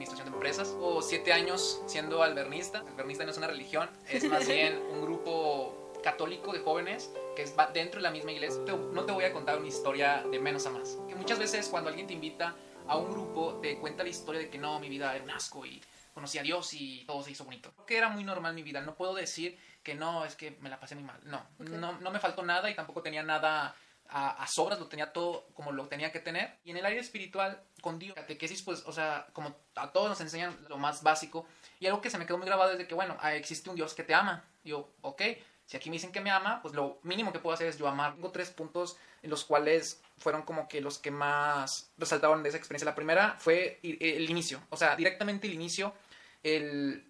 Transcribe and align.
Administración 0.00 0.30
de 0.30 0.34
Empresas. 0.34 0.76
O 0.80 1.02
siete 1.02 1.30
años 1.34 1.82
siendo 1.86 2.22
albernista. 2.22 2.78
Albernista 2.78 3.24
no 3.24 3.32
es 3.32 3.36
una 3.36 3.48
religión, 3.48 3.90
es 4.08 4.24
más 4.24 4.48
bien 4.48 4.80
un 4.90 5.02
grupo 5.02 5.92
católico 6.02 6.54
de 6.54 6.60
jóvenes 6.60 7.10
que 7.36 7.42
es 7.42 7.54
dentro 7.74 7.98
de 7.98 8.04
la 8.04 8.10
misma 8.10 8.32
iglesia. 8.32 8.62
No 8.94 9.04
te 9.04 9.12
voy 9.12 9.24
a 9.24 9.32
contar 9.34 9.58
una 9.58 9.68
historia 9.68 10.24
de 10.30 10.38
menos 10.38 10.66
a 10.66 10.70
más. 10.70 10.96
Que 11.06 11.14
muchas 11.14 11.38
veces 11.38 11.68
cuando 11.68 11.90
alguien 11.90 12.06
te 12.06 12.14
invita 12.14 12.56
a 12.88 12.96
un 12.96 13.10
grupo 13.10 13.58
te 13.60 13.78
cuenta 13.78 14.02
la 14.02 14.08
historia 14.08 14.40
de 14.40 14.48
que 14.48 14.56
no, 14.56 14.80
mi 14.80 14.88
vida 14.88 15.14
era 15.14 15.22
un 15.22 15.30
asco 15.30 15.66
y 15.66 15.82
conocí 16.14 16.38
a 16.38 16.42
Dios 16.42 16.72
y 16.72 17.04
todo 17.04 17.22
se 17.22 17.32
hizo 17.32 17.44
bonito. 17.44 17.70
Creo 17.74 17.86
que 17.86 17.98
era 17.98 18.08
muy 18.08 18.24
normal 18.24 18.54
mi 18.54 18.62
vida. 18.62 18.80
No 18.80 18.94
puedo 18.94 19.14
decir 19.14 19.58
que 19.82 19.94
no, 19.94 20.24
es 20.24 20.34
que 20.34 20.56
me 20.62 20.70
la 20.70 20.80
pasé 20.80 20.94
muy 20.94 21.04
mal. 21.04 21.20
No, 21.24 21.44
no, 21.58 22.00
no, 22.00 22.10
me 22.10 22.18
faltó 22.20 22.42
nada 22.42 22.70
y 22.70 22.74
tampoco 22.74 23.02
tenía 23.02 23.22
nada 23.22 23.76
a, 24.12 24.46
sobras, 24.46 24.78
lo 24.78 24.88
tenía 24.88 25.12
todo 25.12 25.46
como 25.54 25.72
lo 25.72 25.86
tenía 25.88 26.12
que 26.12 26.20
tener. 26.20 26.58
Y 26.64 26.70
en 26.70 26.76
el 26.76 26.86
área 26.86 27.00
espiritual, 27.00 27.62
con 27.80 27.98
Dios, 27.98 28.14
catequesis, 28.14 28.62
pues, 28.62 28.82
o 28.86 28.92
sea, 28.92 29.28
como 29.32 29.56
a 29.76 29.92
todos 29.92 30.08
nos 30.08 30.20
enseñan 30.20 30.56
lo 30.68 30.78
más 30.78 31.02
básico. 31.02 31.46
Y 31.78 31.86
algo 31.86 32.00
que 32.00 32.10
se 32.10 32.18
me 32.18 32.26
quedó 32.26 32.38
muy 32.38 32.46
grabado 32.46 32.72
es 32.72 32.78
de 32.78 32.86
que, 32.86 32.94
bueno, 32.94 33.16
ah, 33.20 33.34
existe 33.34 33.70
un 33.70 33.76
Dios 33.76 33.94
que 33.94 34.02
te 34.02 34.14
ama. 34.14 34.44
Y 34.64 34.70
yo, 34.70 34.90
ok, 35.02 35.22
si 35.70 35.76
aquí 35.76 35.88
me 35.88 35.94
dicen 35.94 36.10
que 36.10 36.20
me 36.20 36.30
ama, 36.30 36.60
pues 36.62 36.74
lo 36.74 36.98
mínimo 37.04 37.32
que 37.32 37.38
puedo 37.38 37.54
hacer 37.54 37.68
es 37.68 37.78
yo 37.78 37.86
amar. 37.86 38.14
Tengo 38.14 38.32
tres 38.32 38.50
puntos 38.50 38.96
en 39.22 39.30
los 39.30 39.44
cuales 39.44 40.02
fueron 40.18 40.42
como 40.42 40.66
que 40.66 40.80
los 40.80 40.98
que 40.98 41.12
más 41.12 41.92
resaltaban 41.96 42.42
de 42.42 42.48
esa 42.48 42.58
experiencia. 42.58 42.86
La 42.86 42.96
primera 42.96 43.36
fue 43.38 43.78
el 43.82 44.28
inicio, 44.28 44.60
o 44.70 44.76
sea, 44.76 44.96
directamente 44.96 45.46
el 45.46 45.54
inicio, 45.54 45.94
el, 46.42 47.06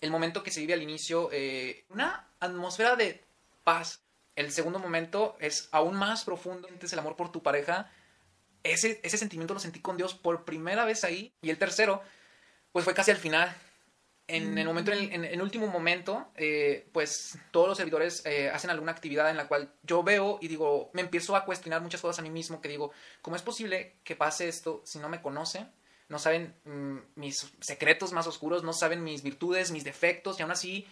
el 0.00 0.10
momento 0.10 0.42
que 0.42 0.50
se 0.50 0.60
vive 0.60 0.74
al 0.74 0.82
inicio, 0.82 1.30
eh, 1.32 1.86
una 1.88 2.28
atmósfera 2.38 2.96
de 2.96 3.24
paz. 3.64 4.02
El 4.36 4.52
segundo 4.52 4.78
momento 4.78 5.36
es 5.40 5.68
aún 5.72 5.96
más 5.96 6.24
profundo, 6.24 6.68
es 6.80 6.92
el 6.92 6.98
amor 6.98 7.16
por 7.16 7.32
tu 7.32 7.42
pareja. 7.42 7.90
Ese, 8.62 9.00
ese 9.02 9.18
sentimiento 9.18 9.54
lo 9.54 9.60
sentí 9.60 9.80
con 9.80 9.96
Dios 9.96 10.14
por 10.14 10.44
primera 10.44 10.84
vez 10.84 11.04
ahí. 11.04 11.32
Y 11.42 11.50
el 11.50 11.58
tercero, 11.58 12.02
pues 12.72 12.84
fue 12.84 12.94
casi 12.94 13.10
al 13.10 13.16
final, 13.16 13.54
en 14.30 14.58
el 14.58 14.66
momento, 14.66 14.92
en 14.92 15.24
el, 15.24 15.42
último 15.42 15.66
momento, 15.66 16.28
eh, 16.36 16.88
pues 16.92 17.38
todos 17.50 17.68
los 17.68 17.76
servidores 17.76 18.24
eh, 18.24 18.48
hacen 18.50 18.70
alguna 18.70 18.92
actividad 18.92 19.28
en 19.28 19.36
la 19.36 19.48
cual 19.48 19.72
yo 19.82 20.02
veo 20.02 20.38
y 20.40 20.48
digo, 20.48 20.90
me 20.92 21.00
empiezo 21.00 21.34
a 21.34 21.44
cuestionar 21.44 21.80
muchas 21.80 22.00
cosas 22.00 22.20
a 22.20 22.22
mí 22.22 22.30
mismo, 22.30 22.60
que 22.60 22.68
digo, 22.68 22.92
¿cómo 23.22 23.36
es 23.36 23.42
posible 23.42 23.96
que 24.04 24.16
pase 24.16 24.48
esto 24.48 24.82
si 24.84 24.98
no 24.98 25.08
me 25.08 25.20
conocen? 25.20 25.70
No 26.08 26.18
saben 26.18 26.54
mm, 26.64 26.98
mis 27.16 27.52
secretos 27.60 28.12
más 28.12 28.26
oscuros, 28.26 28.62
no 28.62 28.72
saben 28.72 29.02
mis 29.02 29.22
virtudes, 29.22 29.70
mis 29.72 29.84
defectos, 29.84 30.38
y 30.38 30.42
aún 30.42 30.52
así 30.52 30.86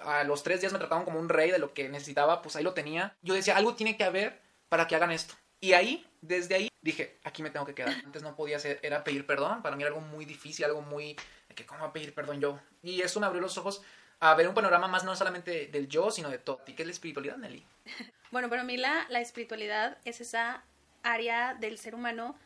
a 0.00 0.24
los 0.24 0.42
tres 0.42 0.60
días 0.60 0.72
me 0.72 0.78
trataban 0.78 1.04
como 1.04 1.18
un 1.18 1.28
rey 1.28 1.50
de 1.50 1.58
lo 1.58 1.74
que 1.74 1.88
necesitaba, 1.88 2.42
pues 2.42 2.56
ahí 2.56 2.64
lo 2.64 2.74
tenía. 2.74 3.16
Yo 3.22 3.34
decía, 3.34 3.56
algo 3.56 3.74
tiene 3.74 3.96
que 3.96 4.04
haber 4.04 4.40
para 4.68 4.86
que 4.86 4.96
hagan 4.96 5.10
esto. 5.10 5.34
Y 5.60 5.72
ahí, 5.72 6.06
desde 6.20 6.54
ahí, 6.54 6.68
dije, 6.82 7.18
aquí 7.24 7.42
me 7.42 7.50
tengo 7.50 7.66
que 7.66 7.74
quedar. 7.74 7.94
Antes 8.04 8.22
no 8.22 8.36
podía 8.36 8.56
hacer, 8.56 8.78
era 8.82 9.04
pedir 9.04 9.26
perdón, 9.26 9.62
para 9.62 9.76
mí 9.76 9.82
era 9.82 9.92
algo 9.94 10.00
muy 10.00 10.24
difícil, 10.24 10.64
algo 10.64 10.82
muy 10.82 11.16
que 11.54 11.64
cómo 11.64 11.80
va 11.80 11.88
a 11.88 11.92
pedir 11.92 12.14
perdón 12.14 12.40
yo. 12.40 12.60
Y 12.82 13.00
eso 13.00 13.18
me 13.18 13.26
abrió 13.26 13.40
los 13.40 13.56
ojos 13.58 13.82
a 14.20 14.34
ver 14.34 14.48
un 14.48 14.54
panorama 14.54 14.88
más 14.88 15.04
no 15.04 15.14
solamente 15.16 15.66
del 15.66 15.88
yo, 15.88 16.10
sino 16.10 16.28
de 16.28 16.38
todo. 16.38 16.60
¿Y 16.66 16.74
qué 16.74 16.82
es 16.82 16.86
la 16.86 16.92
espiritualidad, 16.92 17.36
Nelly? 17.36 17.64
Bueno, 18.32 18.50
para 18.50 18.64
mí 18.64 18.76
la, 18.76 19.06
la 19.08 19.20
espiritualidad 19.20 19.98
es 20.04 20.20
esa 20.20 20.64
área 21.04 21.54
del 21.54 21.78
ser 21.78 21.94
humano 21.94 22.36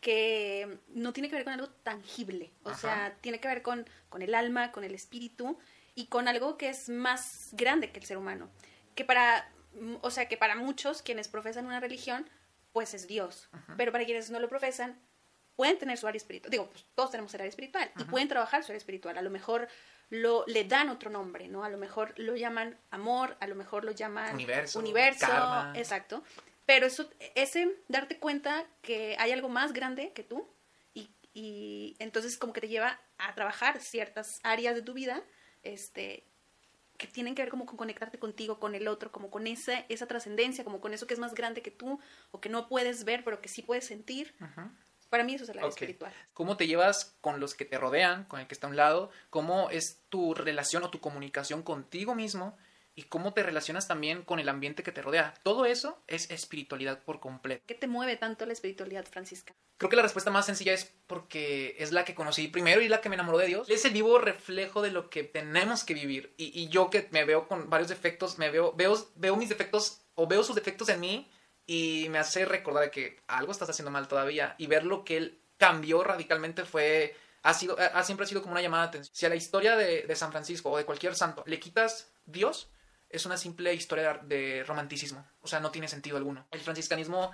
que 0.00 0.78
no 0.88 1.12
tiene 1.12 1.28
que 1.28 1.34
ver 1.34 1.44
con 1.44 1.52
algo 1.52 1.68
tangible, 1.68 2.52
o 2.62 2.72
sea, 2.72 3.16
tiene 3.20 3.40
que 3.40 3.48
ver 3.48 3.62
con, 3.62 3.84
con 4.08 4.22
el 4.22 4.34
alma, 4.34 4.70
con 4.70 4.84
el 4.84 4.94
espíritu 4.94 5.58
y 5.94 6.06
con 6.06 6.28
algo 6.28 6.56
que 6.56 6.68
es 6.68 6.88
más 6.88 7.50
grande 7.52 7.90
que 7.90 8.00
el 8.00 8.06
ser 8.06 8.16
humano. 8.16 8.50
Que 8.94 9.04
para, 9.04 9.50
o 10.00 10.10
sea, 10.10 10.28
que 10.28 10.36
para 10.36 10.54
muchos 10.54 11.02
quienes 11.02 11.28
profesan 11.28 11.66
una 11.66 11.80
religión, 11.80 12.28
pues 12.72 12.94
es 12.94 13.06
Dios, 13.06 13.48
pero 13.76 13.92
para 13.92 14.04
quienes 14.04 14.30
no 14.30 14.40
lo 14.40 14.48
profesan, 14.48 14.98
pueden 15.56 15.78
tener 15.78 15.98
su 15.98 16.06
área 16.06 16.16
espiritual, 16.16 16.50
digo, 16.50 16.70
pues 16.70 16.86
todos 16.94 17.10
tenemos 17.10 17.32
el 17.34 17.42
área 17.42 17.50
espiritual 17.50 17.90
y 17.98 18.04
pueden 18.04 18.28
trabajar 18.28 18.64
su 18.64 18.72
área 18.72 18.78
espiritual, 18.78 19.18
a 19.18 19.22
lo 19.22 19.30
mejor 19.30 19.68
lo, 20.08 20.44
le 20.46 20.64
dan 20.64 20.88
otro 20.88 21.10
nombre, 21.10 21.48
¿no? 21.48 21.64
A 21.64 21.68
lo 21.68 21.78
mejor 21.78 22.14
lo 22.18 22.36
llaman 22.36 22.78
amor, 22.90 23.36
a 23.40 23.46
lo 23.46 23.54
mejor 23.54 23.84
lo 23.84 23.92
llaman 23.92 24.34
universo, 24.34 24.78
universo 24.78 25.26
exacto. 25.74 26.22
Pero 26.64 26.86
eso, 26.86 27.10
ese 27.34 27.76
darte 27.88 28.18
cuenta 28.18 28.64
que 28.82 29.16
hay 29.18 29.32
algo 29.32 29.48
más 29.48 29.72
grande 29.72 30.12
que 30.12 30.22
tú 30.22 30.48
y, 30.94 31.10
y 31.34 31.96
entonces 31.98 32.38
como 32.38 32.52
que 32.52 32.60
te 32.60 32.68
lleva 32.68 33.00
a 33.18 33.34
trabajar 33.34 33.80
ciertas 33.80 34.40
áreas 34.42 34.74
de 34.74 34.82
tu 34.82 34.94
vida, 34.94 35.22
este, 35.62 36.24
que 36.96 37.06
tienen 37.06 37.34
que 37.34 37.42
ver 37.42 37.50
como 37.50 37.66
con 37.66 37.76
conectarte 37.76 38.18
contigo, 38.18 38.60
con 38.60 38.74
el 38.74 38.88
otro, 38.88 39.10
como 39.10 39.30
con 39.30 39.46
esa, 39.46 39.80
esa 39.88 40.06
trascendencia, 40.06 40.64
como 40.64 40.80
con 40.80 40.94
eso 40.94 41.06
que 41.06 41.14
es 41.14 41.20
más 41.20 41.34
grande 41.34 41.62
que 41.62 41.70
tú 41.70 41.98
o 42.30 42.40
que 42.40 42.48
no 42.48 42.68
puedes 42.68 43.04
ver 43.04 43.24
pero 43.24 43.40
que 43.40 43.48
sí 43.48 43.62
puedes 43.62 43.86
sentir. 43.86 44.34
Para 45.08 45.24
mí 45.24 45.34
eso 45.34 45.44
es 45.44 45.50
el 45.50 45.58
área 45.58 45.68
espiritual. 45.68 46.12
¿Cómo 46.32 46.56
te 46.56 46.66
llevas 46.66 47.16
con 47.20 47.38
los 47.38 47.54
que 47.54 47.64
te 47.64 47.76
rodean, 47.76 48.24
con 48.24 48.40
el 48.40 48.46
que 48.46 48.54
está 48.54 48.66
a 48.66 48.70
un 48.70 48.76
lado? 48.76 49.10
¿Cómo 49.30 49.68
es 49.70 50.00
tu 50.08 50.32
relación 50.32 50.84
o 50.84 50.90
tu 50.90 51.00
comunicación 51.00 51.62
contigo 51.62 52.14
mismo? 52.14 52.56
¿Y 52.94 53.04
cómo 53.04 53.32
te 53.32 53.42
relacionas 53.42 53.88
también 53.88 54.22
con 54.22 54.38
el 54.38 54.48
ambiente 54.48 54.82
que 54.82 54.92
te 54.92 55.00
rodea? 55.02 55.34
Todo 55.42 55.64
eso 55.64 56.02
es 56.06 56.30
espiritualidad 56.30 57.02
por 57.02 57.20
completo. 57.20 57.62
¿Qué 57.66 57.74
te 57.74 57.86
mueve 57.86 58.16
tanto 58.16 58.44
la 58.44 58.52
espiritualidad, 58.52 59.06
Francisca? 59.06 59.54
Creo 59.78 59.88
que 59.88 59.96
la 59.96 60.02
respuesta 60.02 60.30
más 60.30 60.46
sencilla 60.46 60.74
es 60.74 60.92
porque 61.06 61.74
es 61.78 61.90
la 61.90 62.04
que 62.04 62.14
conocí 62.14 62.48
primero 62.48 62.82
y 62.82 62.88
la 62.88 63.00
que 63.00 63.08
me 63.08 63.14
enamoró 63.14 63.38
de 63.38 63.46
Dios. 63.46 63.68
Es 63.70 63.84
el 63.84 63.92
vivo 63.92 64.18
reflejo 64.18 64.82
de 64.82 64.90
lo 64.90 65.08
que 65.08 65.24
tenemos 65.24 65.84
que 65.84 65.94
vivir. 65.94 66.34
Y, 66.36 66.58
y 66.60 66.68
yo 66.68 66.90
que 66.90 67.08
me 67.10 67.24
veo 67.24 67.48
con 67.48 67.70
varios 67.70 67.88
defectos, 67.88 68.38
me 68.38 68.50
veo, 68.50 68.72
veo, 68.72 68.94
veo 69.16 69.36
mis 69.36 69.48
defectos 69.48 70.02
o 70.14 70.26
veo 70.26 70.44
sus 70.44 70.54
defectos 70.54 70.88
en 70.90 71.00
mí 71.00 71.30
y 71.66 72.08
me 72.10 72.18
hace 72.18 72.44
recordar 72.44 72.90
que 72.90 73.20
algo 73.26 73.52
estás 73.52 73.70
haciendo 73.70 73.90
mal 73.90 74.08
todavía 74.08 74.54
y 74.58 74.66
ver 74.66 74.84
lo 74.84 75.04
que 75.04 75.16
él 75.16 75.40
cambió 75.56 76.02
radicalmente 76.02 76.64
fue 76.64 77.16
ha 77.42 77.54
sido 77.54 77.76
ha, 77.78 78.02
siempre 78.04 78.24
ha 78.24 78.28
sido 78.28 78.42
como 78.42 78.52
una 78.52 78.62
llamada 78.62 78.84
de 78.84 78.88
atención. 78.88 79.14
Si 79.14 79.26
a 79.26 79.28
la 79.28 79.36
historia 79.36 79.76
de, 79.76 80.02
de, 80.02 80.16
San 80.16 80.32
Francisco 80.32 80.70
o 80.70 80.76
de 80.76 80.84
cualquier 80.84 81.14
santo 81.14 81.42
le 81.46 81.58
quitas 81.58 82.12
Dios, 82.24 82.68
es 83.12 83.26
una 83.26 83.36
simple 83.36 83.72
historia 83.74 84.14
de, 84.24 84.64
romanticismo, 84.64 85.24
o 85.42 85.46
sea, 85.46 85.60
no 85.60 85.70
tiene 85.70 85.86
sentido 85.86 86.16
alguno. 86.16 86.46
El 86.50 86.60
franciscanismo 86.60 87.30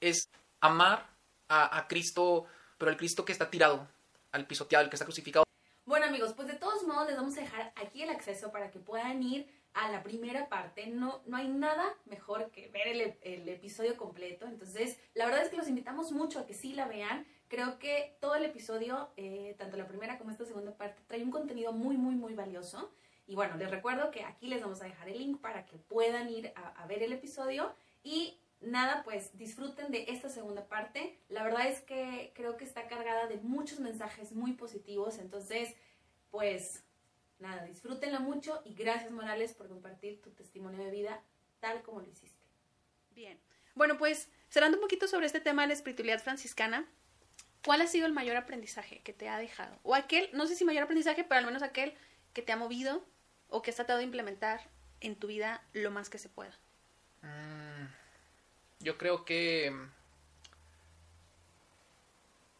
es 0.00 0.28
amar 0.60 1.10
a, 1.48 1.78
a 1.78 1.88
Cristo, 1.88 2.46
pero 2.78 2.90
el 2.90 2.96
Cristo 2.96 3.24
que 3.24 3.32
está 3.32 3.50
tirado, 3.50 3.88
al 4.32 4.46
pisoteado, 4.46 4.84
el 4.84 4.90
que 4.90 4.96
está 4.96 5.06
crucificado. 5.06 5.44
Bueno 5.86 6.06
amigos, 6.06 6.32
pues 6.34 6.48
de 6.48 6.54
todos 6.54 6.82
modos 6.84 7.08
les 7.08 7.16
vamos 7.16 7.36
a 7.36 7.40
dejar 7.40 7.72
aquí 7.76 8.02
el 8.02 8.10
acceso 8.10 8.50
para 8.52 8.70
que 8.70 8.78
puedan 8.78 9.22
ir 9.22 9.48
a 9.74 9.90
la 9.90 10.02
primera 10.02 10.48
parte. 10.48 10.86
No, 10.86 11.20
no 11.26 11.36
hay 11.36 11.48
nada 11.48 11.84
mejor 12.06 12.50
que 12.50 12.68
ver 12.68 12.88
el, 12.88 13.14
el, 13.22 13.48
episodio 13.48 13.96
completo. 13.96 14.46
Entonces, 14.46 14.98
la 15.14 15.26
verdad 15.26 15.42
es 15.42 15.50
que 15.50 15.56
los 15.56 15.68
invitamos 15.68 16.12
mucho 16.12 16.38
a 16.38 16.46
que 16.46 16.54
sí 16.54 16.72
la 16.72 16.86
vean. 16.86 17.26
Creo 17.48 17.78
que 17.78 18.16
todo 18.20 18.36
el 18.36 18.44
episodio, 18.44 19.10
eh, 19.16 19.54
tanto 19.58 19.76
la 19.76 19.86
primera 19.86 20.16
como 20.16 20.30
esta 20.30 20.44
segunda 20.44 20.74
parte, 20.76 21.02
trae 21.06 21.22
un 21.22 21.30
contenido 21.30 21.72
muy, 21.72 21.96
muy, 21.96 22.14
muy 22.14 22.34
valioso. 22.34 22.92
Y 23.26 23.34
bueno, 23.34 23.56
les 23.56 23.70
recuerdo 23.70 24.10
que 24.10 24.24
aquí 24.24 24.48
les 24.48 24.60
vamos 24.60 24.82
a 24.82 24.84
dejar 24.84 25.08
el 25.08 25.18
link 25.18 25.40
para 25.40 25.64
que 25.64 25.78
puedan 25.78 26.28
ir 26.28 26.52
a, 26.56 26.86
ver 26.86 27.02
el 27.02 27.12
episodio. 27.12 27.74
Y 28.02 28.38
nada, 28.60 29.02
pues 29.02 29.36
disfruten 29.38 29.90
de 29.90 30.06
esta 30.08 30.28
segunda 30.28 30.66
parte. 30.68 31.18
La 31.28 31.42
verdad 31.42 31.66
es 31.66 31.80
que 31.80 32.32
creo 32.34 32.56
que 32.56 32.64
está 32.64 32.86
cargada 32.86 33.26
de 33.26 33.38
muchos 33.38 33.80
mensajes 33.80 34.32
muy 34.32 34.52
positivos. 34.52 35.18
Entonces, 35.18 35.74
pues 36.30 36.84
nada, 37.38 37.64
disfrútenla 37.64 38.20
mucho 38.20 38.60
y 38.64 38.74
gracias 38.74 39.10
Morales 39.10 39.54
por 39.54 39.68
compartir 39.68 40.20
tu 40.20 40.30
testimonio 40.30 40.84
de 40.84 40.90
vida 40.90 41.22
tal 41.60 41.82
como 41.82 42.00
lo 42.00 42.08
hiciste. 42.08 42.44
Bien, 43.10 43.38
bueno 43.74 43.96
pues 43.96 44.28
cerrando 44.48 44.76
un 44.76 44.82
poquito 44.82 45.08
sobre 45.08 45.26
este 45.26 45.40
tema 45.40 45.62
de 45.62 45.68
la 45.68 45.74
espiritualidad 45.74 46.22
franciscana, 46.22 46.86
¿cuál 47.64 47.80
ha 47.80 47.86
sido 47.86 48.06
el 48.06 48.12
mayor 48.12 48.36
aprendizaje 48.36 49.00
que 49.02 49.12
te 49.12 49.28
ha 49.28 49.38
dejado? 49.38 49.78
O 49.82 49.94
aquel, 49.94 50.28
no 50.32 50.46
sé 50.46 50.56
si 50.56 50.64
mayor 50.64 50.84
aprendizaje, 50.84 51.24
pero 51.24 51.38
al 51.38 51.46
menos 51.46 51.62
aquel 51.62 51.94
que 52.32 52.42
te 52.42 52.52
ha 52.52 52.56
movido 52.56 53.04
o 53.54 53.62
que 53.62 53.70
has 53.70 53.76
tratado 53.76 53.98
de 53.98 54.04
implementar 54.04 54.60
en 55.00 55.14
tu 55.14 55.28
vida 55.28 55.62
lo 55.72 55.92
más 55.92 56.10
que 56.10 56.18
se 56.18 56.28
pueda. 56.28 56.52
Mm, 57.22 57.86
yo 58.80 58.98
creo 58.98 59.24
que 59.24 59.72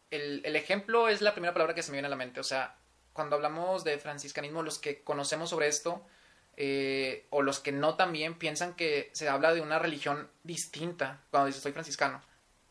el, 0.09 0.41
el 0.45 0.55
ejemplo 0.55 1.09
es 1.09 1.21
la 1.21 1.33
primera 1.33 1.53
palabra 1.53 1.75
que 1.75 1.83
se 1.83 1.91
me 1.91 1.97
viene 1.97 2.07
a 2.07 2.09
la 2.09 2.15
mente, 2.15 2.39
o 2.39 2.43
sea, 2.43 2.77
cuando 3.11 3.35
hablamos 3.35 3.83
de 3.83 3.97
franciscanismo, 3.97 4.63
los 4.63 4.79
que 4.79 5.01
conocemos 5.01 5.49
sobre 5.49 5.67
esto, 5.67 6.01
eh, 6.55 7.25
o 7.29 7.41
los 7.41 7.59
que 7.59 7.73
no 7.73 7.95
también, 7.95 8.35
piensan 8.35 8.73
que 8.73 9.09
se 9.11 9.27
habla 9.27 9.53
de 9.53 9.59
una 9.59 9.79
religión 9.79 10.29
distinta. 10.43 11.21
Cuando 11.29 11.47
dices 11.47 11.61
soy 11.61 11.73
franciscano, 11.73 12.21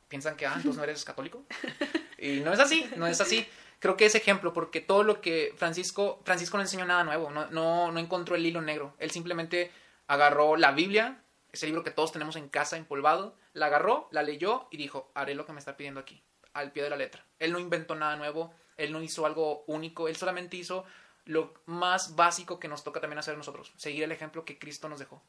piensan 0.09 0.37
que, 0.37 0.47
ah, 0.47 0.55
entonces 0.57 0.77
no 0.77 0.85
eres 0.85 1.05
católico. 1.05 1.45
Y 2.17 2.41
no 2.41 2.55
es 2.55 2.61
así, 2.61 2.89
no 2.97 3.07
es 3.07 3.21
así. 3.21 3.47
Creo 3.85 3.99
que 3.99 4.07
es 4.07 4.15
ejemplo, 4.15 4.55
porque 4.55 4.81
todo 4.81 5.03
lo 5.03 5.21
que 5.21 5.53
Francisco, 5.59 6.19
Francisco 6.25 6.57
no 6.57 6.63
enseñó 6.63 6.87
nada 6.87 7.05
nuevo, 7.05 7.31
no, 7.31 7.51
no, 7.51 7.93
no 7.93 8.01
encontró 8.01 8.35
el 8.35 8.47
hilo 8.47 8.63
negro. 8.63 8.95
Él 8.99 9.11
simplemente 9.11 9.71
agarró 10.07 10.57
la 10.57 10.73
Biblia, 10.73 11.23
ese 11.53 11.67
libro 11.67 11.85
que 11.85 11.91
todos 11.91 12.11
tenemos 12.11 12.37
en 12.37 12.49
casa 12.49 12.79
empolvado, 12.79 13.37
la 13.53 13.67
agarró, 13.67 14.09
la 14.11 14.23
leyó 14.23 14.69
y 14.71 14.79
dijo, 14.79 15.13
haré 15.13 15.35
lo 15.35 15.45
que 15.45 15.53
me 15.53 15.59
está 15.59 15.77
pidiendo 15.77 16.01
aquí, 16.01 16.23
al 16.55 16.73
pie 16.73 16.83
de 16.83 16.89
la 16.89 16.97
letra. 16.97 17.27
Él 17.39 17.53
no 17.53 17.59
inventó 17.59 17.95
nada 17.95 18.17
nuevo, 18.17 18.55
él 18.79 18.91
no 18.91 19.03
hizo 19.03 19.27
algo 19.27 19.65
único, 19.67 20.09
él 20.09 20.17
solamente 20.17 20.57
hizo 20.57 20.87
lo 21.27 21.53
más 21.67 22.17
básico 22.17 22.59
que 22.59 22.69
nos 22.69 22.85
toca 22.85 23.03
también 23.03 23.19
hacer 23.19 23.37
nosotros, 23.37 23.75
seguir 23.77 24.05
el 24.05 24.13
ejemplo 24.13 24.47
que 24.47 24.59
Cristo 24.59 24.89
nos 24.89 24.99
dejó. 24.99 25.23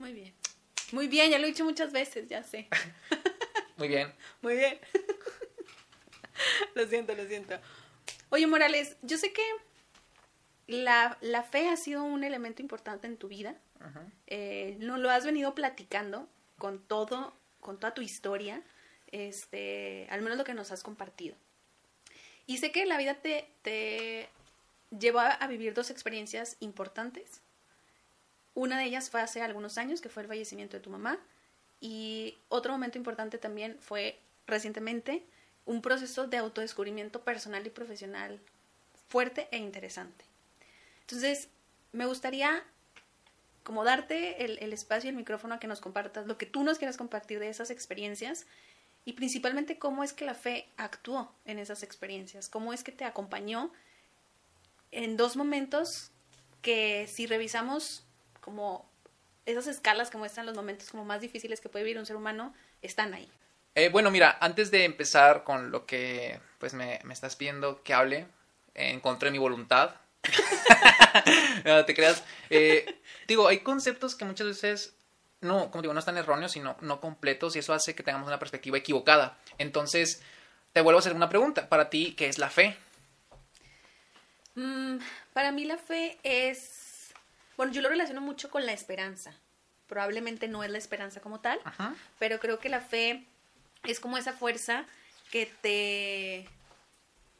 Muy 0.00 0.12
bien. 0.14 0.34
Muy 0.90 1.06
bien, 1.06 1.30
ya 1.30 1.38
lo 1.38 1.44
he 1.44 1.50
dicho 1.50 1.64
muchas 1.64 1.92
veces, 1.92 2.28
ya 2.28 2.42
sé. 2.42 2.68
Muy 3.76 3.88
bien. 3.88 4.12
Muy 4.42 4.56
bien. 4.56 4.80
lo 6.74 6.86
siento, 6.86 7.14
lo 7.14 7.26
siento. 7.26 7.58
Oye, 8.30 8.46
Morales, 8.46 8.96
yo 9.02 9.18
sé 9.18 9.32
que 9.32 9.42
la, 10.66 11.18
la 11.20 11.42
fe 11.42 11.68
ha 11.68 11.76
sido 11.76 12.02
un 12.04 12.24
elemento 12.24 12.62
importante 12.62 13.06
en 13.06 13.16
tu 13.16 13.28
vida. 13.28 13.56
Eh, 14.28 14.76
no 14.78 14.96
lo 14.96 15.10
has 15.10 15.24
venido 15.24 15.54
platicando 15.54 16.28
con 16.56 16.78
todo, 16.78 17.34
con 17.60 17.80
toda 17.80 17.94
tu 17.94 18.00
historia, 18.00 18.62
este, 19.10 20.06
al 20.10 20.22
menos 20.22 20.38
lo 20.38 20.44
que 20.44 20.54
nos 20.54 20.70
has 20.70 20.84
compartido. 20.84 21.34
Y 22.46 22.58
sé 22.58 22.70
que 22.70 22.86
la 22.86 22.96
vida 22.96 23.14
te, 23.14 23.48
te 23.62 24.28
llevó 24.96 25.20
a 25.20 25.46
vivir 25.48 25.74
dos 25.74 25.90
experiencias 25.90 26.56
importantes. 26.60 27.40
Una 28.54 28.78
de 28.78 28.84
ellas 28.84 29.10
fue 29.10 29.20
hace 29.20 29.42
algunos 29.42 29.78
años, 29.78 30.00
que 30.00 30.08
fue 30.08 30.22
el 30.22 30.28
fallecimiento 30.28 30.76
de 30.76 30.82
tu 30.82 30.90
mamá. 30.90 31.18
Y 31.80 32.38
otro 32.48 32.72
momento 32.72 32.98
importante 32.98 33.38
también 33.38 33.76
fue 33.80 34.20
recientemente 34.46 35.24
un 35.64 35.82
proceso 35.82 36.26
de 36.26 36.38
autodescubrimiento 36.38 37.22
personal 37.22 37.66
y 37.66 37.70
profesional 37.70 38.40
fuerte 39.08 39.48
e 39.50 39.58
interesante. 39.58 40.24
Entonces, 41.02 41.48
me 41.92 42.06
gustaría 42.06 42.64
como 43.62 43.84
darte 43.84 44.44
el, 44.44 44.72
espacio 44.72 45.08
y 45.08 45.10
el 45.10 45.16
micrófono 45.16 45.54
a 45.54 45.60
que 45.60 45.66
nos 45.66 45.80
compartas 45.80 46.26
lo 46.26 46.36
que 46.36 46.46
tú 46.46 46.64
nos 46.64 46.78
quieras 46.78 46.96
compartir 46.96 47.38
de 47.38 47.48
esas 47.48 47.70
experiencias 47.70 48.46
y 49.04 49.12
principalmente 49.12 49.78
cómo 49.78 50.02
es 50.02 50.12
que 50.12 50.24
la 50.24 50.34
fe 50.34 50.68
actuó 50.76 51.32
en 51.44 51.58
esas 51.58 51.82
experiencias, 51.82 52.48
cómo 52.48 52.72
es 52.72 52.82
que 52.82 52.92
te 52.92 53.04
acompañó 53.04 53.72
en 54.90 55.16
dos 55.16 55.36
momentos 55.36 56.10
que 56.60 57.06
si 57.06 57.26
revisamos 57.26 58.04
como 58.40 58.88
esas 59.46 59.66
escalas 59.66 60.10
que 60.10 60.18
muestran 60.18 60.46
los 60.46 60.56
momentos 60.56 60.90
como 60.90 61.04
más 61.04 61.20
difíciles 61.20 61.60
que 61.60 61.68
puede 61.68 61.84
vivir 61.84 61.98
un 61.98 62.06
ser 62.06 62.16
humano, 62.16 62.54
están 62.80 63.14
ahí. 63.14 63.28
Eh, 63.74 63.88
bueno, 63.88 64.10
mira, 64.10 64.36
antes 64.40 64.70
de 64.70 64.84
empezar 64.84 65.44
con 65.44 65.70
lo 65.70 65.86
que 65.86 66.38
pues 66.58 66.74
me, 66.74 67.00
estás 67.10 67.36
pidiendo 67.36 67.82
que 67.82 67.94
hable, 67.94 68.26
en 68.74 69.00
contra 69.00 69.26
de 69.26 69.32
mi 69.32 69.38
voluntad, 69.38 69.94
no 71.64 71.84
te 71.84 71.94
creas. 71.94 72.22
Eh, 72.50 73.00
digo, 73.26 73.48
hay 73.48 73.60
conceptos 73.60 74.14
que 74.14 74.24
muchas 74.24 74.46
veces 74.46 74.94
no, 75.42 75.70
como 75.70 75.82
digo, 75.82 75.92
no 75.92 76.00
están 76.00 76.16
erróneos, 76.16 76.52
sino 76.52 76.76
no 76.80 77.00
completos, 77.00 77.56
y 77.56 77.58
eso 77.58 77.74
hace 77.74 77.94
que 77.94 78.02
tengamos 78.02 78.28
una 78.28 78.38
perspectiva 78.38 78.78
equivocada. 78.78 79.36
Entonces, 79.58 80.22
te 80.72 80.80
vuelvo 80.80 80.98
a 80.98 81.00
hacer 81.00 81.14
una 81.14 81.28
pregunta. 81.28 81.68
Para 81.68 81.90
ti, 81.90 82.14
¿qué 82.14 82.28
es 82.28 82.38
la 82.38 82.48
fe? 82.48 82.76
Mm, 84.54 84.98
para 85.32 85.50
mí 85.50 85.64
la 85.64 85.78
fe 85.78 86.18
es, 86.22 87.12
bueno, 87.56 87.72
yo 87.72 87.82
lo 87.82 87.88
relaciono 87.88 88.20
mucho 88.20 88.50
con 88.50 88.64
la 88.64 88.72
esperanza. 88.72 89.34
Probablemente 89.88 90.46
no 90.46 90.62
es 90.62 90.70
la 90.70 90.78
esperanza 90.78 91.20
como 91.20 91.40
tal, 91.40 91.60
pero 92.18 92.38
creo 92.38 92.58
que 92.58 92.68
la 92.68 92.80
fe 92.80 93.26
es 93.84 94.00
como 94.00 94.16
esa 94.16 94.32
fuerza 94.32 94.86
que 95.30 95.46
te, 95.60 96.48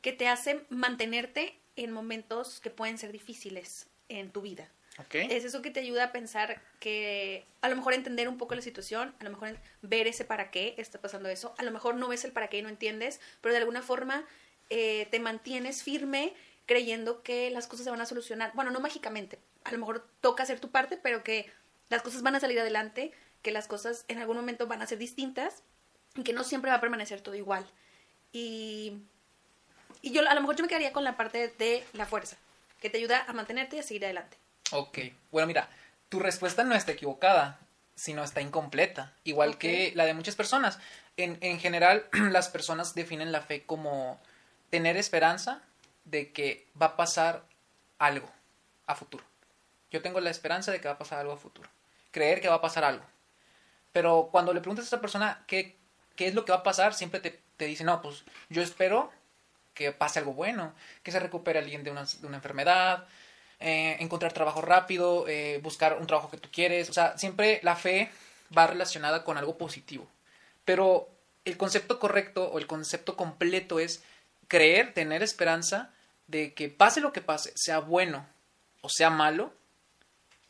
que 0.01 0.13
te 0.13 0.29
hace 0.29 0.65
mantenerte 0.69 1.57
en 1.77 1.93
momentos 1.93 2.61
que 2.61 2.71
pueden 2.71 2.99
ser 2.99 3.13
difíciles 3.13 3.87
en 4.09 4.31
tu 4.31 4.43
vida. 4.43 4.69
Es 5.13 5.45
eso 5.45 5.63
que 5.63 5.71
te 5.71 5.81
ayuda 5.81 6.05
a 6.05 6.13
pensar 6.13 6.61
que 6.79 7.47
a 7.63 7.69
lo 7.71 7.77
mejor 7.77 7.95
entender 7.95 8.29
un 8.29 8.37
poco 8.37 8.55
la 8.55 8.61
situación, 8.61 9.15
a 9.21 9.25
lo 9.25 9.31
mejor 9.31 9.57
ver 9.81 10.07
ese 10.07 10.25
para 10.25 10.51
qué 10.51 10.75
está 10.77 11.01
pasando 11.01 11.31
eso, 11.31 11.55
a 11.57 11.63
lo 11.63 11.71
mejor 11.71 11.95
no 11.95 12.09
ves 12.09 12.25
el 12.25 12.33
para 12.33 12.49
qué 12.49 12.59
y 12.59 12.63
no 12.63 12.69
entiendes, 12.69 13.21
pero 13.41 13.55
de 13.55 13.59
alguna 13.59 13.81
forma 13.81 14.25
eh, 14.69 15.09
te 15.11 15.19
mantienes 15.19 15.83
firme 15.83 16.35
creyendo 16.67 17.23
que 17.23 17.51
las 17.51 17.67
cosas 17.67 17.85
se 17.85 17.91
van 17.91 18.03
a 18.03 18.07
solucionar. 18.07 18.53
Bueno, 18.55 18.71
no 18.71 18.81
mágicamente, 18.81 19.39
a 19.65 19.73
lo 19.73 19.79
mejor 19.79 20.07
toca 20.21 20.43
hacer 20.43 20.61
tu 20.61 20.71
parte, 20.71 20.99
pero 20.99 21.25
que 21.25 21.51
las 21.89 22.03
cosas 22.03 22.23
van 22.23 22.37
a 22.37 22.41
salir 22.41 22.61
adelante, 22.61 23.13
que 23.41 23.51
las 23.51 23.69
cosas 23.69 24.05
en 24.09 24.19
algún 24.19 24.37
momento 24.37 24.67
van 24.67 24.83
a 24.83 24.87
ser 24.87 24.99
distintas 24.99 25.63
que 26.25 26.33
no 26.33 26.45
siempre 26.45 26.71
va 26.71 26.77
a 26.77 26.81
permanecer 26.81 27.21
todo 27.21 27.35
igual. 27.35 27.65
Y 28.33 29.03
y 30.03 30.11
yo 30.11 30.29
a 30.29 30.35
lo 30.35 30.41
mejor 30.41 30.57
yo 30.57 30.63
me 30.63 30.69
quedaría 30.69 30.93
con 30.93 31.05
la 31.05 31.17
parte 31.17 31.55
de 31.59 31.85
la 31.93 32.07
fuerza, 32.07 32.37
que 32.81 32.91
te 32.91 32.99
ayuda 32.99 33.25
a 33.27 33.33
mantenerte 33.33 33.77
y 33.77 33.79
a 33.79 33.85
seguir 33.85 34.05
adelante. 34.05 34.37
Ok, 34.73 34.99
bueno, 35.31 35.47
mira, 35.47 35.69
tu 36.09 36.19
respuesta 36.19 36.65
no 36.65 36.75
está 36.75 36.93
equivocada, 36.93 37.61
sino 37.95 38.25
está 38.25 38.41
incompleta, 38.41 39.15
igual 39.23 39.59
que 39.59 39.93
la 39.95 40.05
de 40.05 40.15
muchas 40.15 40.35
personas. 40.35 40.81
En, 41.17 41.39
en 41.41 41.61
general, 41.61 42.07
las 42.33 42.49
personas 42.49 42.95
definen 42.95 43.31
la 43.31 43.43
fe 43.43 43.65
como 43.65 44.21
tener 44.71 44.97
esperanza 44.97 45.63
de 46.05 46.33
que 46.33 46.67
va 46.81 46.87
a 46.87 46.97
pasar 46.97 47.45
algo 47.99 48.29
a 48.87 48.97
futuro. 48.97 49.25
Yo 49.93 50.03
tengo 50.03 50.21
la 50.21 50.31
esperanza 50.31 50.73
de 50.73 50.81
que 50.81 50.89
va 50.89 50.95
a 50.95 50.99
pasar 50.99 51.21
algo 51.21 51.33
a 51.33 51.37
futuro. 51.37 51.69
Creer 52.11 52.41
que 52.41 52.49
va 52.49 52.57
a 52.57 52.61
pasar 52.61 52.83
algo. 52.83 53.05
Pero 53.93 54.31
cuando 54.33 54.53
le 54.53 54.61
preguntas 54.61 54.87
a 54.87 54.89
esa 54.89 55.01
persona 55.01 55.45
qué, 55.47 55.77
qué 56.17 56.27
es 56.27 56.35
lo 56.35 56.45
que 56.45 56.53
va 56.53 56.59
a 56.59 56.63
pasar, 56.63 56.95
siempre 56.95 57.21
te, 57.21 57.41
te 57.57 57.67
dice, 57.67 57.85
no, 57.85 58.03
pues 58.03 58.25
yo 58.49 58.63
espero 58.63 59.11
que 59.75 59.93
pase 59.93 60.19
algo 60.19 60.35
bueno, 60.35 60.75
que 61.03 61.13
se 61.13 61.21
recupere 61.21 61.59
alguien 61.59 61.85
de 61.85 61.91
una, 61.91 62.05
de 62.05 62.27
una 62.27 62.37
enfermedad, 62.37 63.07
eh, 63.61 63.97
encontrar 64.01 64.33
trabajo 64.33 64.61
rápido, 64.61 65.27
eh, 65.29 65.61
buscar 65.63 65.99
un 65.99 66.07
trabajo 66.07 66.31
que 66.31 66.37
tú 66.37 66.49
quieres. 66.53 66.91
O 66.91 66.93
sea, 66.93 67.17
siempre 67.17 67.61
la 67.63 67.77
fe 67.77 68.11
va 68.57 68.67
relacionada 68.67 69.25
con 69.25 69.39
algo 69.39 69.57
positivo. 69.57 70.07
Pero 70.65 71.09
el 71.45 71.57
concepto 71.57 71.99
correcto 71.99 72.51
o 72.51 72.59
el 72.59 72.67
concepto 72.67 73.17
completo 73.17 73.79
es 73.79 74.03
creer, 74.49 74.93
tener 74.95 75.23
esperanza 75.23 75.91
de 76.27 76.55
que 76.55 76.69
pase 76.69 77.01
lo 77.01 77.13
que 77.13 77.21
pase, 77.21 77.53
sea 77.55 77.79
bueno 77.79 78.27
o 78.81 78.89
sea 78.89 79.11
malo, 79.11 79.53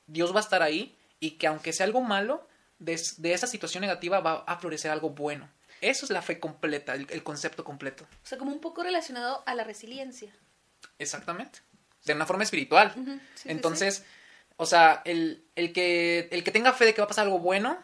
Dios 0.06 0.35
va 0.35 0.38
a 0.38 0.43
estar 0.43 0.62
ahí 0.62 0.97
y 1.20 1.32
que 1.32 1.47
aunque 1.47 1.73
sea 1.73 1.87
algo 1.87 2.00
malo, 2.00 2.47
de, 2.79 3.00
de 3.19 3.32
esa 3.32 3.47
situación 3.47 3.82
negativa 3.82 4.20
va 4.20 4.43
a 4.46 4.58
florecer 4.58 4.91
algo 4.91 5.10
bueno. 5.10 5.48
Eso 5.82 6.06
es 6.06 6.10
la 6.12 6.22
fe 6.22 6.39
completa, 6.39 6.94
el, 6.94 7.22
concepto 7.24 7.65
completo. 7.65 8.05
O 8.05 8.27
sea, 8.27 8.39
como 8.39 8.53
un 8.53 8.60
poco 8.60 8.84
relacionado 8.84 9.43
a 9.46 9.55
la 9.56 9.65
resiliencia. 9.65 10.32
Exactamente. 10.98 11.58
De 12.05 12.15
una 12.15 12.24
forma 12.24 12.44
espiritual. 12.44 12.94
Entonces, 13.44 14.05
o 14.56 14.65
sea, 14.65 15.03
el, 15.05 15.44
el, 15.56 15.72
que, 15.72 16.29
el 16.31 16.44
que 16.44 16.53
tenga 16.53 16.72
fe 16.72 16.84
de 16.84 16.94
que 16.94 17.01
va 17.01 17.06
a 17.06 17.08
pasar 17.08 17.24
algo 17.24 17.41
bueno, 17.41 17.82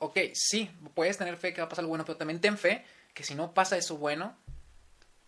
ok, 0.00 0.18
sí, 0.34 0.70
puedes 0.94 1.18
tener 1.18 1.36
fe 1.36 1.54
que 1.54 1.60
va 1.60 1.66
a 1.66 1.68
pasar 1.68 1.84
algo 1.84 1.90
bueno, 1.90 2.04
pero 2.04 2.18
también 2.18 2.40
ten 2.40 2.58
fe 2.58 2.84
que 3.14 3.22
si 3.22 3.36
no 3.36 3.54
pasa 3.54 3.76
eso 3.76 3.96
bueno, 3.96 4.36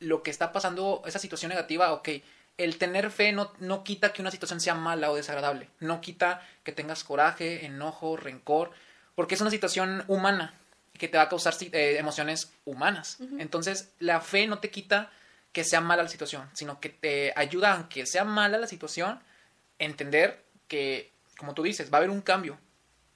lo 0.00 0.24
que 0.24 0.32
está 0.32 0.52
pasando, 0.52 1.02
esa 1.06 1.20
situación 1.20 1.50
negativa, 1.50 1.92
ok, 1.92 2.08
el 2.56 2.78
tener 2.78 3.12
fe 3.12 3.30
no, 3.30 3.52
no 3.60 3.84
quita 3.84 4.12
que 4.12 4.22
una 4.22 4.32
situación 4.32 4.60
sea 4.60 4.74
mala 4.74 5.12
o 5.12 5.16
desagradable, 5.16 5.70
no 5.78 6.00
quita 6.00 6.46
que 6.64 6.72
tengas 6.72 7.04
coraje, 7.04 7.64
enojo, 7.64 8.16
rencor, 8.16 8.72
porque 9.14 9.36
es 9.36 9.40
una 9.40 9.50
situación 9.50 10.04
humana 10.08 10.52
que 10.98 11.08
te 11.08 11.16
va 11.16 11.24
a 11.24 11.28
causar 11.28 11.54
eh, 11.60 11.96
emociones 11.98 12.52
humanas. 12.64 13.18
Entonces, 13.38 13.92
la 13.98 14.20
fe 14.20 14.46
no 14.46 14.58
te 14.58 14.70
quita 14.70 15.10
que 15.52 15.64
sea 15.64 15.80
mala 15.80 16.02
la 16.02 16.08
situación, 16.08 16.48
sino 16.52 16.80
que 16.80 16.90
te 16.90 17.32
ayuda, 17.36 17.74
aunque 17.74 18.04
sea 18.06 18.24
mala 18.24 18.58
la 18.58 18.66
situación, 18.66 19.20
entender 19.78 20.44
que, 20.66 21.12
como 21.38 21.54
tú 21.54 21.62
dices, 21.62 21.90
va 21.92 21.96
a 21.96 21.98
haber 21.98 22.10
un 22.10 22.20
cambio. 22.20 22.58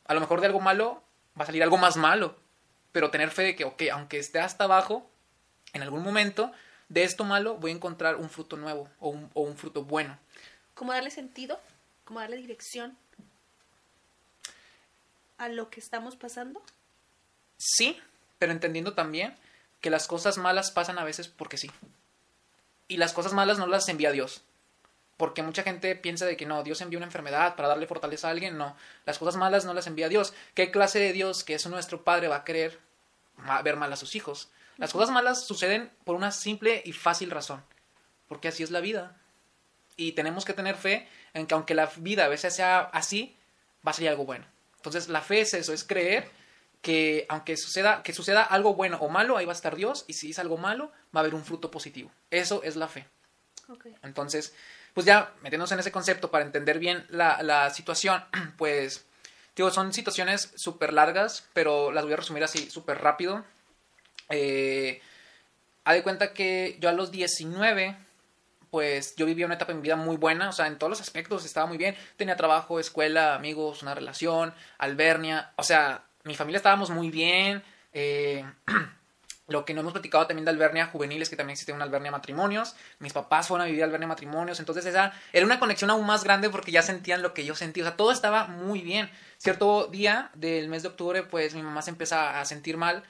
A 0.06 0.14
lo 0.14 0.20
mejor 0.20 0.40
de 0.40 0.46
algo 0.46 0.60
malo 0.60 1.02
va 1.38 1.44
a 1.44 1.46
salir 1.46 1.62
algo 1.62 1.76
más 1.76 1.96
malo, 1.96 2.36
pero 2.92 3.10
tener 3.10 3.30
fe 3.30 3.42
de 3.42 3.56
que, 3.56 3.64
ok, 3.64 3.82
aunque 3.92 4.18
esté 4.18 4.40
hasta 4.40 4.64
abajo, 4.64 5.10
en 5.72 5.82
algún 5.82 6.02
momento 6.02 6.52
de 6.88 7.04
esto 7.04 7.24
malo 7.24 7.56
voy 7.56 7.70
a 7.70 7.74
encontrar 7.74 8.16
un 8.16 8.28
fruto 8.28 8.56
nuevo 8.56 8.88
o 9.00 9.08
un, 9.08 9.30
o 9.34 9.42
un 9.42 9.56
fruto 9.56 9.84
bueno. 9.84 10.18
¿Cómo 10.74 10.92
darle 10.92 11.10
sentido? 11.10 11.60
¿Cómo 12.04 12.20
darle 12.20 12.36
dirección 12.36 12.96
a 15.38 15.48
lo 15.48 15.70
que 15.70 15.80
estamos 15.80 16.16
pasando? 16.16 16.62
Sí, 17.64 18.00
pero 18.40 18.50
entendiendo 18.50 18.94
también 18.94 19.36
que 19.80 19.90
las 19.90 20.08
cosas 20.08 20.36
malas 20.36 20.72
pasan 20.72 20.98
a 20.98 21.04
veces 21.04 21.28
porque 21.28 21.56
sí. 21.56 21.70
Y 22.88 22.96
las 22.96 23.12
cosas 23.12 23.34
malas 23.34 23.58
no 23.58 23.68
las 23.68 23.88
envía 23.88 24.10
Dios. 24.10 24.42
Porque 25.16 25.44
mucha 25.44 25.62
gente 25.62 25.94
piensa 25.94 26.26
de 26.26 26.36
que 26.36 26.44
no, 26.44 26.64
Dios 26.64 26.80
envía 26.80 26.98
una 26.98 27.06
enfermedad 27.06 27.54
para 27.54 27.68
darle 27.68 27.86
fortaleza 27.86 28.26
a 28.26 28.32
alguien. 28.32 28.58
No, 28.58 28.76
las 29.06 29.20
cosas 29.20 29.36
malas 29.36 29.64
no 29.64 29.74
las 29.74 29.86
envía 29.86 30.08
Dios. 30.08 30.34
¿Qué 30.54 30.72
clase 30.72 30.98
de 30.98 31.12
Dios 31.12 31.44
que 31.44 31.54
es 31.54 31.64
nuestro 31.68 32.02
Padre 32.02 32.26
va 32.26 32.36
a 32.36 32.44
querer 32.44 32.80
ver 33.62 33.76
mal 33.76 33.92
a 33.92 33.96
sus 33.96 34.16
hijos? 34.16 34.50
Las 34.76 34.92
cosas 34.92 35.10
malas 35.10 35.46
suceden 35.46 35.92
por 36.04 36.16
una 36.16 36.32
simple 36.32 36.82
y 36.84 36.92
fácil 36.92 37.30
razón. 37.30 37.62
Porque 38.26 38.48
así 38.48 38.64
es 38.64 38.72
la 38.72 38.80
vida. 38.80 39.16
Y 39.96 40.12
tenemos 40.12 40.44
que 40.44 40.54
tener 40.54 40.74
fe 40.74 41.08
en 41.32 41.46
que 41.46 41.54
aunque 41.54 41.76
la 41.76 41.86
vida 41.98 42.24
a 42.24 42.28
veces 42.28 42.56
sea 42.56 42.80
así, 42.80 43.36
va 43.86 43.92
a 43.92 43.94
salir 43.94 44.10
algo 44.10 44.24
bueno. 44.24 44.46
Entonces 44.78 45.08
la 45.08 45.20
fe 45.20 45.42
es 45.42 45.54
eso, 45.54 45.72
es 45.72 45.84
creer 45.84 46.41
que 46.82 47.26
aunque 47.28 47.56
suceda, 47.56 48.02
que 48.02 48.12
suceda 48.12 48.42
algo 48.42 48.74
bueno 48.74 48.98
o 49.00 49.08
malo, 49.08 49.36
ahí 49.36 49.46
va 49.46 49.52
a 49.52 49.54
estar 49.54 49.76
Dios, 49.76 50.04
y 50.08 50.14
si 50.14 50.32
es 50.32 50.38
algo 50.38 50.58
malo, 50.58 50.90
va 51.14 51.20
a 51.20 51.22
haber 51.22 51.34
un 51.34 51.44
fruto 51.44 51.70
positivo. 51.70 52.10
Eso 52.30 52.62
es 52.64 52.76
la 52.76 52.88
fe. 52.88 53.06
Entonces, 54.02 54.52
pues 54.92 55.06
ya 55.06 55.32
metiéndonos 55.42 55.72
en 55.72 55.78
ese 55.78 55.92
concepto 55.92 56.30
para 56.30 56.44
entender 56.44 56.78
bien 56.78 57.06
la, 57.08 57.70
situación, 57.70 58.22
pues, 58.58 59.06
digo, 59.56 59.70
son 59.70 59.92
situaciones 59.92 60.52
súper 60.56 60.92
largas, 60.92 61.48
pero 61.54 61.92
las 61.92 62.04
voy 62.04 62.12
a 62.12 62.16
resumir 62.16 62.44
así 62.44 62.68
súper 62.68 62.98
rápido. 63.00 63.44
Eh, 64.28 65.00
de 65.86 66.02
cuenta 66.02 66.32
que 66.32 66.76
yo 66.80 66.88
a 66.88 66.92
los 66.92 67.10
19, 67.12 67.96
pues 68.70 69.14
yo 69.16 69.26
vivía 69.26 69.46
una 69.46 69.54
etapa 69.54 69.72
en 69.72 69.78
mi 69.78 69.82
vida 69.84 69.96
muy 69.96 70.16
buena, 70.16 70.48
o 70.48 70.52
sea, 70.52 70.66
en 70.66 70.78
todos 70.78 70.90
los 70.90 71.00
aspectos 71.00 71.44
estaba 71.44 71.66
muy 71.66 71.78
bien. 71.78 71.96
Tenía 72.16 72.36
trabajo, 72.36 72.80
escuela, 72.80 73.34
amigos, 73.34 73.82
una 73.82 73.94
relación, 73.94 74.54
albernia, 74.78 75.52
o 75.56 75.62
sea, 75.62 76.04
mi 76.24 76.34
familia 76.34 76.58
estábamos 76.58 76.90
muy 76.90 77.10
bien. 77.10 77.62
Eh, 77.92 78.44
lo 79.48 79.64
que 79.64 79.74
no 79.74 79.80
hemos 79.80 79.92
platicado 79.92 80.26
también 80.26 80.44
de 80.44 80.50
Albernia 80.50 80.86
Juveniles, 80.86 81.28
que 81.28 81.36
también 81.36 81.52
existe 81.52 81.72
una 81.72 81.84
Albernia 81.84 82.10
Matrimonios. 82.10 82.74
Mis 82.98 83.12
papás 83.12 83.48
fueron 83.48 83.66
a 83.66 83.68
vivir 83.68 83.84
Albernia 83.84 84.08
Matrimonios, 84.08 84.58
entonces 84.60 84.86
esa 84.86 85.12
era 85.32 85.44
una 85.44 85.58
conexión 85.58 85.90
aún 85.90 86.06
más 86.06 86.24
grande 86.24 86.48
porque 86.48 86.72
ya 86.72 86.82
sentían 86.82 87.22
lo 87.22 87.34
que 87.34 87.44
yo 87.44 87.54
sentía. 87.54 87.84
O 87.84 87.86
sea, 87.86 87.96
todo 87.96 88.12
estaba 88.12 88.46
muy 88.46 88.80
bien. 88.80 89.10
Cierto 89.38 89.86
día 89.86 90.30
del 90.34 90.68
mes 90.68 90.82
de 90.82 90.88
octubre, 90.88 91.22
pues 91.22 91.54
mi 91.54 91.62
mamá 91.62 91.82
se 91.82 91.90
empieza 91.90 92.40
a 92.40 92.44
sentir 92.44 92.76
mal. 92.76 93.02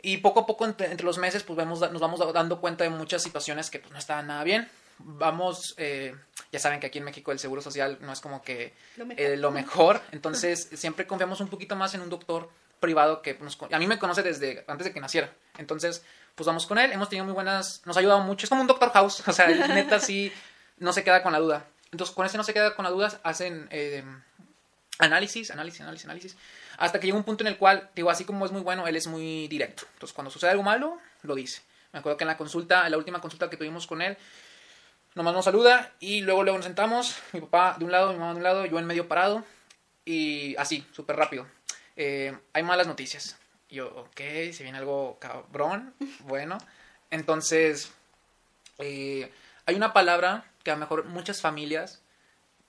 Y 0.00 0.18
poco 0.18 0.40
a 0.40 0.46
poco 0.46 0.66
entre, 0.66 1.02
los 1.02 1.16
meses, 1.16 1.42
pues 1.42 1.56
nos 1.66 2.00
vamos 2.00 2.32
dando 2.34 2.60
cuenta 2.60 2.84
de 2.84 2.90
muchas 2.90 3.22
situaciones 3.22 3.70
que 3.70 3.78
pues, 3.78 3.90
no 3.90 3.98
estaban 3.98 4.26
nada 4.26 4.44
bien. 4.44 4.68
Vamos, 4.98 5.74
eh, 5.76 6.14
ya 6.52 6.58
saben 6.58 6.80
que 6.80 6.86
aquí 6.86 6.98
en 6.98 7.04
México 7.04 7.32
el 7.32 7.38
seguro 7.38 7.60
social 7.60 7.98
no 8.00 8.12
es 8.12 8.20
como 8.20 8.42
que 8.42 8.74
lo 8.96 9.06
mejor. 9.06 9.24
Eh, 9.24 9.36
lo 9.36 9.50
mejor. 9.50 10.00
Entonces 10.12 10.68
siempre 10.74 11.06
confiamos 11.06 11.40
un 11.40 11.48
poquito 11.48 11.76
más 11.76 11.94
en 11.94 12.00
un 12.00 12.10
doctor 12.10 12.50
privado 12.80 13.22
que 13.22 13.34
nos, 13.34 13.58
a 13.70 13.78
mí 13.78 13.86
me 13.86 13.98
conoce 13.98 14.22
desde 14.22 14.64
antes 14.68 14.86
de 14.86 14.92
que 14.92 15.00
naciera. 15.00 15.32
Entonces, 15.58 16.04
pues 16.34 16.46
vamos 16.46 16.66
con 16.66 16.78
él. 16.78 16.92
Hemos 16.92 17.08
tenido 17.08 17.24
muy 17.24 17.34
buenas, 17.34 17.82
nos 17.86 17.96
ha 17.96 18.00
ayudado 18.00 18.20
mucho. 18.20 18.44
Es 18.44 18.50
como 18.50 18.60
un 18.60 18.66
Doctor 18.66 18.90
House, 18.92 19.26
o 19.26 19.32
sea, 19.32 19.46
neta 19.68 19.98
sí 20.00 20.32
no 20.78 20.92
se 20.92 21.04
queda 21.04 21.22
con 21.22 21.32
la 21.32 21.38
duda. 21.38 21.66
Entonces, 21.92 22.14
con 22.14 22.26
ese 22.26 22.36
no 22.36 22.44
se 22.44 22.52
queda 22.52 22.74
con 22.74 22.84
la 22.84 22.90
duda, 22.90 23.20
hacen 23.22 23.68
eh, 23.70 24.04
análisis, 24.98 25.50
análisis, 25.50 25.80
análisis, 25.80 26.04
análisis. 26.04 26.36
Hasta 26.76 26.98
que 26.98 27.06
llega 27.06 27.16
un 27.16 27.24
punto 27.24 27.44
en 27.44 27.48
el 27.48 27.56
cual, 27.56 27.88
digo, 27.94 28.10
así 28.10 28.24
como 28.24 28.44
es 28.44 28.52
muy 28.52 28.62
bueno, 28.62 28.86
él 28.86 28.96
es 28.96 29.06
muy 29.06 29.46
directo. 29.48 29.84
Entonces, 29.94 30.12
cuando 30.12 30.30
sucede 30.30 30.50
algo 30.50 30.62
malo, 30.62 30.98
lo 31.22 31.34
dice. 31.34 31.62
Me 31.92 32.00
acuerdo 32.00 32.18
que 32.18 32.24
en 32.24 32.28
la 32.28 32.36
consulta, 32.36 32.84
en 32.84 32.90
la 32.90 32.98
última 32.98 33.20
consulta 33.20 33.48
que 33.48 33.56
tuvimos 33.56 33.86
con 33.86 34.02
él, 34.02 34.16
nomás 35.14 35.34
nos 35.34 35.44
saluda 35.44 35.92
y 36.00 36.22
luego 36.22 36.42
luego 36.42 36.58
nos 36.58 36.66
sentamos, 36.66 37.16
mi 37.32 37.40
papá 37.40 37.76
de 37.78 37.84
un 37.84 37.92
lado, 37.92 38.12
mi 38.12 38.18
mamá 38.18 38.32
de 38.32 38.38
un 38.38 38.42
lado, 38.42 38.66
yo 38.66 38.78
en 38.78 38.86
medio 38.86 39.08
parado 39.08 39.44
y 40.04 40.56
así, 40.56 40.86
súper 40.92 41.16
rápido 41.16 41.46
eh, 41.96 42.36
hay 42.52 42.62
malas 42.62 42.86
noticias. 42.86 43.36
yo, 43.70 43.88
ok, 43.88 44.20
se 44.52 44.62
viene 44.62 44.78
algo 44.78 45.18
cabrón, 45.18 45.94
bueno. 46.20 46.58
Entonces, 47.10 47.92
eh, 48.78 49.32
hay 49.66 49.74
una 49.74 49.92
palabra 49.92 50.50
que 50.62 50.70
a 50.70 50.74
lo 50.74 50.80
mejor 50.80 51.04
muchas 51.04 51.40
familias 51.40 52.02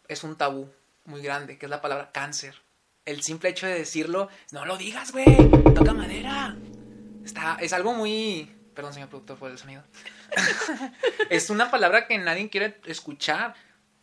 es 0.07 0.23
un 0.23 0.35
tabú 0.35 0.71
muy 1.05 1.21
grande, 1.21 1.57
que 1.57 1.65
es 1.65 1.69
la 1.69 1.81
palabra 1.81 2.11
cáncer. 2.11 2.61
El 3.05 3.21
simple 3.21 3.49
hecho 3.49 3.67
de 3.67 3.75
decirlo, 3.75 4.29
no 4.51 4.65
lo 4.65 4.77
digas, 4.77 5.11
güey, 5.11 5.25
toca 5.75 5.93
madera. 5.93 6.55
Está, 7.23 7.57
es 7.59 7.73
algo 7.73 7.93
muy... 7.93 8.54
Perdón, 8.75 8.94
señor 8.94 9.10
productor, 9.10 9.38
por 9.38 9.50
el 9.50 9.58
sonido. 9.58 9.84
es 11.29 11.50
una 11.50 11.72
palabra 11.72 12.08
que 12.08 12.17
nadie 12.17 12.50
quiere 12.50 12.77
escuchar 12.86 13.55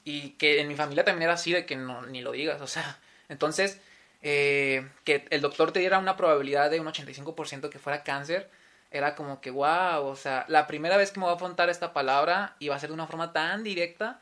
y 0.04 0.30
que 0.30 0.60
en 0.60 0.68
mi 0.68 0.74
familia 0.74 1.04
también 1.04 1.24
era 1.24 1.34
así 1.34 1.52
de 1.52 1.66
que 1.66 1.76
no, 1.76 2.02
ni 2.06 2.22
lo 2.22 2.32
digas, 2.32 2.60
o 2.60 2.66
sea, 2.66 2.98
entonces 3.28 3.80
eh, 4.22 4.88
que 5.04 5.26
el 5.30 5.40
doctor 5.40 5.72
te 5.72 5.80
diera 5.80 5.98
una 5.98 6.16
probabilidad 6.16 6.70
de 6.70 6.80
un 6.80 6.86
85% 6.86 7.68
que 7.68 7.78
fuera 7.78 8.02
cáncer, 8.02 8.50
era 8.90 9.14
como 9.14 9.40
que, 9.40 9.50
wow, 9.50 10.04
o 10.04 10.16
sea, 10.16 10.44
la 10.48 10.66
primera 10.66 10.96
vez 10.96 11.10
que 11.12 11.18
me 11.18 11.24
voy 11.24 11.32
a 11.32 11.36
afrontar 11.36 11.70
esta 11.70 11.92
palabra 11.92 12.56
y 12.58 12.68
va 12.68 12.76
a 12.76 12.78
ser 12.78 12.90
de 12.90 12.94
una 12.94 13.06
forma 13.06 13.32
tan 13.32 13.62
directa, 13.64 14.20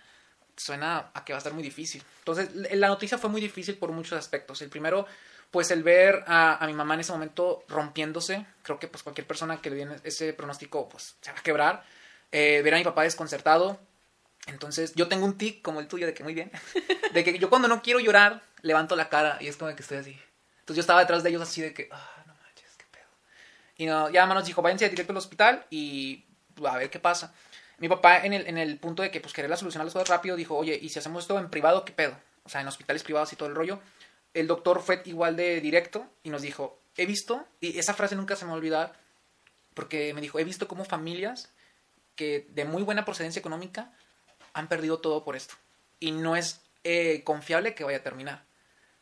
suena 0.57 1.11
a 1.13 1.25
que 1.25 1.33
va 1.33 1.39
a 1.39 1.41
estar 1.41 1.53
muy 1.53 1.63
difícil. 1.63 2.03
Entonces, 2.21 2.55
la 2.55 2.89
noticia 2.89 3.19
fue 3.19 3.31
muy 3.31 3.41
difícil 3.41 3.77
por 3.77 3.91
muchos 3.93 4.19
aspectos. 4.19 4.63
El 4.63 4.69
primero, 4.69 5.07
pues 5.51 5.71
el 5.71 5.83
ver 5.83 6.25
a, 6.27 6.65
mi 6.67 6.73
mamá 6.73 6.95
en 6.95 7.01
ese 7.01 7.13
momento 7.13 7.65
rompiéndose, 7.69 8.47
creo 8.63 8.79
que 8.79 8.89
pues 8.89 9.03
cualquier 9.03 9.27
persona 9.27 9.61
que 9.61 9.71
le 9.71 9.77
viene 9.77 9.97
ese 10.05 10.33
pronóstico, 10.33 10.89
pues 10.89 11.17
se 11.21 11.33
va 11.33 11.39
a 11.39 11.43
quebrar. 11.43 11.85
Eh, 12.33 12.61
ver 12.63 12.75
a 12.75 12.79
mi 12.79 12.85
papá 12.85 13.03
desconcertado. 13.03 13.81
Entonces, 14.47 14.95
yo 14.95 15.09
tengo 15.09 15.27
un 15.27 15.37
tic 15.37 15.63
como 15.63 15.81
el 15.81 15.89
tuyo 15.89 16.07
de 16.07 16.15
que 16.15 16.23
muy 16.23 16.35
bien, 16.35 16.51
de 17.13 17.25
que 17.25 17.39
yo 17.39 17.51
cuando 17.51 17.69
no 17.69 17.83
quiero 17.83 18.01
llorar, 18.01 18.43
levanto 18.63 18.97
la 18.97 19.09
cara 19.09 19.39
y 19.41 19.49
es 19.49 19.57
como 19.57 19.75
que 19.75 19.83
estoy 19.83 19.99
así. 19.99 20.19
Entonces 20.61 20.77
yo 20.77 20.81
estaba 20.81 21.01
detrás 21.01 21.23
de 21.23 21.31
ellos 21.31 21.43
así 21.43 21.61
de 21.61 21.75
que, 21.75 21.89
ah, 21.91 22.25
no 22.27 22.35
manches, 22.35 22.77
qué 22.77 22.85
pedo. 22.91 23.09
Y 23.77 23.87
no, 23.87 24.09
ya 24.11 24.27
nos 24.27 24.45
dijo, 24.45 24.63
váyanse 24.63 24.89
directo 24.89 25.13
al 25.13 25.19
hospital 25.19 25.67
y 25.71 26.25
a 26.65 26.77
ver 26.77 26.91
qué 26.91 27.01
pasa. 27.01 27.35
Mi 27.79 27.89
papá 27.89 28.25
en 28.25 28.35
el, 28.35 28.47
en 28.47 28.59
el 28.59 28.79
punto 28.79 29.03
de 29.03 29.11
que 29.11 29.21
pues 29.21 29.33
quería 29.33 29.57
solucionar 29.57 29.87
las 29.87 29.95
cosas 29.95 30.09
rápido 30.09 30.37
dijo, 30.37 30.57
oye, 30.57 30.79
¿y 30.81 30.91
si 30.91 30.99
hacemos 30.99 31.25
esto 31.25 31.39
en 31.39 31.51
privado, 31.51 31.85
qué 31.85 31.93
pedo? 31.93 32.17
O 32.45 32.49
sea, 32.49 32.61
en 32.61 32.69
hospitales 32.69 33.03
privados 33.03 33.33
y 33.33 33.37
todo 33.37 33.49
el 33.49 33.55
rollo. 33.55 33.81
El 34.35 34.47
doctor 34.47 34.81
fue 34.81 35.03
igual 35.07 35.37
de 35.37 35.61
directo 35.61 36.07
y 36.23 36.31
nos 36.31 36.43
dijo, 36.43 36.81
he 36.97 37.07
visto, 37.07 37.47
y 37.61 37.79
esa 37.79 37.95
frase 37.95 38.17
nunca 38.17 38.37
se 38.37 38.45
me 38.45 38.51
va 38.51 38.55
a 38.55 38.59
olvidar, 38.59 38.93
porque 39.75 40.13
me 40.15 40.21
dijo, 40.21 40.39
he 40.39 40.45
visto 40.45 40.69
cómo 40.69 40.85
familias 40.85 41.53
que 42.15 42.47
de 42.51 42.65
muy 42.65 42.83
buena 42.83 43.05
procedencia 43.05 43.41
económica 43.41 43.93
han 44.53 44.69
perdido 44.69 44.99
todo 44.99 45.25
por 45.25 45.37
esto. 45.37 45.55
Y 45.99 46.13
no 46.13 46.37
es 46.37 46.61
eh, 46.85 47.23
confiable 47.25 47.75
que 47.75 47.85
vaya 47.85 47.99
a 47.99 48.03
terminar. 48.03 48.45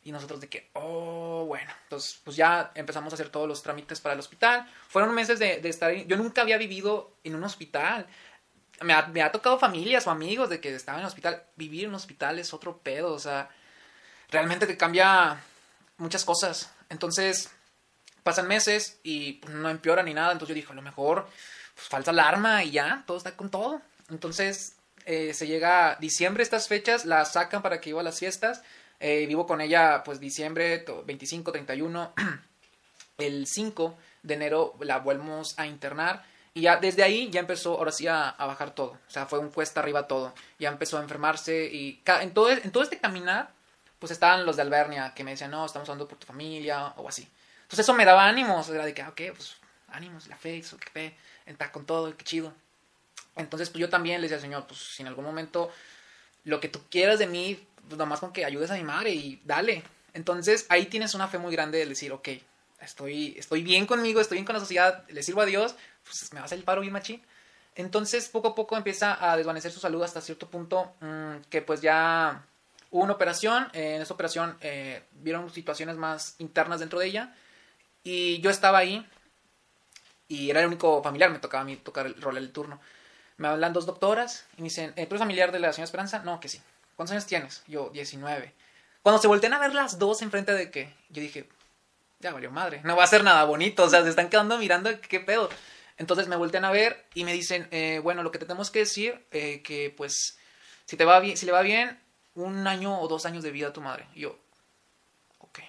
Y 0.02 0.12
nosotros 0.12 0.40
de 0.40 0.48
que, 0.48 0.70
oh, 0.74 1.44
bueno, 1.46 1.70
entonces 1.84 2.20
pues 2.24 2.36
ya 2.36 2.70
empezamos 2.74 3.12
a 3.12 3.14
hacer 3.14 3.28
todos 3.28 3.48
los 3.48 3.62
trámites 3.62 4.00
para 4.00 4.14
el 4.14 4.20
hospital. 4.20 4.66
Fueron 4.88 5.14
meses 5.14 5.38
de, 5.38 5.60
estar, 5.68 5.92
yo 5.92 6.16
nunca 6.16 6.42
había 6.42 6.56
vivido 6.56 7.16
en 7.24 7.34
un 7.34 7.44
hospital. 7.44 8.06
Me 8.82 8.92
ha, 8.92 9.08
me 9.08 9.22
ha, 9.22 9.32
tocado 9.32 9.58
familias 9.58 10.06
o 10.06 10.10
amigos 10.10 10.48
de 10.48 10.60
que 10.60 10.74
estaban 10.74 11.00
en 11.00 11.06
el 11.06 11.08
hospital. 11.08 11.42
Vivir 11.56 11.84
en 11.84 11.90
un 11.90 11.96
hospital 11.96 12.38
es 12.38 12.54
otro 12.54 12.78
pedo, 12.78 13.12
o 13.12 13.18
sea, 13.18 13.50
realmente 14.30 14.66
te 14.66 14.76
cambia 14.76 15.40
muchas 15.96 16.24
cosas. 16.24 16.70
Entonces, 16.88 17.50
pasan 18.22 18.48
meses 18.48 18.98
y 19.02 19.34
pues, 19.34 19.54
no 19.54 19.68
empeora 19.68 20.02
ni 20.02 20.14
nada. 20.14 20.32
Entonces 20.32 20.54
yo 20.54 20.60
dije, 20.60 20.72
a 20.72 20.76
lo 20.76 20.82
mejor 20.82 21.28
pues, 21.74 21.88
falta 21.88 22.10
alarma 22.10 22.64
y 22.64 22.72
ya, 22.72 23.04
todo 23.06 23.16
está 23.16 23.36
con 23.36 23.50
todo. 23.50 23.80
Entonces, 24.10 24.76
eh, 25.04 25.34
se 25.34 25.46
llega 25.46 25.96
diciembre, 26.00 26.42
estas 26.42 26.68
fechas 26.68 27.04
las 27.04 27.32
sacan 27.32 27.62
para 27.62 27.80
que 27.80 27.90
iba 27.90 28.00
a 28.00 28.04
las 28.04 28.18
fiestas. 28.18 28.62
Eh, 29.00 29.26
vivo 29.26 29.46
con 29.46 29.60
ella 29.60 30.02
pues 30.04 30.20
diciembre 30.20 30.84
25, 31.04 31.52
31. 31.52 32.14
El 33.18 33.46
5 33.46 33.96
de 34.22 34.34
enero 34.34 34.74
la 34.80 34.98
volvemos 34.98 35.58
a 35.58 35.66
internar. 35.66 36.24
Y 36.54 36.62
ya 36.62 36.76
desde 36.76 37.02
ahí 37.02 37.30
ya 37.30 37.40
empezó 37.40 37.76
ahora 37.78 37.92
sí 37.92 38.06
a, 38.06 38.34
bajar 38.38 38.74
todo. 38.74 38.98
O 39.06 39.10
sea, 39.10 39.26
fue 39.26 39.38
un 39.38 39.50
cuesta 39.50 39.80
arriba 39.80 40.06
todo. 40.06 40.34
Ya 40.58 40.68
empezó 40.68 40.98
a 40.98 41.02
enfermarse 41.02 41.66
y 41.66 42.02
en 42.04 42.34
todo, 42.34 42.50
en 42.50 42.70
todo 42.70 42.82
este 42.82 42.98
caminar 42.98 43.50
pues 43.98 44.12
estaban 44.12 44.46
los 44.46 44.56
de 44.56 44.62
Albernia 44.62 45.14
que 45.14 45.24
me 45.24 45.32
decían, 45.32 45.50
no, 45.50 45.66
estamos 45.66 45.88
hablando 45.88 46.08
por 46.08 46.18
tu 46.18 46.26
familia 46.26 46.88
o 46.96 47.08
así. 47.08 47.28
Entonces 47.62 47.84
eso 47.84 47.94
me 47.94 48.04
daba 48.04 48.26
ánimos. 48.26 48.68
Era 48.68 48.84
de 48.84 48.94
que, 48.94 49.02
ok, 49.02 49.20
pues 49.34 49.56
ánimos, 49.88 50.26
la 50.28 50.36
fe, 50.36 50.58
eso, 50.58 50.76
que 50.78 50.90
fe, 50.90 51.16
está 51.46 51.72
con 51.72 51.84
todo, 51.84 52.16
qué 52.16 52.24
chido. 52.24 52.52
Entonces 53.36 53.70
pues 53.70 53.80
yo 53.80 53.88
también 53.88 54.20
le 54.20 54.28
decía, 54.28 54.40
Señor, 54.40 54.66
pues 54.66 54.80
si 54.80 55.02
en 55.02 55.08
algún 55.08 55.24
momento 55.24 55.70
lo 56.44 56.60
que 56.60 56.68
tú 56.68 56.80
quieras 56.90 57.18
de 57.18 57.26
mí, 57.26 57.66
pues 57.86 57.98
nada 57.98 58.06
más 58.06 58.20
con 58.20 58.32
que 58.32 58.44
ayudes 58.44 58.70
a 58.70 58.74
mi 58.74 58.84
madre 58.84 59.10
y 59.10 59.40
dale. 59.44 59.82
Entonces 60.14 60.66
ahí 60.68 60.86
tienes 60.86 61.14
una 61.14 61.28
fe 61.28 61.38
muy 61.38 61.52
grande 61.52 61.78
de 61.78 61.86
decir, 61.86 62.12
ok, 62.12 62.28
estoy, 62.80 63.34
estoy 63.38 63.62
bien 63.62 63.86
conmigo, 63.86 64.20
estoy 64.20 64.36
bien 64.36 64.46
con 64.46 64.54
la 64.54 64.60
sociedad, 64.60 65.04
le 65.08 65.22
sirvo 65.22 65.42
a 65.42 65.46
Dios, 65.46 65.74
pues 66.04 66.32
me 66.32 66.40
va 66.40 66.42
a 66.42 66.46
hacer 66.46 66.58
el 66.58 66.64
paro 66.64 66.80
bien 66.80 66.92
machín. 66.92 67.22
Entonces 67.74 68.28
poco 68.28 68.48
a 68.48 68.54
poco 68.54 68.76
empieza 68.76 69.30
a 69.30 69.36
desvanecer 69.36 69.70
su 69.70 69.78
salud 69.78 70.02
hasta 70.02 70.20
cierto 70.20 70.48
punto 70.48 70.94
mm, 71.00 71.42
que 71.48 71.62
pues 71.62 71.80
ya 71.80 72.44
hubo 72.90 73.04
una 73.04 73.12
operación, 73.12 73.68
eh, 73.72 73.96
en 73.96 74.02
esa 74.02 74.14
operación 74.14 74.56
eh, 74.60 75.02
vieron 75.12 75.50
situaciones 75.50 75.96
más 75.96 76.34
internas 76.38 76.80
dentro 76.80 76.98
de 76.98 77.06
ella 77.06 77.34
y 78.02 78.40
yo 78.40 78.50
estaba 78.50 78.78
ahí 78.78 79.06
y 80.28 80.50
era 80.50 80.60
el 80.60 80.66
único 80.66 81.02
familiar, 81.02 81.30
me 81.30 81.38
tocaba 81.38 81.62
a 81.62 81.64
mí 81.64 81.76
tocar 81.76 82.06
el 82.06 82.20
rol 82.20 82.34
del 82.34 82.52
turno. 82.52 82.80
Me 83.38 83.48
hablan 83.48 83.72
dos 83.72 83.86
doctoras 83.86 84.46
y 84.56 84.62
me 84.62 84.64
dicen, 84.64 84.92
¿tú 84.94 85.02
eres 85.02 85.18
familiar 85.18 85.52
de 85.52 85.60
la 85.60 85.72
señora 85.72 85.84
Esperanza? 85.84 86.18
No, 86.20 86.40
que 86.40 86.48
sí. 86.48 86.60
¿Cuántos 86.96 87.12
años 87.12 87.26
tienes? 87.26 87.62
Yo, 87.68 87.90
19. 87.90 88.52
Cuando 89.02 89.22
se 89.22 89.28
voltean 89.28 89.54
a 89.54 89.58
ver 89.58 89.72
las 89.74 89.98
dos 89.98 90.20
enfrente 90.22 90.52
de 90.52 90.70
qué, 90.70 90.92
yo 91.08 91.22
dije, 91.22 91.48
ya 92.18 92.32
valió 92.32 92.50
madre, 92.50 92.80
no 92.84 92.96
va 92.96 93.04
a 93.04 93.06
ser 93.06 93.22
nada 93.22 93.44
bonito, 93.44 93.84
o 93.84 93.88
sea, 93.88 94.02
se 94.02 94.10
están 94.10 94.28
quedando 94.28 94.58
mirando 94.58 94.90
qué 95.00 95.20
pedo. 95.20 95.48
Entonces 95.96 96.28
me 96.28 96.36
voltean 96.36 96.64
a 96.64 96.70
ver 96.70 97.06
y 97.14 97.24
me 97.24 97.32
dicen, 97.32 97.68
eh, 97.70 98.00
bueno, 98.02 98.22
lo 98.22 98.30
que 98.30 98.38
te 98.38 98.46
tenemos 98.46 98.70
que 98.70 98.80
decir, 98.80 99.24
eh, 99.30 99.62
que 99.62 99.94
pues, 99.96 100.38
si 100.84 100.96
te 100.96 101.04
va 101.04 101.20
bien, 101.20 101.36
si 101.36 101.46
le 101.46 101.52
va 101.52 101.62
bien, 101.62 101.98
un 102.38 102.66
año 102.66 103.00
o 103.00 103.08
dos 103.08 103.26
años 103.26 103.42
de 103.42 103.50
vida 103.50 103.68
a 103.68 103.72
tu 103.72 103.80
madre. 103.80 104.06
Y 104.14 104.20
yo, 104.20 104.38
ok. 105.38 105.60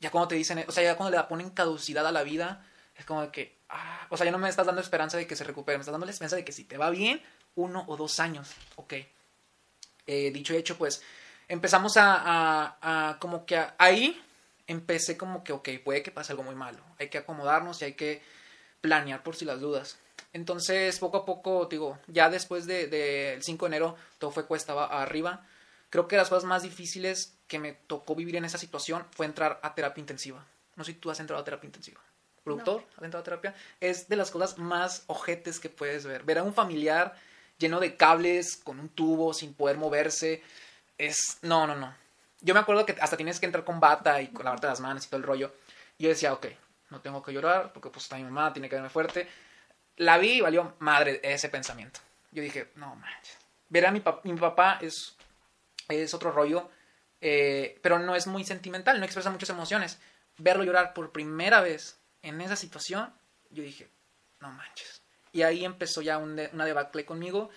Ya 0.00 0.10
cuando 0.10 0.28
te 0.28 0.34
dicen, 0.34 0.64
o 0.66 0.72
sea, 0.72 0.82
ya 0.82 0.96
cuando 0.96 1.16
le 1.16 1.22
ponen 1.24 1.50
caducidad 1.50 2.06
a 2.06 2.12
la 2.12 2.22
vida, 2.22 2.64
es 2.96 3.04
como 3.04 3.30
que, 3.30 3.58
ah, 3.68 4.06
o 4.10 4.16
sea, 4.16 4.24
ya 4.26 4.32
no 4.32 4.38
me 4.38 4.48
estás 4.48 4.66
dando 4.66 4.80
esperanza 4.80 5.16
de 5.16 5.26
que 5.26 5.36
se 5.36 5.44
recupere, 5.44 5.78
me 5.78 5.82
estás 5.82 5.92
dando 5.92 6.06
la 6.06 6.12
esperanza 6.12 6.36
de 6.36 6.44
que 6.44 6.52
si 6.52 6.64
te 6.64 6.78
va 6.78 6.90
bien, 6.90 7.22
uno 7.54 7.84
o 7.88 7.96
dos 7.96 8.20
años, 8.20 8.50
ok. 8.76 8.94
Eh, 10.06 10.30
dicho 10.32 10.54
y 10.54 10.56
hecho, 10.56 10.76
pues 10.76 11.02
empezamos 11.48 11.96
a, 11.96 12.78
a, 12.80 13.18
como 13.18 13.46
que 13.46 13.62
ahí 13.78 14.20
empecé 14.66 15.16
como 15.16 15.44
que, 15.44 15.52
ok, 15.52 15.68
puede 15.84 16.02
que 16.02 16.10
pase 16.10 16.32
algo 16.32 16.42
muy 16.42 16.54
malo, 16.54 16.82
hay 16.98 17.08
que 17.08 17.18
acomodarnos 17.18 17.82
y 17.82 17.84
hay 17.86 17.94
que 17.94 18.22
planear 18.80 19.22
por 19.22 19.36
si 19.36 19.44
las 19.44 19.60
dudas. 19.60 19.98
Entonces, 20.32 20.98
poco 20.98 21.18
a 21.18 21.24
poco, 21.24 21.66
digo, 21.66 21.98
ya 22.06 22.30
después 22.30 22.66
del 22.66 22.90
de, 22.90 23.38
5 23.40 23.66
de 23.66 23.68
enero, 23.68 23.96
todo 24.18 24.30
fue 24.30 24.46
cuesta 24.46 24.72
arriba. 24.84 25.46
Creo 25.92 26.08
que 26.08 26.16
las 26.16 26.30
cosas 26.30 26.44
más 26.44 26.62
difíciles 26.62 27.36
que 27.48 27.58
me 27.58 27.74
tocó 27.74 28.14
vivir 28.14 28.36
en 28.36 28.46
esa 28.46 28.56
situación 28.56 29.04
fue 29.10 29.26
entrar 29.26 29.60
a 29.62 29.74
terapia 29.74 30.00
intensiva. 30.00 30.42
No 30.74 30.84
sé 30.84 30.92
si 30.92 30.98
tú 30.98 31.10
has 31.10 31.20
entrado 31.20 31.42
a 31.42 31.44
terapia 31.44 31.68
intensiva. 31.68 32.00
Productor, 32.42 32.82
has 32.96 33.02
entrado 33.02 33.20
a 33.20 33.24
terapia. 33.24 33.54
Es 33.78 34.08
de 34.08 34.16
las 34.16 34.30
cosas 34.30 34.56
más 34.56 35.04
ojetes 35.06 35.60
que 35.60 35.68
puedes 35.68 36.06
ver. 36.06 36.22
Ver 36.22 36.38
a 36.38 36.44
un 36.44 36.54
familiar 36.54 37.14
lleno 37.58 37.78
de 37.78 37.94
cables, 37.94 38.56
con 38.56 38.80
un 38.80 38.88
tubo, 38.88 39.34
sin 39.34 39.52
poder 39.52 39.76
moverse. 39.76 40.42
Es, 40.96 41.36
no, 41.42 41.66
no, 41.66 41.76
no. 41.76 41.94
Yo 42.40 42.54
me 42.54 42.60
acuerdo 42.60 42.86
que 42.86 42.96
hasta 42.98 43.18
tienes 43.18 43.38
que 43.38 43.44
entrar 43.44 43.62
con 43.62 43.78
bata 43.78 44.22
y 44.22 44.28
con 44.28 44.46
lavarte 44.46 44.68
las 44.68 44.80
manos 44.80 45.04
y 45.04 45.10
todo 45.10 45.18
el 45.18 45.26
rollo. 45.26 45.52
Y 45.98 46.04
yo 46.04 46.08
decía, 46.08 46.32
ok, 46.32 46.46
no 46.88 47.02
tengo 47.02 47.22
que 47.22 47.34
llorar 47.34 47.70
porque 47.74 47.90
pues 47.90 48.04
está 48.04 48.16
mi 48.16 48.24
mamá, 48.24 48.50
tiene 48.54 48.70
que 48.70 48.76
verme 48.76 48.88
fuerte. 48.88 49.28
La 49.98 50.16
vi 50.16 50.38
y 50.38 50.40
valió 50.40 50.74
madre 50.78 51.20
ese 51.22 51.50
pensamiento. 51.50 52.00
Yo 52.30 52.42
dije, 52.42 52.70
no 52.76 52.96
manches. 52.96 53.36
Ver 53.68 53.84
a 53.84 53.90
mi, 53.90 54.02
mi 54.24 54.38
papá 54.40 54.78
es, 54.80 55.18
es 55.88 56.14
otro 56.14 56.32
rollo, 56.32 56.70
eh, 57.20 57.78
pero 57.82 57.98
no 57.98 58.14
es 58.14 58.26
muy 58.26 58.44
sentimental, 58.44 58.98
no 58.98 59.04
expresa 59.04 59.30
muchas 59.30 59.50
emociones. 59.50 59.98
Verlo 60.38 60.64
llorar 60.64 60.94
por 60.94 61.12
primera 61.12 61.60
vez 61.60 61.98
en 62.22 62.40
esa 62.40 62.56
situación, 62.56 63.12
yo 63.50 63.62
dije, 63.62 63.88
no 64.40 64.50
manches. 64.50 65.02
Y 65.32 65.42
ahí 65.42 65.64
empezó 65.64 66.02
ya 66.02 66.18
un 66.18 66.40
una 66.52 66.64
debacle 66.64 67.04
conmigo 67.04 67.50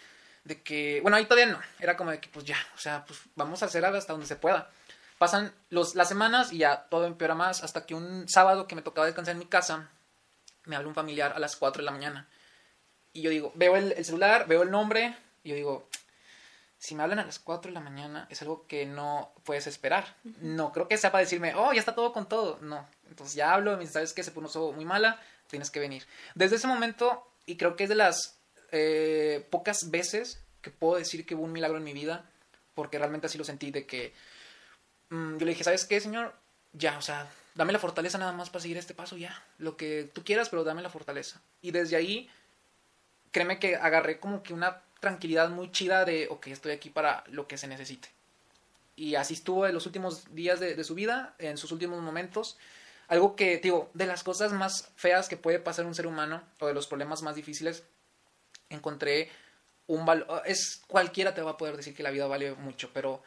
de 0.46 0.62
que, 0.62 1.02
bueno, 1.02 1.18
ahí 1.18 1.26
todavía 1.26 1.54
no, 1.54 1.60
era 1.80 1.98
como 1.98 2.12
de 2.12 2.20
que 2.20 2.30
pues 2.30 2.46
ya, 2.46 2.58
o 2.76 2.78
sea, 2.78 3.04
pues 3.06 3.20
vamos 3.36 3.62
a 3.64 3.66
hacer 3.66 3.84
hasta 3.84 4.14
donde 4.14 4.28
se 4.28 4.36
pueda. 4.36 4.70
Pasan 5.18 5.54
los, 5.70 5.96
las 5.96 6.08
semanas 6.08 6.54
y 6.54 6.60
ya 6.60 6.88
todo 6.90 7.08
empeora 7.08 7.36
más 7.36 7.64
hasta 7.64 7.86
que 7.86 7.96
un 7.96 8.30
sábado 8.30 8.68
que 8.68 8.76
me 8.76 8.82
tocaba 8.82 9.08
descansar 9.08 9.34
en 9.34 9.40
mi 9.40 9.48
casa, 9.48 9.90
me 10.66 10.76
habla 10.76 10.88
un 10.88 10.96
familiar 10.96 11.34
a 11.36 11.40
las 11.40 11.56
4 11.56 11.82
de 11.82 11.86
la 11.86 11.92
mañana. 11.92 12.28
Y 13.12 13.22
yo 13.22 13.30
digo, 13.32 13.52
veo 13.56 13.76
el, 13.76 14.06
celular, 14.06 14.46
veo 14.48 14.62
el 14.62 14.72
nombre, 14.72 15.18
y 15.44 15.50
yo 15.50 15.56
digo, 15.56 15.90
si 16.86 16.94
me 16.94 17.02
hablan 17.02 17.18
a 17.18 17.26
las 17.26 17.40
4 17.40 17.70
de 17.70 17.74
la 17.74 17.80
mañana 17.80 18.28
es 18.30 18.44
algo 18.44 18.68
que 18.68 18.86
no 18.86 19.34
puedes 19.44 19.66
esperar. 19.66 20.16
No, 20.40 20.72
creo 20.72 20.88
que 20.88 20.98
sea 20.98 21.12
para 21.12 21.24
decirme, 21.24 21.56
oh, 21.56 21.74
ya 21.74 21.80
está 21.80 21.96
todo 21.96 22.14
con 22.14 22.30
todo. 22.30 22.60
No, 22.62 22.88
entonces 23.10 23.36
ya 23.36 23.54
hablo, 23.54 23.72
me 23.72 23.80
dice, 23.80 23.94
¿sabes 23.94 24.14
qué? 24.14 24.22
Se 24.22 24.30
puso 24.30 24.72
muy 24.72 24.86
mala, 24.86 25.20
tienes 25.48 25.72
que 25.72 25.80
venir. 25.80 26.06
Desde 26.36 26.58
ese 26.58 26.68
momento, 26.68 27.28
y 27.48 27.58
creo 27.58 27.76
que 27.76 27.86
es 27.86 27.90
de 27.90 27.96
las 27.96 28.38
eh, 28.72 29.48
pocas 29.50 29.90
veces 29.90 30.44
que 30.62 30.70
puedo 30.70 30.98
decir 30.98 31.26
que 31.26 31.34
hubo 31.34 31.44
un 31.44 31.54
milagro 31.54 31.80
en 31.80 31.84
mi 31.84 31.94
vida, 31.94 32.30
porque 32.76 33.00
realmente 33.00 33.26
así 33.26 33.40
lo 33.40 33.44
sentí, 33.44 33.72
de 33.72 33.88
que 33.88 34.14
mm, 35.10 35.38
yo 35.38 35.46
le 35.46 35.54
dije, 35.54 35.64
¿sabes 35.64 35.86
qué, 35.86 36.00
señor? 36.00 36.36
Ya, 36.74 37.00
o 37.00 37.02
sea, 37.02 37.28
dame 37.56 37.74
la 37.74 37.80
fortaleza 37.80 38.20
nada 38.20 38.32
más 38.32 38.52
para 38.52 38.62
seguir 38.62 38.78
este 38.78 38.94
paso, 38.94 39.18
ya. 39.18 39.44
Lo 39.58 39.76
que 39.76 40.12
tú 40.14 40.24
quieras, 40.24 40.50
pero 40.50 40.64
dame 40.64 40.84
la 40.84 40.92
fortaleza. 40.92 41.42
Y 41.64 41.72
desde 41.72 41.96
ahí, 41.96 42.30
créeme 43.32 43.58
que 43.58 43.76
agarré 43.76 44.20
como 44.20 44.44
que 44.44 44.54
una 44.54 44.84
tranquilidad 45.00 45.50
muy 45.50 45.72
chida 45.72 46.06
de, 46.06 46.28
ok, 46.30 46.48
estoy 46.48 46.72
aquí 46.72 46.90
para 46.90 47.24
lo 47.28 47.48
que 47.48 47.58
se 47.58 47.68
necesite. 47.68 48.10
Y 48.96 49.16
así 49.16 49.34
estuvo 49.34 49.68
en 49.68 49.74
los 49.74 49.86
últimos 49.86 50.34
días 50.34 50.60
de, 50.60 50.82
su 50.84 50.96
vida, 50.96 51.36
en 51.40 51.58
sus 51.58 51.72
últimos 51.72 52.02
momentos 52.02 52.58
algo 53.08 53.36
que, 53.36 53.58
digo, 53.58 53.92
de 53.94 54.08
las 54.08 54.24
cosas 54.24 54.52
más 54.52 54.90
feas 54.96 55.30
que 55.30 55.38
puede 55.38 55.60
pasar 55.60 55.86
un 55.86 55.94
ser 55.94 56.08
humano, 56.08 56.42
o 56.60 56.68
de 56.68 56.74
los 56.74 56.88
problemas 56.88 57.22
más 57.22 57.36
difíciles, 57.36 57.84
encontré 58.70 59.30
un 59.88 60.06
valor. 60.06 60.42
Es 60.46 60.82
cualquiera 60.88 61.34
te 61.34 61.42
va 61.42 61.52
a 61.52 61.58
poder 61.58 61.78
decir 61.78 61.94
que 61.96 62.04
la 62.04 62.10
vida 62.10 62.26
vale 62.28 62.56
mucho, 62.56 62.90
pero 62.94 63.22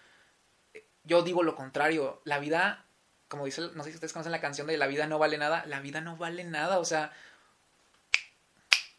yo 1.05 1.23
digo 1.23 1.43
lo 1.43 1.55
contrario. 1.55 2.21
La 2.25 2.39
vida, 2.39 2.85
como 3.29 3.45
dice, 3.45 3.63
no 3.75 3.85
sé 3.85 3.91
si 3.91 3.97
ustedes 3.97 4.13
conocen 4.13 4.33
la 4.33 4.41
canción 4.41 4.67
de 4.67 4.77
La 4.77 4.87
vida 4.87 5.07
no 5.07 5.19
vale 5.19 5.39
nada, 5.39 5.65
la 5.67 5.81
vida 5.81 6.01
no 6.01 6.17
vale 6.17 6.43
nada. 6.45 6.79
O 6.79 6.85
sea, 6.85 7.13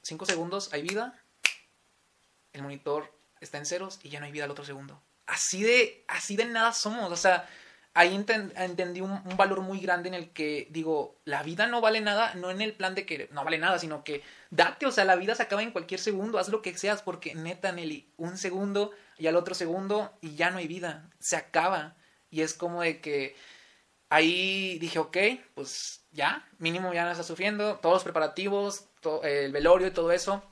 cinco 0.02 0.26
segundos 0.26 0.72
hay 0.74 0.82
vida, 0.82 1.20
el 2.54 2.62
monitor 2.62 3.14
está 3.42 3.58
en 3.58 3.66
ceros 3.66 4.00
y 4.04 4.10
ya 4.10 4.20
no 4.20 4.26
hay 4.26 4.32
vida 4.32 4.46
al 4.46 4.52
otro 4.52 4.66
segundo. 4.66 5.02
Así 5.26 5.64
de, 5.64 6.04
así 6.08 6.36
de 6.36 6.46
nada 6.46 6.74
somos. 6.74 7.12
O 7.12 7.16
sea, 7.16 7.48
ahí 7.94 8.16
entendí 8.16 9.02
un, 9.02 9.22
valor 9.36 9.62
muy 9.62 9.80
grande 9.80 10.10
en 10.10 10.16
el 10.16 10.32
que 10.32 10.68
digo, 10.72 11.20
la 11.26 11.44
vida 11.44 11.68
no 11.68 11.82
vale 11.82 12.02
nada, 12.02 12.34
no 12.36 12.50
en 12.52 12.62
el 12.62 12.74
plan 12.74 12.96
de 12.96 13.06
que 13.06 13.30
no 13.32 13.44
vale 13.44 13.58
nada, 13.58 13.80
sino 13.80 14.04
que 14.04 14.24
date, 14.50 14.86
o 14.86 14.92
sea, 14.92 15.06
la 15.06 15.16
vida 15.16 15.36
se 15.36 15.44
acaba 15.44 15.64
en 15.64 15.72
cualquier 15.72 16.00
segundo, 16.00 16.40
haz 16.40 16.50
lo 16.50 16.62
que 16.62 16.78
seas, 16.78 17.02
porque 17.02 17.36
neta, 17.36 17.72
Nelly, 17.72 18.12
un 18.18 18.38
segundo 18.38 18.92
y 19.18 19.28
al 19.28 19.36
otro 19.36 19.56
segundo 19.56 20.18
y 20.22 20.36
ya 20.36 20.50
no 20.52 20.58
hay 20.58 20.68
vida, 20.68 21.10
se 21.20 21.36
acaba. 21.36 21.96
Y 22.32 22.42
es 22.42 22.54
como 22.54 22.82
de 22.82 23.02
que 23.02 23.36
ahí 24.10 24.78
dije, 24.80 25.00
ok, 25.00 25.18
pues 25.56 26.06
ya, 26.12 26.48
mínimo 26.58 26.94
ya 26.94 27.06
no 27.06 27.12
está 27.12 27.24
sufriendo, 27.24 27.78
todos 27.78 27.96
los 27.96 28.04
preparativos, 28.04 28.86
el 29.24 29.52
velorio 29.52 29.88
y 29.88 29.92
todo 29.92 30.12
eso. 30.12 30.44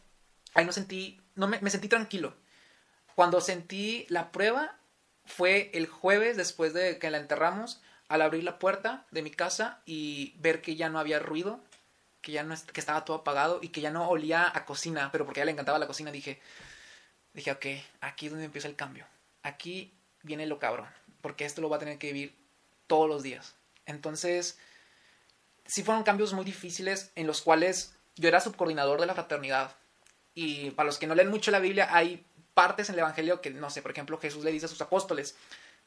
Ahí 0.54 0.66
no 0.66 0.72
sentí, 0.72 1.22
no 1.38 1.48
me 1.48 1.70
sentí 1.70 1.88
tranquilo. 1.88 2.34
Cuando 3.16 3.42
sentí 3.42 4.06
la 4.10 4.32
prueba, 4.32 4.76
fue 5.26 5.72
el 5.74 5.88
jueves 5.88 6.38
después 6.38 6.74
de 6.74 7.00
que 7.00 7.10
la 7.10 7.18
enterramos, 7.18 7.82
al 8.08 8.22
abrir 8.22 8.44
la 8.44 8.60
puerta 8.60 9.06
de 9.12 9.22
mi 9.22 9.32
casa 9.32 9.82
y 9.86 10.34
ver 10.38 10.62
que 10.62 10.76
ya 10.76 10.90
no 10.90 11.00
había 11.00 11.20
ruido, 11.20 11.60
que 12.22 12.32
ya 12.32 12.44
no 12.44 12.56
que 12.74 12.80
estaba 12.80 13.06
todo 13.06 13.18
apagado 13.18 13.60
y 13.62 13.70
que 13.70 13.82
ya 13.82 13.92
no 13.92 14.08
olía 14.08 14.52
a 14.54 14.66
cocina, 14.66 15.10
pero 15.12 15.26
porque 15.26 15.40
a 15.40 15.44
ella 15.44 15.48
le 15.48 15.52
encantaba 15.54 15.80
la 15.80 15.88
cocina, 15.88 16.12
dije, 16.12 16.40
dije, 17.34 17.52
ok, 17.52 17.66
aquí 18.02 18.28
es 18.28 18.32
donde 18.32 18.46
empieza 18.46 18.68
el 18.68 18.76
cambio. 18.76 19.06
Aquí 19.44 19.94
viene 20.24 20.46
lo 20.46 20.60
cabrón, 20.60 20.88
porque 21.22 21.46
esto 21.46 21.62
lo 21.62 21.70
va 21.70 21.78
a 21.78 21.80
tener 21.80 21.98
que 21.98 22.14
vivir 22.14 22.36
todos 22.88 23.10
los 23.10 23.24
días. 23.24 23.56
Entonces, 23.86 24.58
sí 25.66 25.84
fueron 25.84 26.04
cambios 26.04 26.34
muy 26.34 26.46
difíciles 26.46 27.12
en 27.16 27.28
los 27.28 27.42
cuales 27.42 27.94
yo 28.16 28.28
era 28.28 28.42
subcoordinador 28.42 29.00
de 29.00 29.06
la 29.06 29.14
fraternidad. 29.14 29.76
Y 30.40 30.70
para 30.70 30.86
los 30.86 31.00
que 31.00 31.08
no 31.08 31.16
leen 31.16 31.30
mucho 31.30 31.50
la 31.50 31.58
Biblia, 31.58 31.90
hay 31.92 32.24
partes 32.54 32.90
en 32.90 32.94
el 32.94 33.00
Evangelio 33.00 33.42
que, 33.42 33.50
no 33.50 33.72
sé, 33.72 33.82
por 33.82 33.90
ejemplo, 33.90 34.20
Jesús 34.20 34.44
le 34.44 34.52
dice 34.52 34.68
a 34.68 34.70
sus 34.70 34.80
apóstoles, 34.82 35.36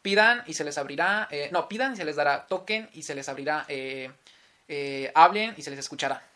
pidan 0.03 0.43
y 0.45 0.55
se 0.55 0.65
les 0.65 0.77
abrirá, 0.77 1.29
eh, 1.31 1.51
no, 1.53 1.69
pidan 1.69 1.93
y 1.93 1.97
se 1.97 2.05
les 2.05 2.17
dará, 2.17 2.49
toquen 2.49 2.91
y 2.93 3.05
se 3.05 3.15
les 3.15 3.29
abrirá, 3.29 3.65
eh, 3.69 4.11
eh, 4.67 5.13
hablen 5.15 5.55
y 5.57 5.63
se 5.63 5.71
les 5.71 5.79
escuchará. 5.79 6.29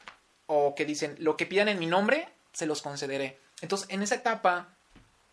O 0.46 0.76
que 0.76 0.84
dicen, 0.84 1.16
lo 1.18 1.36
que 1.36 1.44
pidan 1.44 1.66
en 1.66 1.80
mi 1.80 1.86
nombre, 1.86 2.28
se 2.52 2.66
los 2.66 2.82
concederé. 2.82 3.36
Entonces, 3.62 3.88
en 3.90 4.00
esa 4.00 4.14
etapa, 4.14 4.68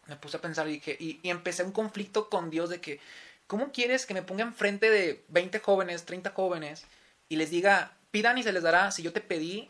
me 0.08 0.16
puse 0.16 0.38
a 0.38 0.42
pensar 0.42 0.68
y, 0.68 0.72
dije, 0.72 0.98
y, 1.00 1.20
y 1.22 1.30
empecé 1.30 1.62
un 1.64 1.74
conflicto 1.74 2.30
con 2.30 2.50
Dios 2.50 2.72
de 2.72 2.82
que, 2.82 3.00
¿cómo 3.46 3.72
quieres 3.72 4.08
que 4.08 4.16
me 4.16 4.24
ponga 4.24 4.42
enfrente 4.42 4.90
de 4.90 5.24
20 5.28 5.60
jóvenes, 5.60 6.06
30 6.06 6.32
jóvenes, 6.32 6.86
y 7.30 7.36
les 7.36 7.52
diga, 7.52 7.96
pidan 8.10 8.40
y 8.40 8.44
se 8.44 8.52
les 8.52 8.64
dará 8.64 8.90
si 8.90 9.04
yo 9.04 9.14
te 9.14 9.22
pedí 9.22 9.70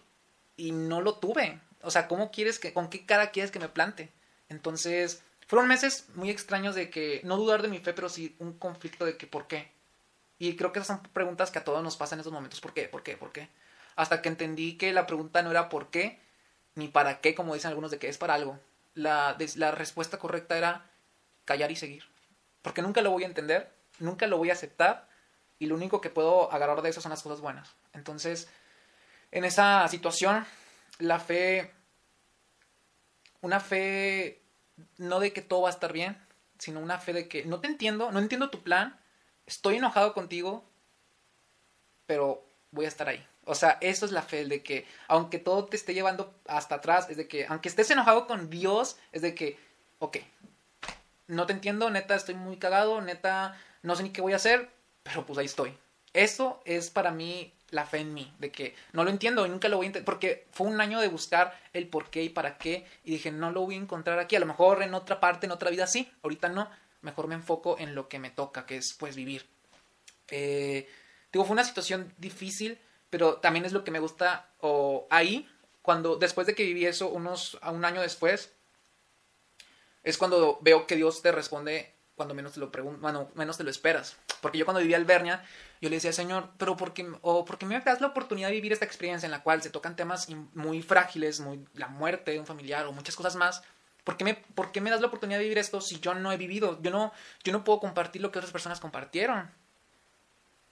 y 0.55 0.71
no 0.71 1.01
lo 1.01 1.15
tuve? 1.15 1.59
O 1.83 1.91
sea, 1.91 2.07
¿cómo 2.07 2.31
quieres 2.31 2.59
que, 2.59 2.73
con 2.73 2.89
qué 2.89 3.05
cara 3.05 3.31
quieres 3.31 3.51
que 3.51 3.59
me 3.59 3.69
plante? 3.69 4.11
Entonces, 4.49 5.23
fueron 5.47 5.67
meses 5.67 6.07
muy 6.15 6.29
extraños 6.29 6.75
de 6.75 6.89
que, 6.89 7.21
no 7.23 7.37
dudar 7.37 7.61
de 7.61 7.67
mi 7.67 7.79
fe, 7.79 7.93
pero 7.93 8.09
sí 8.09 8.35
un 8.39 8.53
conflicto 8.53 9.05
de 9.05 9.17
que, 9.17 9.27
¿por 9.27 9.47
qué? 9.47 9.71
Y 10.39 10.55
creo 10.55 10.71
que 10.71 10.79
esas 10.79 10.97
son 10.97 11.03
preguntas 11.13 11.51
que 11.51 11.59
a 11.59 11.63
todos 11.63 11.83
nos 11.83 11.97
pasan 11.97 12.17
en 12.17 12.21
esos 12.21 12.33
momentos. 12.33 12.61
¿Por 12.61 12.73
qué? 12.73 12.87
¿Por 12.87 13.03
qué? 13.03 13.17
¿Por 13.17 13.31
qué? 13.31 13.49
Hasta 13.95 14.21
que 14.21 14.29
entendí 14.29 14.77
que 14.77 14.93
la 14.93 15.05
pregunta 15.05 15.41
no 15.43 15.51
era 15.51 15.69
por 15.69 15.89
qué, 15.89 16.19
ni 16.75 16.87
para 16.87 17.19
qué, 17.21 17.35
como 17.35 17.53
dicen 17.53 17.69
algunos, 17.69 17.91
de 17.91 17.99
que 17.99 18.07
es 18.07 18.17
para 18.17 18.33
algo. 18.33 18.59
La, 18.93 19.37
la 19.55 19.71
respuesta 19.71 20.17
correcta 20.17 20.57
era 20.57 20.89
callar 21.45 21.71
y 21.71 21.75
seguir. 21.75 22.03
Porque 22.61 22.81
nunca 22.81 23.01
lo 23.01 23.11
voy 23.11 23.23
a 23.23 23.27
entender, 23.27 23.71
nunca 23.99 24.27
lo 24.27 24.37
voy 24.37 24.49
a 24.49 24.53
aceptar, 24.53 25.07
y 25.59 25.67
lo 25.67 25.75
único 25.75 26.01
que 26.01 26.09
puedo 26.09 26.51
agarrar 26.51 26.81
de 26.81 26.89
eso 26.89 27.01
son 27.01 27.11
las 27.11 27.21
cosas 27.21 27.39
buenas. 27.39 27.75
Entonces, 27.93 28.49
en 29.31 29.45
esa 29.45 29.87
situación, 29.89 30.45
la 31.01 31.19
fe, 31.19 31.71
una 33.41 33.59
fe 33.59 34.41
no 34.97 35.19
de 35.19 35.33
que 35.33 35.41
todo 35.41 35.61
va 35.61 35.69
a 35.69 35.73
estar 35.73 35.91
bien, 35.93 36.17
sino 36.57 36.79
una 36.79 36.99
fe 36.99 37.13
de 37.13 37.27
que 37.27 37.43
no 37.45 37.59
te 37.59 37.67
entiendo, 37.67 38.11
no 38.11 38.19
entiendo 38.19 38.49
tu 38.49 38.61
plan, 38.61 38.99
estoy 39.45 39.77
enojado 39.77 40.13
contigo, 40.13 40.63
pero 42.05 42.45
voy 42.71 42.85
a 42.85 42.89
estar 42.89 43.09
ahí. 43.09 43.25
O 43.45 43.55
sea, 43.55 43.77
eso 43.81 44.05
es 44.05 44.11
la 44.11 44.21
fe, 44.21 44.45
de 44.45 44.61
que 44.61 44.85
aunque 45.07 45.39
todo 45.39 45.65
te 45.65 45.75
esté 45.75 45.93
llevando 45.93 46.35
hasta 46.47 46.75
atrás, 46.75 47.09
es 47.09 47.17
de 47.17 47.27
que 47.27 47.47
aunque 47.47 47.69
estés 47.69 47.89
enojado 47.89 48.27
con 48.27 48.49
Dios, 48.49 48.97
es 49.11 49.23
de 49.23 49.33
que, 49.33 49.57
ok, 49.99 50.17
no 51.27 51.47
te 51.47 51.53
entiendo, 51.53 51.89
neta, 51.89 52.15
estoy 52.15 52.35
muy 52.35 52.57
cagado, 52.57 53.01
neta, 53.01 53.59
no 53.81 53.95
sé 53.95 54.03
ni 54.03 54.11
qué 54.11 54.21
voy 54.21 54.33
a 54.33 54.37
hacer, 54.37 54.69
pero 55.01 55.25
pues 55.25 55.39
ahí 55.39 55.45
estoy. 55.45 55.75
Eso 56.13 56.61
es 56.65 56.91
para 56.91 57.11
mí 57.11 57.53
la 57.71 57.85
fe 57.85 57.99
en 57.99 58.13
mí, 58.13 58.31
de 58.37 58.51
que 58.51 58.75
no 58.91 59.03
lo 59.03 59.09
entiendo 59.09 59.45
y 59.45 59.49
nunca 59.49 59.69
lo 59.69 59.77
voy 59.77 59.85
a 59.85 59.87
entender, 59.87 60.05
porque 60.05 60.47
fue 60.51 60.67
un 60.67 60.79
año 60.79 60.99
de 60.99 61.07
buscar 61.07 61.57
el 61.73 61.87
por 61.87 62.09
qué 62.09 62.23
y 62.23 62.29
para 62.29 62.57
qué, 62.57 62.85
y 63.03 63.11
dije, 63.11 63.31
no 63.31 63.51
lo 63.51 63.61
voy 63.61 63.75
a 63.75 63.79
encontrar 63.79 64.19
aquí, 64.19 64.35
a 64.35 64.39
lo 64.39 64.45
mejor 64.45 64.83
en 64.83 64.93
otra 64.93 65.19
parte, 65.19 65.45
en 65.45 65.51
otra 65.51 65.71
vida 65.71 65.87
sí, 65.87 66.11
ahorita 66.21 66.49
no, 66.49 66.69
mejor 67.01 67.27
me 67.27 67.35
enfoco 67.35 67.77
en 67.79 67.95
lo 67.95 68.07
que 68.09 68.19
me 68.19 68.29
toca, 68.29 68.65
que 68.65 68.77
es 68.77 68.93
pues 68.93 69.15
vivir. 69.15 69.47
Eh, 70.29 70.87
digo, 71.31 71.45
fue 71.45 71.53
una 71.53 71.63
situación 71.63 72.13
difícil, 72.17 72.77
pero 73.09 73.35
también 73.37 73.65
es 73.65 73.71
lo 73.71 73.83
que 73.83 73.91
me 73.91 73.99
gusta, 73.99 74.49
o 74.59 75.07
ahí, 75.09 75.49
cuando 75.81 76.17
después 76.17 76.45
de 76.45 76.55
que 76.55 76.63
viví 76.63 76.85
eso, 76.85 77.09
unos, 77.09 77.57
un 77.63 77.85
año 77.85 78.01
después, 78.01 78.53
es 80.03 80.17
cuando 80.17 80.59
veo 80.61 80.87
que 80.87 80.95
Dios 80.95 81.21
te 81.21 81.31
responde 81.31 81.93
cuando 82.21 82.35
menos 82.35 82.53
te 82.53 82.59
lo 82.59 82.71
pregunto, 82.71 83.01
bueno, 83.01 83.31
menos 83.33 83.57
te 83.57 83.63
lo 83.63 83.71
esperas. 83.71 84.15
Porque 84.41 84.59
yo 84.59 84.65
cuando 84.65 84.79
vivía 84.79 84.97
Albernia, 84.97 85.43
yo 85.81 85.89
le 85.89 85.95
decía, 85.95 86.13
Señor, 86.13 86.49
pero 86.59 86.77
¿por 86.77 86.93
qué, 86.93 87.11
o 87.21 87.45
¿por 87.45 87.57
qué 87.57 87.65
me 87.65 87.79
das 87.79 87.99
la 87.99 88.07
oportunidad 88.07 88.49
de 88.49 88.53
vivir 88.53 88.71
esta 88.73 88.85
experiencia 88.85 89.25
en 89.25 89.31
la 89.31 89.41
cual 89.41 89.63
se 89.63 89.71
tocan 89.71 89.95
temas 89.95 90.27
muy 90.53 90.83
frágiles, 90.83 91.39
muy, 91.39 91.65
la 91.73 91.87
muerte 91.87 92.29
de 92.29 92.39
un 92.39 92.45
familiar 92.45 92.85
o 92.85 92.91
muchas 92.91 93.15
cosas 93.15 93.35
más? 93.35 93.63
¿Por 94.03 94.17
qué, 94.17 94.23
me, 94.23 94.35
¿Por 94.35 94.79
me 94.79 94.91
das 94.91 95.01
la 95.01 95.07
oportunidad 95.07 95.39
de 95.39 95.45
vivir 95.45 95.57
esto 95.57 95.81
si 95.81 95.99
yo 95.99 96.13
no 96.13 96.31
he 96.31 96.37
vivido? 96.37 96.79
Yo 96.83 96.91
no, 96.91 97.11
yo 97.43 97.51
no 97.53 97.63
puedo 97.63 97.79
compartir 97.79 98.21
lo 98.21 98.31
que 98.31 98.37
otras 98.37 98.51
personas 98.51 98.79
compartieron. 98.79 99.49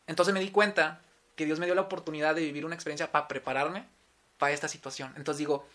Entonces 0.06 0.34
me 0.34 0.40
di 0.40 0.52
cuenta 0.52 1.02
que 1.36 1.46
Dios 1.46 1.60
me 1.60 1.66
dio 1.66 1.74
la 1.74 1.82
oportunidad 1.82 2.36
de 2.36 2.42
vivir 2.42 2.64
una 2.64 2.76
experiencia 2.76 3.12
para 3.12 3.28
prepararme 3.28 3.88
para 4.38 4.54
esta 4.54 4.68
situación. 4.68 5.14
Entonces 5.18 5.40
digo, 5.40 5.68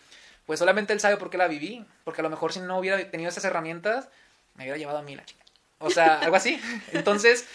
pues 0.45 0.59
solamente 0.59 0.93
él 0.93 0.99
sabe 0.99 1.17
por 1.17 1.29
qué 1.29 1.37
la 1.37 1.47
viví, 1.47 1.85
porque 2.03 2.21
a 2.21 2.23
lo 2.23 2.29
mejor 2.29 2.53
si 2.53 2.59
no 2.59 2.79
hubiera 2.79 3.11
tenido 3.11 3.29
esas 3.29 3.45
herramientas, 3.45 4.09
me 4.55 4.63
hubiera 4.63 4.77
llevado 4.77 4.99
a 4.99 5.01
mí 5.01 5.15
la 5.15 5.25
chica. 5.25 5.44
O 5.79 5.89
sea, 5.89 6.19
algo 6.19 6.35
así. 6.35 6.59
Entonces, 6.93 7.47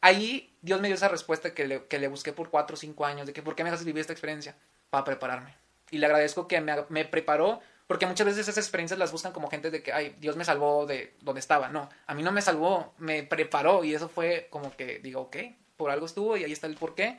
ahí 0.00 0.54
Dios 0.60 0.80
me 0.80 0.88
dio 0.88 0.94
esa 0.94 1.08
respuesta 1.08 1.54
que 1.54 1.66
le, 1.66 1.86
que 1.86 1.98
le 1.98 2.08
busqué 2.08 2.32
por 2.32 2.50
cuatro 2.50 2.74
o 2.74 2.76
cinco 2.76 3.06
años, 3.06 3.26
de 3.26 3.32
que 3.32 3.42
¿por 3.42 3.54
qué 3.54 3.64
me 3.64 3.70
haces 3.70 3.84
vivir 3.84 4.00
esta 4.00 4.12
experiencia? 4.12 4.56
Para 4.90 5.04
prepararme. 5.04 5.54
Y 5.90 5.98
le 5.98 6.06
agradezco 6.06 6.48
que 6.48 6.60
me, 6.60 6.74
me 6.88 7.04
preparó, 7.04 7.60
porque 7.86 8.06
muchas 8.06 8.26
veces 8.26 8.42
esas 8.42 8.58
experiencias 8.58 8.98
las 8.98 9.12
buscan 9.12 9.32
como 9.32 9.50
gente 9.50 9.70
de 9.70 9.82
que, 9.82 9.92
ay, 9.92 10.16
Dios 10.18 10.36
me 10.36 10.44
salvó 10.44 10.86
de 10.86 11.14
donde 11.20 11.40
estaba. 11.40 11.68
No, 11.68 11.88
a 12.06 12.14
mí 12.14 12.22
no 12.22 12.32
me 12.32 12.42
salvó, 12.42 12.94
me 12.98 13.22
preparó 13.22 13.84
y 13.84 13.94
eso 13.94 14.08
fue 14.08 14.48
como 14.50 14.74
que 14.76 14.98
digo, 15.00 15.22
ok, 15.22 15.36
por 15.76 15.90
algo 15.90 16.06
estuvo 16.06 16.36
y 16.36 16.44
ahí 16.44 16.52
está 16.52 16.66
el 16.66 16.76
por 16.76 16.94
qué. 16.94 17.18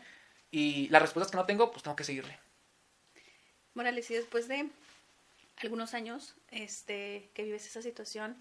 Y 0.51 0.87
las 0.89 1.01
respuestas 1.01 1.31
que 1.31 1.37
no 1.37 1.45
tengo, 1.45 1.71
pues 1.71 1.83
tengo 1.83 1.95
que 1.95 2.03
seguirle. 2.03 2.39
Morales, 3.73 4.09
y 4.11 4.13
después 4.13 4.47
de 4.47 4.69
algunos 5.57 5.93
años 5.93 6.35
este, 6.51 7.29
que 7.33 7.43
vives 7.43 7.65
esa 7.65 7.81
situación 7.81 8.37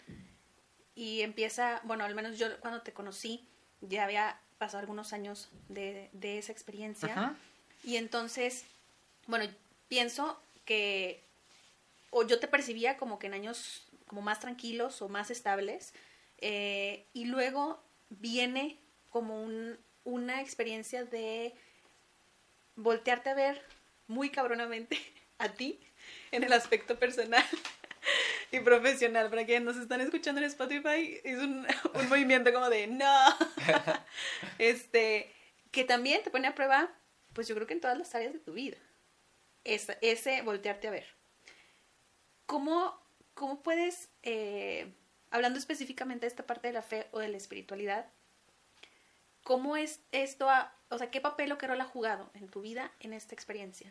y 0.94 1.22
empieza, 1.22 1.80
bueno, 1.84 2.04
al 2.04 2.14
menos 2.14 2.38
yo 2.38 2.58
cuando 2.60 2.82
te 2.82 2.92
conocí 2.92 3.46
ya 3.80 4.04
había 4.04 4.38
pasado 4.58 4.80
algunos 4.80 5.12
años 5.12 5.50
de, 5.68 6.10
de 6.12 6.38
esa 6.38 6.52
experiencia 6.52 7.12
Ajá. 7.12 7.36
y 7.84 7.96
entonces, 7.96 8.64
bueno, 9.26 9.46
pienso 9.88 10.40
que 10.64 11.22
o 12.10 12.26
yo 12.26 12.38
te 12.38 12.46
percibía 12.46 12.96
como 12.96 13.18
que 13.18 13.26
en 13.26 13.34
años 13.34 13.82
como 14.06 14.22
más 14.22 14.40
tranquilos 14.40 15.00
o 15.02 15.08
más 15.08 15.30
estables 15.30 15.94
eh, 16.38 17.06
y 17.14 17.24
luego 17.24 17.82
viene 18.10 18.78
como 19.10 19.42
un, 19.42 19.78
una 20.04 20.40
experiencia 20.40 21.04
de 21.04 21.54
voltearte 22.76 23.30
a 23.30 23.34
ver 23.34 23.62
muy 24.06 24.30
cabronamente 24.30 24.98
a 25.38 25.48
ti 25.48 25.80
en 26.30 26.44
el 26.44 26.52
aspecto 26.52 26.98
personal 26.98 27.44
y 28.52 28.60
profesional. 28.60 29.28
Para 29.30 29.44
quienes 29.44 29.64
nos 29.64 29.76
están 29.76 30.00
escuchando 30.00 30.40
en 30.40 30.46
Spotify, 30.46 31.20
es 31.24 31.38
un, 31.38 31.66
un 31.94 32.08
movimiento 32.08 32.52
como 32.52 32.68
de 32.70 32.86
no. 32.86 33.20
este, 34.58 35.34
que 35.70 35.84
también 35.84 36.22
te 36.22 36.30
pone 36.30 36.46
a 36.48 36.54
prueba, 36.54 36.90
pues 37.32 37.48
yo 37.48 37.54
creo 37.54 37.66
que 37.66 37.74
en 37.74 37.80
todas 37.80 37.98
las 37.98 38.14
áreas 38.14 38.32
de 38.32 38.38
tu 38.38 38.52
vida. 38.52 38.76
Ese, 39.64 39.98
ese 40.02 40.42
voltearte 40.42 40.88
a 40.88 40.90
ver. 40.92 41.06
¿Cómo, 42.46 43.00
cómo 43.34 43.62
puedes, 43.62 44.10
eh, 44.22 44.92
hablando 45.30 45.58
específicamente 45.58 46.22
de 46.22 46.28
esta 46.28 46.46
parte 46.46 46.66
de 46.68 46.74
la 46.74 46.82
fe 46.82 47.08
o 47.12 47.18
de 47.20 47.28
la 47.28 47.36
espiritualidad, 47.36 48.10
cómo 49.44 49.76
es 49.76 50.00
esto, 50.12 50.50
a- 50.50 50.74
o 50.90 50.98
sea, 50.98 51.10
qué 51.10 51.20
papel 51.20 51.50
o 51.52 51.58
qué 51.58 51.66
rol 51.66 51.80
ha 51.80 51.84
jugado 51.86 52.30
en 52.34 52.48
tu 52.48 52.60
vida 52.60 52.92
en 53.00 53.12
esta 53.12 53.34
experiencia? 53.34 53.90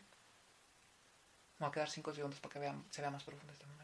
Me 1.58 1.65
voy 1.65 1.69
a 1.69 1.71
quedar 1.71 1.89
cinco 1.89 2.13
segundos 2.13 2.39
para 2.39 2.54
que 2.54 2.60
vean, 2.60 2.86
se 2.91 3.02
vea 3.02 3.10
más 3.12 3.24
profundo 3.24 3.54
este 3.54 3.65
momento. 3.65 3.81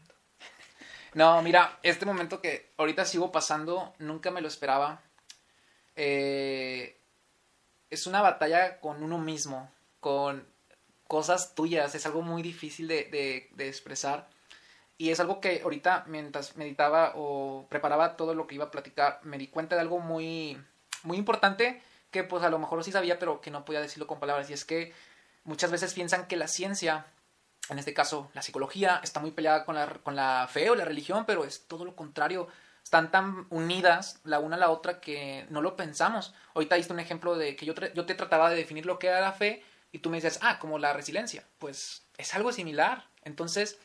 No, 1.14 1.40
mira, 1.42 1.78
este 1.82 2.06
momento 2.06 2.40
que 2.40 2.70
ahorita 2.76 3.04
sigo 3.04 3.32
pasando, 3.32 3.94
nunca 3.98 4.30
me 4.30 4.40
lo 4.40 4.48
esperaba. 4.48 5.00
Eh, 5.96 6.96
es 7.90 8.06
una 8.06 8.20
batalla 8.20 8.80
con 8.80 9.02
uno 9.02 9.18
mismo, 9.18 9.70
con 10.00 10.46
cosas 11.06 11.54
tuyas, 11.54 11.94
es 11.94 12.06
algo 12.06 12.22
muy 12.22 12.42
difícil 12.42 12.86
de, 12.86 13.50
expresar. 13.58 14.28
Y 14.98 15.10
es 15.10 15.20
algo 15.20 15.40
que 15.40 15.62
ahorita, 15.62 16.04
mientras 16.08 16.56
meditaba 16.56 17.12
o 17.16 17.66
preparaba 17.68 18.16
todo 18.16 18.34
lo 18.34 18.46
que 18.46 18.56
iba 18.56 18.66
a 18.66 18.70
platicar, 18.70 19.20
me 19.22 19.38
di 19.38 19.46
cuenta 19.46 19.76
de 19.76 19.82
algo 19.82 20.00
muy, 20.00 20.60
muy 21.04 21.16
importante 21.16 21.82
que 22.10 22.24
pues 22.24 22.42
a 22.42 22.50
lo 22.50 22.58
mejor 22.58 22.82
sí 22.84 22.92
sabía, 22.92 23.18
pero 23.18 23.40
que 23.40 23.50
no 23.50 23.64
podía 23.64 23.80
decirlo 23.80 24.06
con 24.06 24.20
palabras. 24.20 24.50
Y 24.50 24.54
es 24.54 24.64
que 24.64 24.92
muchas 25.44 25.70
veces 25.70 25.94
piensan 25.94 26.26
que 26.26 26.36
la 26.36 26.48
ciencia 26.48 27.06
en 27.68 27.78
este 27.78 27.94
caso 27.94 28.30
la 28.34 28.42
psicología 28.42 29.00
está 29.02 29.20
muy 29.20 29.30
peleada 29.30 29.64
con 29.64 29.74
la, 29.74 29.86
con 29.86 30.16
la 30.16 30.48
fe 30.50 30.70
o 30.70 30.74
la 30.74 30.84
religión, 30.84 31.24
pero 31.26 31.44
es 31.44 31.66
todo 31.66 31.84
lo 31.84 31.94
contrario. 31.94 32.48
Están 32.82 33.10
tan 33.10 33.46
unidas 33.50 34.20
la 34.24 34.38
una 34.38 34.56
a 34.56 34.58
la 34.58 34.70
otra 34.70 35.00
que 35.00 35.46
no 35.50 35.60
lo 35.60 35.76
pensamos. 35.76 36.34
Ahorita 36.54 36.76
diste 36.76 36.92
un 36.92 37.00
ejemplo 37.00 37.36
de 37.36 37.54
que 37.56 37.66
yo, 37.66 37.74
yo 37.94 38.06
te 38.06 38.14
trataba 38.14 38.48
de 38.48 38.56
definir 38.56 38.86
lo 38.86 38.98
que 38.98 39.08
era 39.08 39.20
la 39.20 39.32
fe 39.32 39.62
y 39.92 39.98
tú 39.98 40.10
me 40.10 40.16
dices, 40.16 40.38
ah, 40.42 40.58
como 40.58 40.78
la 40.78 40.92
resiliencia. 40.92 41.44
Pues 41.58 42.02
es 42.16 42.34
algo 42.34 42.52
similar. 42.52 43.06
Entonces, 43.24 43.78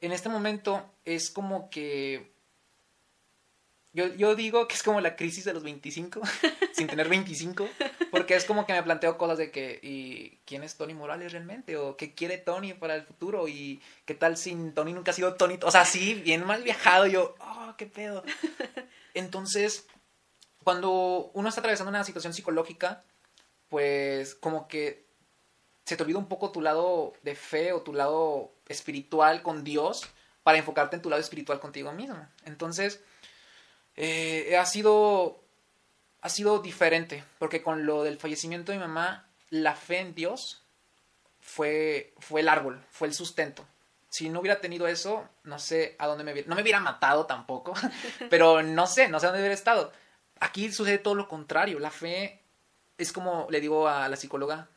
en 0.00 0.12
este 0.12 0.28
momento 0.28 0.84
es 1.04 1.30
como 1.30 1.70
que... 1.70 2.35
Yo, 3.96 4.08
yo 4.08 4.34
digo 4.34 4.68
que 4.68 4.74
es 4.74 4.82
como 4.82 5.00
la 5.00 5.16
crisis 5.16 5.46
de 5.46 5.54
los 5.54 5.62
25, 5.62 6.20
sin 6.72 6.86
tener 6.86 7.08
25, 7.08 7.66
porque 8.10 8.34
es 8.34 8.44
como 8.44 8.66
que 8.66 8.74
me 8.74 8.82
planteo 8.82 9.16
cosas 9.16 9.38
de 9.38 9.50
que, 9.50 9.80
¿y 9.82 10.38
quién 10.44 10.62
es 10.62 10.76
Tony 10.76 10.92
Morales 10.92 11.32
realmente? 11.32 11.78
¿O 11.78 11.96
qué 11.96 12.14
quiere 12.14 12.36
Tony 12.36 12.74
para 12.74 12.94
el 12.94 13.04
futuro? 13.04 13.48
¿Y 13.48 13.80
qué 14.04 14.12
tal 14.12 14.36
sin 14.36 14.74
Tony 14.74 14.92
nunca 14.92 15.12
ha 15.12 15.14
sido 15.14 15.36
Tony? 15.36 15.58
O 15.62 15.70
sea, 15.70 15.86
sí, 15.86 16.12
bien 16.12 16.44
mal 16.44 16.62
viajado, 16.62 17.06
yo, 17.06 17.36
oh, 17.40 17.72
qué 17.78 17.86
pedo. 17.86 18.22
Entonces, 19.14 19.86
cuando 20.62 21.30
uno 21.32 21.48
está 21.48 21.62
atravesando 21.62 21.88
una 21.88 22.04
situación 22.04 22.34
psicológica, 22.34 23.02
pues 23.70 24.34
como 24.34 24.68
que 24.68 25.06
se 25.86 25.96
te 25.96 26.02
olvida 26.02 26.18
un 26.18 26.28
poco 26.28 26.52
tu 26.52 26.60
lado 26.60 27.14
de 27.22 27.34
fe 27.34 27.72
o 27.72 27.80
tu 27.80 27.94
lado 27.94 28.52
espiritual 28.68 29.40
con 29.40 29.64
Dios 29.64 30.06
para 30.42 30.58
enfocarte 30.58 30.96
en 30.96 31.02
tu 31.02 31.08
lado 31.08 31.22
espiritual 31.22 31.60
contigo 31.60 31.92
mismo. 31.92 32.28
Entonces, 32.44 33.02
eh, 33.96 34.56
ha 34.58 34.66
sido 34.66 35.40
ha 36.20 36.28
sido 36.28 36.58
diferente 36.58 37.24
porque 37.38 37.62
con 37.62 37.86
lo 37.86 38.02
del 38.02 38.18
fallecimiento 38.18 38.72
de 38.72 38.78
mi 38.78 38.84
mamá 38.84 39.26
la 39.50 39.74
fe 39.74 40.00
en 40.00 40.14
Dios 40.14 40.62
fue 41.40 42.12
fue 42.18 42.40
el 42.42 42.48
árbol 42.48 42.82
fue 42.90 43.08
el 43.08 43.14
sustento. 43.14 43.66
Si 44.08 44.28
no 44.28 44.40
hubiera 44.40 44.60
tenido 44.60 44.86
eso 44.86 45.28
no 45.44 45.58
sé 45.58 45.96
a 45.98 46.06
dónde 46.06 46.24
me 46.24 46.32
hubiera 46.32 46.48
no 46.48 46.56
me 46.56 46.62
hubiera 46.62 46.80
matado 46.80 47.26
tampoco 47.26 47.74
pero 48.30 48.62
no 48.62 48.86
sé 48.86 49.08
no 49.08 49.18
sé 49.18 49.26
dónde 49.26 49.40
hubiera 49.40 49.54
estado. 49.54 49.92
Aquí 50.40 50.70
sucede 50.72 50.98
todo 50.98 51.14
lo 51.14 51.28
contrario 51.28 51.78
la 51.78 51.90
fe 51.90 52.42
es 52.98 53.12
como 53.12 53.46
le 53.50 53.60
digo 53.60 53.88
a 53.88 54.08
la 54.08 54.16
psicóloga 54.16 54.68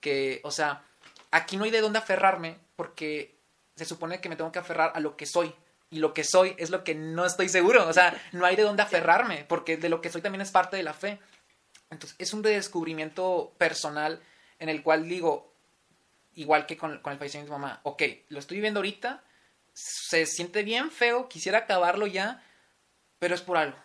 que 0.00 0.40
o 0.42 0.50
sea 0.50 0.82
aquí 1.30 1.56
no 1.56 1.64
hay 1.64 1.70
de 1.70 1.80
dónde 1.80 1.98
aferrarme 1.98 2.56
porque 2.76 3.36
se 3.76 3.84
supone 3.84 4.20
que 4.20 4.28
me 4.28 4.36
tengo 4.36 4.50
que 4.50 4.58
aferrar 4.58 4.92
a 4.94 5.00
lo 5.00 5.16
que 5.16 5.26
soy 5.26 5.54
y 5.90 5.98
lo 5.98 6.12
que 6.12 6.24
soy 6.24 6.54
es 6.58 6.70
lo 6.70 6.84
que 6.84 6.94
no 6.94 7.24
estoy 7.24 7.48
seguro. 7.48 7.86
O 7.88 7.92
sea, 7.92 8.20
no 8.32 8.44
hay 8.44 8.56
de 8.56 8.62
dónde 8.62 8.82
aferrarme, 8.82 9.44
porque 9.48 9.76
de 9.76 9.88
lo 9.88 10.00
que 10.00 10.10
soy 10.10 10.22
también 10.22 10.42
es 10.42 10.50
parte 10.50 10.76
de 10.76 10.82
la 10.82 10.92
fe. 10.92 11.18
Entonces, 11.90 12.16
es 12.18 12.32
un 12.32 12.42
descubrimiento 12.42 13.54
personal 13.58 14.20
en 14.58 14.68
el 14.68 14.82
cual 14.82 15.08
digo, 15.08 15.54
igual 16.34 16.66
que 16.66 16.76
con, 16.76 16.98
con 17.00 17.12
el 17.12 17.18
fallecimiento 17.18 17.52
de 17.52 17.58
mi 17.58 17.62
mamá, 17.62 17.80
ok, 17.84 18.02
lo 18.28 18.38
estoy 18.38 18.58
viviendo 18.58 18.80
ahorita, 18.80 19.22
se 19.72 20.26
siente 20.26 20.62
bien 20.62 20.90
feo, 20.90 21.28
quisiera 21.28 21.58
acabarlo 21.58 22.06
ya, 22.06 22.42
pero 23.18 23.34
es 23.34 23.42
por 23.42 23.56
algo. 23.56 23.78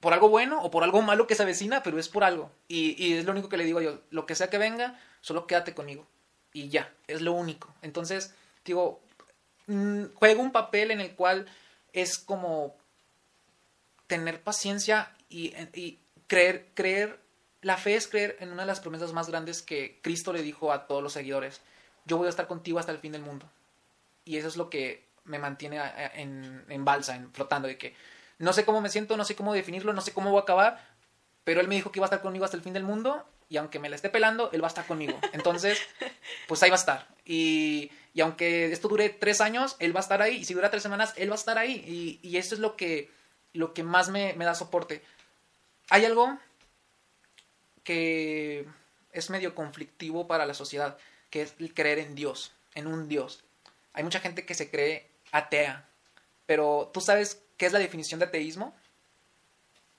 Por 0.00 0.12
algo 0.12 0.28
bueno 0.28 0.60
o 0.62 0.70
por 0.70 0.84
algo 0.84 1.02
malo 1.02 1.26
que 1.26 1.34
se 1.34 1.42
avecina, 1.42 1.82
pero 1.82 1.98
es 1.98 2.08
por 2.08 2.24
algo. 2.24 2.50
Y, 2.68 3.02
y 3.02 3.14
es 3.14 3.24
lo 3.24 3.32
único 3.32 3.48
que 3.48 3.56
le 3.56 3.64
digo 3.64 3.80
yo, 3.80 4.00
lo 4.10 4.26
que 4.26 4.34
sea 4.34 4.50
que 4.50 4.58
venga, 4.58 4.98
solo 5.20 5.46
quédate 5.46 5.74
conmigo. 5.74 6.06
Y 6.52 6.68
ya, 6.68 6.92
es 7.06 7.22
lo 7.22 7.32
único. 7.32 7.74
Entonces, 7.82 8.34
digo, 8.64 9.00
mm, 9.66 10.04
juega 10.14 10.40
un 10.40 10.52
papel 10.52 10.90
en 10.90 11.00
el 11.00 11.14
cual 11.14 11.46
es 11.92 12.18
como 12.18 12.76
tener 14.06 14.42
paciencia 14.42 15.14
y, 15.28 15.52
creer, 16.26 16.68
creer, 16.74 17.20
la 17.62 17.76
fe 17.76 17.96
es 17.96 18.06
creer 18.06 18.36
en 18.40 18.52
una 18.52 18.62
de 18.62 18.66
las 18.66 18.80
promesas 18.80 19.12
más 19.12 19.28
grandes 19.28 19.62
que 19.62 19.98
Cristo 20.02 20.32
le 20.32 20.42
dijo 20.42 20.72
a 20.72 20.86
todos 20.86 21.02
los 21.02 21.12
seguidores, 21.12 21.60
yo 22.04 22.16
voy 22.16 22.26
a 22.26 22.30
estar 22.30 22.46
contigo 22.46 22.78
hasta 22.78 22.92
el 22.92 22.98
fin 22.98 23.12
del 23.12 23.22
mundo. 23.22 23.48
Y 24.24 24.36
eso 24.36 24.48
es 24.48 24.56
lo 24.56 24.70
que 24.70 25.04
me 25.24 25.38
mantiene 25.38 25.78
a- 25.80 26.12
en, 26.14 26.64
en 26.68 26.84
balsa, 26.84 27.16
en 27.16 27.32
flotando, 27.32 27.66
de 27.66 27.78
que 27.78 27.94
no 28.38 28.52
sé 28.52 28.64
cómo 28.64 28.80
me 28.80 28.88
siento, 28.88 29.16
no 29.16 29.24
sé 29.24 29.34
cómo 29.34 29.52
definirlo, 29.54 29.92
no 29.92 30.00
sé 30.00 30.12
cómo 30.12 30.30
voy 30.30 30.38
a 30.40 30.42
acabar, 30.42 30.84
pero 31.42 31.60
él 31.60 31.68
me 31.68 31.74
dijo 31.74 31.90
que 31.90 31.98
iba 31.98 32.06
a 32.06 32.08
estar 32.08 32.22
conmigo 32.22 32.44
hasta 32.44 32.56
el 32.56 32.62
fin 32.62 32.72
del 32.72 32.84
mundo 32.84 33.24
y 33.48 33.56
aunque 33.56 33.78
me 33.78 33.88
la 33.88 33.96
esté 33.96 34.10
pelando, 34.10 34.50
él 34.52 34.62
va 34.62 34.66
a 34.66 34.68
estar 34.68 34.86
conmigo. 34.86 35.18
Entonces, 35.32 35.80
pues 36.48 36.62
ahí 36.62 36.70
va 36.70 36.76
a 36.76 36.80
estar. 36.80 37.08
Y, 37.24 37.90
y 38.12 38.20
aunque 38.20 38.72
esto 38.72 38.88
dure 38.88 39.08
tres 39.08 39.40
años, 39.40 39.76
él 39.78 39.94
va 39.94 40.00
a 40.00 40.02
estar 40.02 40.22
ahí. 40.22 40.36
Y 40.36 40.44
si 40.44 40.54
dura 40.54 40.70
tres 40.70 40.82
semanas, 40.82 41.14
él 41.16 41.30
va 41.30 41.34
a 41.34 41.38
estar 41.38 41.58
ahí. 41.58 42.20
Y, 42.22 42.28
y 42.28 42.38
eso 42.38 42.54
es 42.54 42.60
lo 42.60 42.76
que, 42.76 43.10
lo 43.52 43.72
que 43.72 43.82
más 43.82 44.08
me, 44.08 44.32
me 44.34 44.44
da 44.44 44.54
soporte. 44.54 45.02
Hay 45.90 46.04
algo 46.04 46.38
que 47.84 48.66
es 49.12 49.30
medio 49.30 49.54
conflictivo 49.54 50.26
para 50.26 50.44
la 50.44 50.54
sociedad, 50.54 50.98
que 51.30 51.42
es 51.42 51.54
el 51.60 51.72
creer 51.72 52.00
en 52.00 52.14
Dios, 52.14 52.52
en 52.74 52.88
un 52.88 53.08
Dios. 53.08 53.44
Hay 53.92 54.02
mucha 54.02 54.20
gente 54.20 54.44
que 54.44 54.54
se 54.54 54.70
cree 54.70 55.08
atea, 55.30 55.88
pero 56.46 56.90
¿tú 56.92 57.00
sabes 57.00 57.40
qué 57.56 57.66
es 57.66 57.72
la 57.72 57.78
definición 57.78 58.18
de 58.18 58.26
ateísmo? 58.26 58.74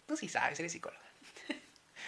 Tú 0.06 0.18
sí 0.18 0.28
sabes, 0.30 0.60
eres 0.60 0.72
psicóloga. 0.74 1.07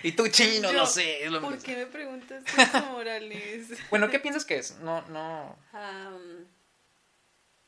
Y 0.03 0.13
tú, 0.13 0.27
chino, 0.29 0.71
Yo, 0.71 0.77
no 0.79 0.85
sé. 0.85 1.23
es 1.25 1.31
lo 1.31 1.41
¿Por 1.41 1.51
mismo. 1.51 1.65
qué 1.65 1.75
me 1.75 1.85
preguntas 1.85 2.43
eso, 2.57 2.85
Morales? 2.91 3.67
Bueno, 3.89 4.09
¿qué 4.09 4.19
piensas 4.19 4.45
que 4.45 4.57
es? 4.57 4.77
No, 4.79 5.01
no. 5.09 5.57
Am, 5.73 6.45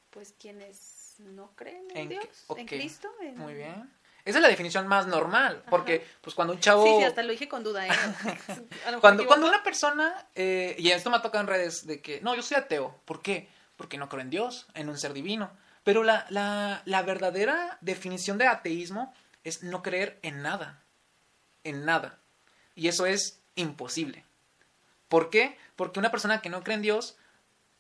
pues 0.10 0.34
quienes 0.40 1.16
no 1.20 1.52
creen 1.56 1.86
en. 1.96 2.10
Dios, 2.10 2.26
en 2.58 2.66
Cristo. 2.68 3.10
en- 3.22 3.38
Muy 3.38 3.54
bien. 3.54 3.90
Esa 4.24 4.38
es 4.38 4.42
la 4.44 4.50
definición 4.50 4.86
más 4.88 5.08
normal, 5.08 5.64
porque 5.70 5.96
Ajá. 5.96 6.18
pues 6.22 6.36
cuando 6.36 6.54
un 6.54 6.60
chavo... 6.60 6.86
Sí, 6.86 6.94
sí, 7.00 7.04
hasta 7.06 7.24
lo 7.24 7.32
dije 7.32 7.50
con 7.50 7.64
duda. 7.64 7.88
¿eh? 7.88 7.90
Cuando, 9.02 9.26
cuando 9.26 9.48
una 9.48 9.64
persona, 9.64 10.28
eh, 10.36 10.76
y 10.78 10.92
esto 10.92 11.10
me 11.10 11.18
ha 11.18 11.24
tocado 11.24 11.42
en 11.42 11.48
redes, 11.48 11.88
de 11.88 12.02
que, 12.04 12.22
no, 12.22 12.36
yo 12.36 12.44
soy 12.44 12.58
ateo. 12.58 13.02
¿Por 13.06 13.22
qué? 13.24 13.50
porque 13.78 13.98
no 13.98 14.10
creo 14.10 14.22
en 14.22 14.30
Dios, 14.30 14.68
en 14.76 14.90
un 14.90 14.98
ser 15.00 15.12
divino. 15.12 15.50
Pero 15.84 16.04
la, 16.04 16.28
la, 16.30 16.84
la 16.86 17.02
verdadera 17.02 17.80
definición 17.82 18.38
de 18.38 18.46
ateísmo 18.46 19.12
es 19.44 19.64
no 19.64 19.82
creer 19.82 20.20
en 20.22 20.44
nada, 20.44 20.84
en 21.64 21.84
nada. 21.84 22.20
Y 22.76 22.88
eso 22.88 23.06
es 23.06 23.40
imposible. 23.56 24.24
¿Por 25.08 25.30
qué? 25.30 25.58
Porque 25.76 26.00
una 26.00 26.12
persona 26.12 26.42
que 26.42 26.50
no 26.50 26.64
cree 26.64 26.76
en 26.76 26.82
Dios 26.82 27.18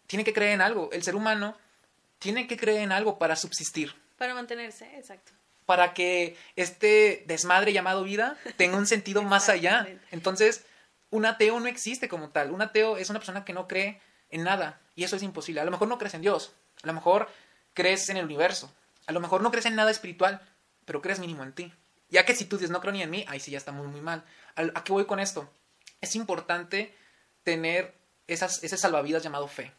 tiene 0.08 0.24
que 0.24 0.34
creer 0.34 0.52
en 0.52 0.62
algo. 0.62 0.90
El 0.92 1.04
ser 1.04 1.16
humano 1.16 1.58
tiene 2.20 2.48
que 2.48 2.58
creer 2.58 2.82
en 2.82 2.92
algo 2.92 3.18
para 3.18 3.36
subsistir. 3.36 3.96
Para 4.18 4.34
mantenerse, 4.34 4.86
exacto. 4.98 5.32
Para 5.66 5.94
que 5.94 6.36
este 6.56 7.24
desmadre 7.28 7.74
llamado 7.74 8.04
vida 8.04 8.38
tenga 8.58 8.78
un 8.78 8.86
sentido 8.86 9.22
más 9.24 9.50
allá. 9.50 9.88
Entonces, 10.12 10.66
un 11.10 11.26
ateo 11.26 11.60
no 11.60 11.68
existe 11.68 12.10
como 12.10 12.30
tal. 12.30 12.52
Un 12.52 12.62
ateo 12.62 12.98
es 12.98 13.10
una 13.10 13.20
persona 13.20 13.46
que 13.46 13.54
no 13.54 13.68
cree 13.68 14.02
en 14.30 14.44
nada. 14.44 14.82
Y 14.96 15.04
eso 15.04 15.16
es 15.16 15.24
imposible. 15.24 15.62
A 15.62 15.66
lo 15.66 15.72
mejor 15.72 15.88
no 15.88 15.98
crees 15.98 16.14
en 16.14 16.22
Dios. 16.22 16.54
A 16.84 16.88
lo 16.88 16.94
mejor 16.94 17.30
crees 17.74 18.10
en 18.10 18.18
el 18.18 18.26
universo. 18.26 18.74
A 19.08 19.12
lo 19.12 19.20
mejor 19.20 19.42
no 19.42 19.52
crees 19.52 19.66
en 19.66 19.76
nada 19.76 19.92
espiritual, 19.92 20.42
pero 20.86 21.02
crees 21.02 21.20
mínimo 21.20 21.44
en 21.44 21.54
ti. 21.54 21.74
Ya 22.12 22.26
que 22.26 22.36
si 22.36 22.46
tú 22.46 22.58
dices 22.58 22.70
no 22.70 22.82
creo 22.82 22.94
ni 22.94 23.02
en 23.02 23.10
mí, 23.10 23.26
ahí 23.28 23.40
sí 23.40 23.52
ya 23.52 23.58
está 23.58 23.72
muy, 23.72 23.88
muy 23.88 24.02
mal. 24.02 24.24
¿A 24.56 24.84
qué 24.84 24.92
voy 24.92 25.06
con 25.06 25.20
esto? 25.20 25.50
Es 26.02 26.16
importante 26.16 26.94
tener 27.44 27.96
esas, 28.28 28.64
ese 28.64 28.78
salvavidas 28.78 29.24
llamado 29.24 29.48
fe. 29.48 29.72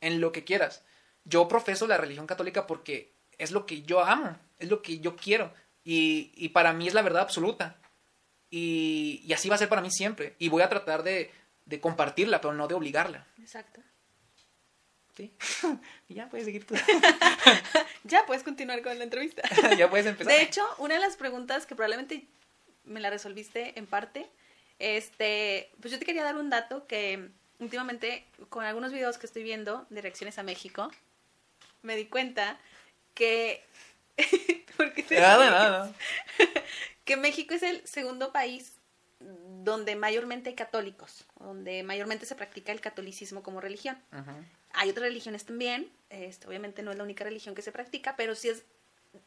En 0.00 0.20
lo 0.20 0.32
que 0.32 0.44
quieras. 0.44 0.82
Yo 1.24 1.48
profeso 1.48 1.86
la 1.86 1.96
religión 1.96 2.26
católica 2.26 2.66
porque 2.66 3.14
es 3.38 3.52
lo 3.52 3.66
que 3.66 3.82
yo 3.82 4.04
amo, 4.04 4.36
es 4.58 4.68
lo 4.68 4.82
que 4.82 4.98
yo 4.98 5.16
quiero. 5.16 5.54
Y, 5.84 6.32
y 6.34 6.50
para 6.50 6.72
mí 6.72 6.88
es 6.88 6.94
la 6.94 7.02
verdad 7.02 7.22
absoluta. 7.22 7.78
Y, 8.50 9.22
y, 9.24 9.32
así 9.32 9.48
va 9.48 9.54
a 9.54 9.58
ser 9.58 9.68
para 9.68 9.82
mí 9.82 9.90
siempre. 9.90 10.34
Y 10.38 10.48
voy 10.48 10.62
a 10.62 10.68
tratar 10.68 11.02
de, 11.02 11.30
de 11.64 11.80
compartirla, 11.80 12.40
pero 12.40 12.54
no 12.54 12.66
de 12.66 12.74
obligarla. 12.74 13.26
Exacto. 13.38 13.80
Sí. 15.16 15.32
ya 16.08 16.28
puedes 16.28 16.44
seguir 16.44 16.66
tú. 16.66 16.74
ya 18.04 18.26
puedes 18.26 18.42
continuar 18.42 18.82
con 18.82 18.98
la 18.98 19.04
entrevista. 19.04 19.42
ya 19.76 19.88
puedes 19.88 20.06
empezar. 20.06 20.32
De 20.32 20.42
hecho, 20.42 20.62
una 20.78 20.94
de 20.94 21.00
las 21.00 21.16
preguntas 21.16 21.66
que 21.66 21.74
probablemente 21.74 22.26
me 22.84 23.00
la 23.00 23.10
resolviste 23.10 23.78
en 23.78 23.86
parte, 23.86 24.28
este, 24.78 25.70
pues 25.80 25.92
yo 25.92 25.98
te 25.98 26.04
quería 26.04 26.22
dar 26.22 26.36
un 26.36 26.50
dato 26.50 26.86
que 26.86 27.30
últimamente 27.58 28.26
con 28.50 28.64
algunos 28.64 28.92
videos 28.92 29.16
que 29.16 29.26
estoy 29.26 29.42
viendo 29.42 29.86
de 29.88 30.02
reacciones 30.02 30.38
a 30.38 30.42
México, 30.42 30.90
me 31.82 31.96
di 31.96 32.06
cuenta 32.06 32.58
que 33.14 33.64
nada, 35.10 35.50
nada. 35.50 35.94
que 37.04 37.16
México 37.16 37.54
es 37.54 37.62
el 37.62 37.86
segundo 37.86 38.32
país 38.32 38.76
donde 39.18 39.96
mayormente 39.96 40.50
hay 40.50 40.54
católicos, 40.54 41.24
donde 41.40 41.82
mayormente 41.82 42.26
se 42.26 42.34
practica 42.34 42.72
el 42.72 42.80
catolicismo 42.80 43.42
como 43.42 43.60
religión. 43.60 43.98
Hay 44.76 44.90
otras 44.90 45.08
religiones 45.08 45.44
también, 45.44 45.90
este, 46.10 46.46
obviamente 46.46 46.82
no 46.82 46.92
es 46.92 46.98
la 46.98 47.04
única 47.04 47.24
religión 47.24 47.54
que 47.54 47.62
se 47.62 47.72
practica, 47.72 48.14
pero 48.16 48.34
sí 48.34 48.50
es 48.50 48.62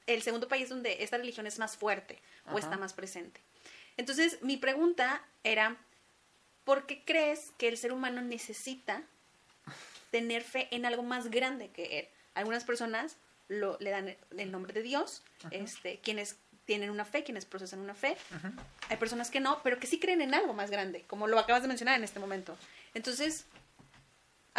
el 0.06 0.22
segundo 0.22 0.48
país 0.48 0.70
donde 0.70 1.04
esta 1.04 1.18
religión 1.18 1.48
es 1.48 1.60
más 1.60 1.76
fuerte 1.76 2.20
o 2.52 2.60
está 2.60 2.78
más 2.78 2.94
presente. 2.94 3.42
Entonces, 3.98 4.42
mi 4.44 4.58
pregunta 4.58 5.22
era, 5.44 5.76
¿por 6.64 6.86
qué 6.86 7.04
crees 7.04 7.52
que 7.58 7.68
el 7.68 7.78
ser 7.78 7.92
humano 7.92 8.22
necesita 8.22 9.04
tener 10.12 10.44
fe 10.44 10.68
en 10.72 10.86
algo 10.86 11.04
más 11.04 11.30
grande 11.30 11.70
que 11.70 12.00
él? 12.00 12.08
Algunas 12.36 12.64
personas 12.64 13.18
lo, 13.48 13.78
le 13.80 13.90
dan 13.90 14.16
el 14.38 14.52
nombre 14.52 14.72
de 14.72 14.84
Dios, 14.84 15.24
este, 15.52 16.00
quienes 16.00 16.38
tienen 16.66 16.92
una 16.92 17.04
fe, 17.04 17.24
quienes 17.24 17.46
procesan 17.46 17.80
una 17.80 17.96
fe. 17.96 18.16
Hay 18.90 18.98
personas 18.98 19.32
que 19.32 19.40
no, 19.40 19.60
pero 19.64 19.80
que 19.80 19.88
sí 19.88 20.00
creen 20.00 20.22
en 20.22 20.36
algo 20.36 20.54
más 20.54 20.70
grande, 20.70 21.04
como 21.08 21.26
lo 21.26 21.40
acabas 21.40 21.64
de 21.64 21.68
mencionar 21.68 21.98
en 21.98 22.04
este 22.04 22.20
momento. 22.20 22.56
Entonces, 22.94 23.48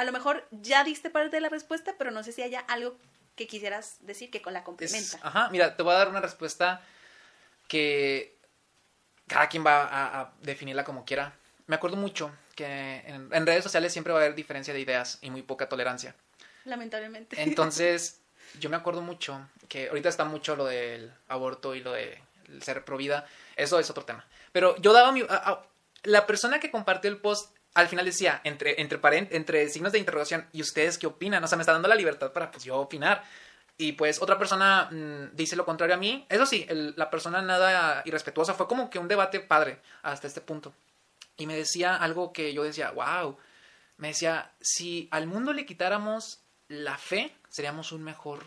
a 0.01 0.05
lo 0.05 0.13
mejor 0.13 0.47
ya 0.51 0.83
diste 0.83 1.11
parte 1.11 1.37
de 1.37 1.43
la 1.43 1.51
respuesta, 1.51 1.95
pero 1.99 2.11
no 2.11 2.23
sé 2.23 2.33
si 2.33 2.41
haya 2.41 2.61
algo 2.61 2.97
que 3.37 3.47
quisieras 3.47 3.99
decir 4.01 4.31
que 4.31 4.41
con 4.41 4.55
la 4.55 4.65
complementa. 4.65 5.19
ajá, 5.23 5.51
mira, 5.51 5.77
te 5.77 5.83
voy 5.83 5.93
a 5.93 5.99
dar 5.99 6.09
una 6.09 6.23
respuesta 6.23 6.81
que 7.69 8.35
cada 9.27 9.51
quien 9.51 9.65
va 9.65 9.89
a, 9.91 10.33
definirla 10.41 10.85
como 10.85 11.05
quiera. 11.05 11.35
Me 11.67 11.77
acuerdo 11.77 11.99
mucho 11.99 12.33
que 12.57 12.65
en, 13.07 13.29
en, 13.31 13.47
redes 13.47 13.63
sociales 13.63 13.93
siempre 13.93 14.15
va 14.15 14.21
a 14.21 14.23
haber 14.23 14.35
diferencia 14.35 14.73
de 14.73 14.81
ideas 14.81 15.19
y 15.21 15.31
muy 15.31 15.43
poca 15.43 15.69
tolerancia. 15.69 16.15
Lamentablemente. 16.65 17.41
Entonces, 17.43 18.21
yo 18.59 18.71
me 18.71 18.77
acuerdo 18.77 19.03
mucho 19.03 19.47
que 19.69 19.89
ahorita 19.89 20.09
está 20.09 20.25
mucho 20.25 20.57
lo 20.57 20.65
del 20.65 21.13
aborto 21.29 21.75
y 21.75 21.83
lo 21.83 21.93
de 21.93 22.19
ser 22.63 22.87
pro 22.87 22.97
vida. 22.97 23.27
Eso 23.55 23.79
es 23.79 23.91
otro 23.91 24.07
tema. 24.07 24.27
Pero 24.51 24.77
yo 24.79 24.95
daba 24.95 25.13
mi... 25.13 25.23
la 26.05 26.27
persona 26.27 26.59
que 26.59 26.71
compartió 26.71 27.11
el 27.11 27.19
post 27.19 27.55
al 27.75 27.89
final 27.89 28.05
decía, 28.05 28.41
entre, 28.45 28.81
entre, 28.81 28.99
entre 29.31 29.69
signos 29.69 29.93
de 29.93 29.99
interrogación, 29.99 30.47
¿y 30.53 30.61
ustedes 30.61 30.99
qué 30.99 31.07
opinan? 31.07 31.43
O 31.45 31.47
sea, 31.47 31.57
me 31.57 31.63
está 31.63 31.73
dando 31.73 31.89
la 31.89 31.95
libertad 31.95 32.33
para 32.33 32.51
pues 32.51 32.65
yo 32.65 32.77
opinar. 32.77 33.23
Y 33.79 33.93
pues 33.93 34.21
otra 34.21 34.39
persona 34.39 34.89
mm, 34.91 35.35
dice 35.35 35.57
lo 35.57 35.65
contrario 35.65 35.95
a 35.95 35.99
mí. 35.99 36.27
Eso 36.29 36.45
sí, 36.47 36.67
la 36.97 37.09
persona 37.09 37.41
nada 37.41 38.03
irrespetuosa. 38.05 38.55
Fue 38.55 38.69
como 38.69 38.91
que 38.91 38.99
un 38.99 39.09
debate 39.09 39.41
padre 39.41 39.81
hasta 40.03 40.27
este 40.27 40.41
punto. 40.41 40.75
Y 41.37 41.47
me 41.47 41.57
decía 41.57 41.97
algo 41.97 42.33
que 42.33 42.53
yo 42.53 42.63
decía, 42.63 42.91
wow. 42.91 43.39
Me 43.97 44.09
decía, 44.09 44.53
si 44.61 45.09
al 45.11 45.27
mundo 45.27 45.53
le 45.53 45.65
quitáramos 45.65 46.41
la 46.69 46.99
fe, 46.99 47.35
seríamos 47.49 47.93
un 47.93 48.03
mejor 48.03 48.45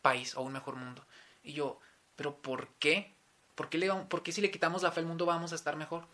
país 0.00 0.34
o 0.34 0.42
un 0.42 0.52
mejor 0.52 0.76
mundo. 0.76 1.04
Y 1.42 1.52
yo, 1.52 1.78
¿pero 2.16 2.36
por 2.36 2.68
qué? 2.80 3.14
¿Por 3.54 3.68
qué, 3.68 3.78
le, 3.78 3.92
por 3.92 4.22
qué 4.22 4.32
si 4.32 4.40
le 4.40 4.50
quitamos 4.50 4.82
la 4.82 4.90
fe 4.92 5.00
al 5.00 5.06
mundo 5.06 5.26
vamos 5.26 5.52
a 5.52 5.56
estar 5.56 5.76
mejor? 5.76 6.06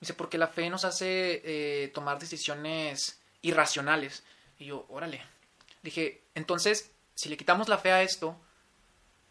Dice, 0.00 0.14
porque 0.14 0.38
la 0.38 0.46
fe 0.46 0.70
nos 0.70 0.84
hace 0.84 1.42
eh, 1.44 1.88
tomar 1.88 2.18
decisiones 2.18 3.20
irracionales. 3.42 4.22
Y 4.58 4.66
yo, 4.66 4.86
órale. 4.88 5.22
Dije, 5.82 6.22
entonces, 6.34 6.90
si 7.14 7.28
le 7.28 7.36
quitamos 7.36 7.68
la 7.68 7.78
fe 7.78 7.92
a 7.92 8.02
esto, 8.02 8.36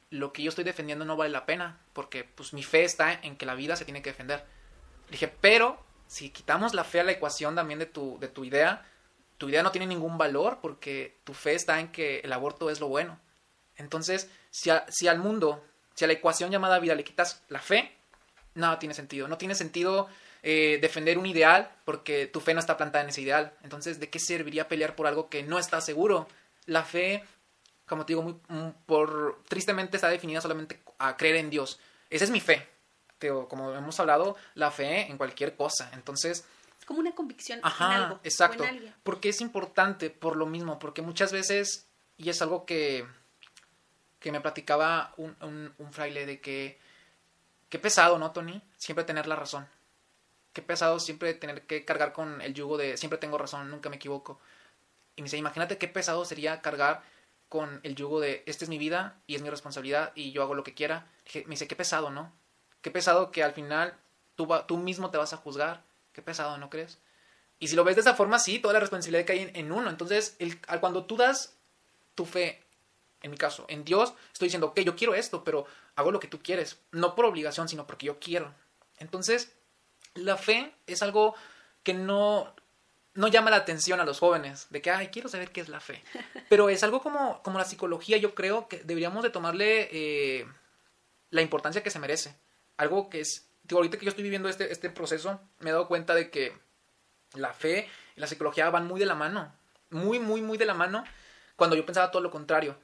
lo 0.09 0.33
que 0.33 0.43
yo 0.43 0.49
estoy 0.49 0.63
defendiendo 0.63 1.05
no 1.05 1.17
vale 1.17 1.31
la 1.31 1.45
pena, 1.45 1.79
porque 1.93 2.23
pues 2.23 2.53
mi 2.53 2.63
fe 2.63 2.83
está 2.83 3.13
en 3.13 3.37
que 3.37 3.45
la 3.45 3.55
vida 3.55 3.75
se 3.75 3.85
tiene 3.85 4.01
que 4.01 4.11
defender. 4.11 4.45
Dije, 5.09 5.27
pero 5.27 5.81
si 6.07 6.29
quitamos 6.29 6.73
la 6.73 6.83
fe 6.83 7.01
a 7.01 7.03
la 7.03 7.11
ecuación 7.11 7.55
también 7.55 7.79
de 7.79 7.85
tu, 7.85 8.17
de 8.19 8.27
tu 8.27 8.45
idea, 8.45 8.85
tu 9.37 9.49
idea 9.49 9.63
no 9.63 9.71
tiene 9.71 9.87
ningún 9.87 10.17
valor 10.17 10.59
porque 10.61 11.17
tu 11.23 11.33
fe 11.33 11.53
está 11.53 11.79
en 11.79 11.91
que 11.91 12.19
el 12.19 12.33
aborto 12.33 12.69
es 12.69 12.79
lo 12.79 12.87
bueno. 12.87 13.19
Entonces, 13.75 14.29
si, 14.49 14.71
si 14.89 15.07
al 15.07 15.19
mundo, 15.19 15.63
si 15.93 16.05
a 16.05 16.07
la 16.07 16.13
ecuación 16.13 16.51
llamada 16.51 16.79
vida 16.79 16.95
le 16.95 17.03
quitas 17.03 17.43
la 17.49 17.59
fe, 17.59 17.95
nada 18.55 18.79
tiene 18.79 18.95
sentido. 18.95 19.27
No 19.27 19.37
tiene 19.37 19.55
sentido 19.55 20.07
eh, 20.49 20.77
defender 20.79 21.17
un 21.17 21.25
ideal 21.25 21.69
porque 21.83 22.25
tu 22.25 22.39
fe 22.39 22.53
no 22.53 22.61
está 22.61 22.77
plantada 22.77 23.03
en 23.03 23.09
ese 23.09 23.19
ideal. 23.19 23.51
Entonces, 23.63 23.99
¿de 23.99 24.09
qué 24.09 24.17
serviría 24.17 24.69
pelear 24.69 24.95
por 24.95 25.05
algo 25.05 25.27
que 25.27 25.43
no 25.43 25.59
está 25.59 25.81
seguro? 25.81 26.25
La 26.67 26.85
fe, 26.85 27.21
como 27.85 28.05
te 28.05 28.13
digo, 28.13 28.23
muy, 28.23 28.39
mm, 28.47 28.69
por, 28.85 29.43
tristemente 29.49 29.97
está 29.97 30.07
definida 30.07 30.39
solamente 30.39 30.79
a 30.99 31.17
creer 31.17 31.35
en 31.35 31.49
Dios. 31.49 31.81
Esa 32.09 32.23
es 32.23 32.31
mi 32.31 32.39
fe. 32.39 32.65
como 33.49 33.73
hemos 33.73 33.99
hablado, 33.99 34.37
la 34.53 34.71
fe 34.71 35.11
en 35.11 35.17
cualquier 35.17 35.57
cosa. 35.57 35.91
Entonces, 35.91 36.45
como 36.85 37.01
una 37.01 37.13
convicción 37.13 37.59
en 37.59 37.65
algo. 37.65 38.21
Exacto. 38.23 38.63
porque 39.03 39.27
es 39.27 39.41
importante 39.41 40.09
por 40.09 40.37
lo 40.37 40.45
mismo, 40.45 40.79
porque 40.79 41.01
muchas 41.01 41.33
veces, 41.33 41.89
y 42.15 42.29
es 42.29 42.41
algo 42.41 42.65
que, 42.65 43.05
que 44.21 44.31
me 44.31 44.39
platicaba 44.39 45.13
un, 45.17 45.35
un, 45.77 45.91
fraile 45.91 46.25
de 46.25 46.39
que, 46.39 46.79
qué 47.67 47.79
pesado, 47.79 48.17
¿no, 48.17 48.31
Tony? 48.31 48.61
Siempre 48.77 49.03
tener 49.03 49.27
la 49.27 49.35
razón. 49.35 49.67
Qué 50.57 50.63
pesado 50.63 50.99
siempre 50.99 51.35
tener 51.35 51.67
que 51.67 51.85
cargar 51.85 52.13
con 52.13 52.41
el 52.41 52.55
yugo 52.55 52.79
de 52.79 52.97
siempre 52.97 53.19
tengo 53.19 53.37
razón, 53.37 53.69
nunca 53.69 53.91
me 53.91 53.97
equivoco. 53.97 54.39
Y 55.15 55.21
me 55.21 55.27
dice, 55.27 55.37
imagínate 55.37 55.77
qué 55.77 55.87
pesado 55.87 56.25
sería 56.25 56.63
cargar 56.63 57.03
con 57.47 57.79
el 57.83 57.93
yugo 57.93 58.19
de 58.19 58.41
esta 58.47 58.65
es 58.65 58.69
mi 58.69 58.79
vida 58.79 59.21
y 59.27 59.35
es 59.35 59.43
mi 59.43 59.51
responsabilidad 59.51 60.13
y 60.15 60.31
yo 60.31 60.41
hago 60.41 60.55
lo 60.55 60.63
que 60.63 60.73
quiera. 60.73 61.11
Me 61.35 61.51
dice, 61.51 61.67
qué 61.67 61.75
pesado, 61.75 62.09
¿no? 62.09 62.33
Qué 62.81 62.89
pesado 62.89 63.29
que 63.29 63.43
al 63.43 63.53
final 63.53 63.95
tú, 64.33 64.47
tú 64.67 64.77
mismo 64.77 65.11
te 65.11 65.19
vas 65.19 65.31
a 65.31 65.37
juzgar 65.37 65.83
Qué 66.11 66.23
pesado, 66.23 66.57
¿no 66.57 66.71
crees? 66.71 66.97
Y 67.59 67.67
si 67.67 67.75
lo 67.75 67.83
ves 67.83 67.95
de 67.95 68.01
esa 68.01 68.15
forma, 68.15 68.39
sí, 68.39 68.57
toda 68.57 68.73
la 68.73 68.79
responsabilidad 68.79 69.27
cae 69.27 69.51
en, 69.53 69.71
uno. 69.71 69.87
Entonces, 69.87 70.35
el, 70.39 70.59
cuando 70.79 71.05
tú 71.05 71.15
das 71.15 71.55
tu 72.15 72.25
fe, 72.25 72.63
en 73.21 73.29
mi 73.29 73.37
caso, 73.37 73.67
en 73.69 73.85
Dios, 73.85 74.15
estoy 74.33 74.47
diciendo, 74.47 74.69
ok, 74.69 74.79
yo 74.79 74.95
quiero 74.95 75.13
esto, 75.13 75.43
pero 75.43 75.67
hago 75.95 76.11
lo 76.11 76.19
que 76.19 76.27
tú 76.27 76.39
quieres. 76.41 76.79
No 76.91 77.13
por 77.13 77.25
obligación, 77.25 77.69
sino 77.69 77.85
porque 77.85 78.07
yo 78.07 78.19
quiero. 78.19 78.51
Entonces, 78.97 79.53
la 80.17 80.37
fe 80.37 80.73
es 80.85 81.01
algo 81.01 81.35
que 81.83 81.93
no, 81.93 82.53
no 83.13 83.27
llama 83.27 83.49
la 83.49 83.57
atención 83.57 83.99
a 83.99 84.05
los 84.05 84.19
jóvenes, 84.19 84.67
de 84.69 84.81
que, 84.81 84.91
ay, 84.91 85.07
quiero 85.07 85.29
saber 85.29 85.51
qué 85.51 85.61
es 85.61 85.69
la 85.69 85.79
fe. 85.79 86.03
Pero 86.49 86.69
es 86.69 86.83
algo 86.83 87.01
como, 87.01 87.41
como 87.43 87.57
la 87.57 87.65
psicología, 87.65 88.17
yo 88.17 88.35
creo 88.35 88.67
que 88.67 88.79
deberíamos 88.83 89.23
de 89.23 89.29
tomarle 89.29 89.89
eh, 89.91 90.47
la 91.29 91.41
importancia 91.41 91.83
que 91.83 91.91
se 91.91 91.99
merece. 91.99 92.35
Algo 92.77 93.09
que 93.09 93.21
es 93.21 93.47
ahorita 93.75 93.97
que 93.97 94.05
yo 94.05 94.09
estoy 94.09 94.23
viviendo 94.23 94.49
este, 94.49 94.71
este 94.71 94.89
proceso, 94.89 95.39
me 95.59 95.69
he 95.69 95.73
dado 95.73 95.87
cuenta 95.87 96.15
de 96.15 96.29
que 96.29 96.53
la 97.33 97.53
fe 97.53 97.89
y 98.15 98.19
la 98.21 98.27
psicología 98.27 98.69
van 98.69 98.87
muy 98.87 98.99
de 98.99 99.05
la 99.05 99.15
mano. 99.15 99.53
Muy, 99.89 100.19
muy, 100.19 100.41
muy 100.41 100.57
de 100.57 100.65
la 100.65 100.73
mano. 100.73 101.03
Cuando 101.55 101.75
yo 101.75 101.85
pensaba 101.85 102.11
todo 102.11 102.21
lo 102.21 102.31
contrario. 102.31 102.77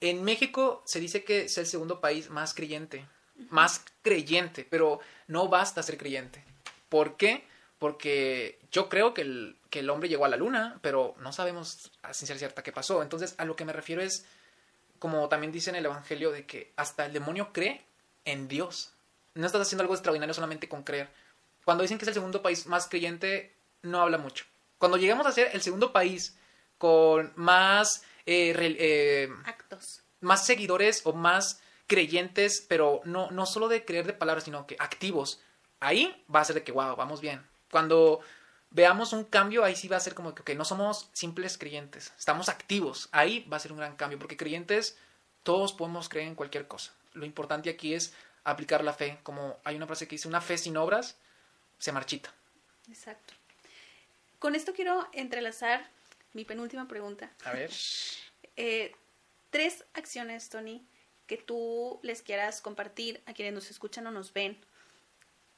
En 0.00 0.24
México 0.24 0.82
se 0.86 1.00
dice 1.00 1.24
que 1.24 1.42
es 1.42 1.58
el 1.58 1.66
segundo 1.66 2.00
país 2.00 2.30
más 2.30 2.54
creyente. 2.54 3.06
Más 3.50 3.84
creyente, 4.02 4.66
pero 4.68 5.00
no 5.26 5.48
basta 5.48 5.82
ser 5.82 5.98
creyente. 5.98 6.44
¿Por 6.90 7.16
qué? 7.16 7.48
porque 7.80 8.58
yo 8.70 8.90
creo 8.90 9.14
que 9.14 9.22
el, 9.22 9.56
que 9.70 9.78
el 9.78 9.88
hombre 9.88 10.10
llegó 10.10 10.26
a 10.26 10.28
la 10.28 10.36
luna, 10.36 10.78
pero 10.82 11.14
no 11.18 11.32
sabemos 11.32 11.90
a 12.02 12.12
ciencia 12.12 12.36
cierta 12.36 12.62
qué 12.62 12.72
pasó. 12.72 13.02
Entonces, 13.02 13.34
a 13.38 13.46
lo 13.46 13.56
que 13.56 13.64
me 13.64 13.72
refiero 13.72 14.02
es, 14.02 14.26
como 14.98 15.30
también 15.30 15.50
dice 15.50 15.70
en 15.70 15.76
el 15.76 15.86
Evangelio, 15.86 16.30
de 16.30 16.44
que 16.44 16.74
hasta 16.76 17.06
el 17.06 17.14
demonio 17.14 17.54
cree 17.54 17.82
en 18.26 18.48
Dios. 18.48 18.92
No 19.34 19.46
estás 19.46 19.62
haciendo 19.62 19.80
algo 19.80 19.94
extraordinario 19.94 20.34
solamente 20.34 20.68
con 20.68 20.82
creer. 20.82 21.08
Cuando 21.64 21.80
dicen 21.80 21.96
que 21.96 22.04
es 22.04 22.08
el 22.08 22.14
segundo 22.14 22.42
país 22.42 22.66
más 22.66 22.86
creyente, 22.86 23.54
no 23.80 24.02
habla 24.02 24.18
mucho. 24.18 24.44
Cuando 24.76 24.98
llegamos 24.98 25.26
a 25.26 25.32
ser 25.32 25.48
el 25.54 25.62
segundo 25.62 25.90
país 25.90 26.36
con 26.76 27.32
más 27.36 28.02
eh, 28.26 28.54
eh, 28.58 29.30
actos, 29.46 30.02
más 30.20 30.44
seguidores 30.44 31.00
o 31.04 31.14
más 31.14 31.62
creyentes, 31.86 32.62
pero 32.68 33.00
no, 33.04 33.30
no 33.30 33.46
solo 33.46 33.68
de 33.68 33.86
creer 33.86 34.06
de 34.06 34.12
palabras, 34.12 34.44
sino 34.44 34.66
que 34.66 34.76
activos, 34.78 35.40
ahí 35.80 36.24
va 36.32 36.40
a 36.40 36.44
ser 36.44 36.54
de 36.54 36.64
que, 36.64 36.72
wow, 36.72 36.96
vamos 36.96 37.20
bien. 37.20 37.44
Cuando 37.70 38.20
veamos 38.70 39.12
un 39.12 39.24
cambio, 39.24 39.64
ahí 39.64 39.74
sí 39.74 39.88
va 39.88 39.96
a 39.96 40.00
ser 40.00 40.14
como 40.14 40.34
que 40.34 40.54
no 40.54 40.64
somos 40.64 41.10
simples 41.12 41.58
creyentes, 41.58 42.12
estamos 42.18 42.48
activos. 42.48 43.08
Ahí 43.12 43.44
va 43.52 43.56
a 43.56 43.60
ser 43.60 43.72
un 43.72 43.78
gran 43.78 43.96
cambio, 43.96 44.18
porque 44.18 44.36
creyentes 44.36 44.96
todos 45.42 45.72
podemos 45.72 46.08
creer 46.08 46.28
en 46.28 46.34
cualquier 46.34 46.68
cosa. 46.68 46.92
Lo 47.12 47.26
importante 47.26 47.70
aquí 47.70 47.94
es 47.94 48.14
aplicar 48.44 48.84
la 48.84 48.92
fe, 48.92 49.18
como 49.22 49.58
hay 49.64 49.76
una 49.76 49.86
frase 49.86 50.06
que 50.06 50.14
dice, 50.14 50.28
una 50.28 50.40
fe 50.40 50.58
sin 50.58 50.76
obras 50.76 51.16
se 51.78 51.92
marchita. 51.92 52.32
Exacto. 52.88 53.34
Con 54.38 54.54
esto 54.54 54.72
quiero 54.72 55.06
entrelazar 55.12 55.88
mi 56.32 56.44
penúltima 56.44 56.86
pregunta. 56.88 57.30
A 57.44 57.52
ver. 57.52 57.70
Eh, 58.56 58.94
tres 59.48 59.86
acciones, 59.94 60.50
Tony, 60.50 60.84
que 61.26 61.38
tú 61.38 61.98
les 62.02 62.20
quieras 62.20 62.60
compartir 62.60 63.22
a 63.24 63.32
quienes 63.32 63.54
nos 63.54 63.70
escuchan 63.70 64.06
o 64.06 64.10
nos 64.10 64.34
ven, 64.34 64.58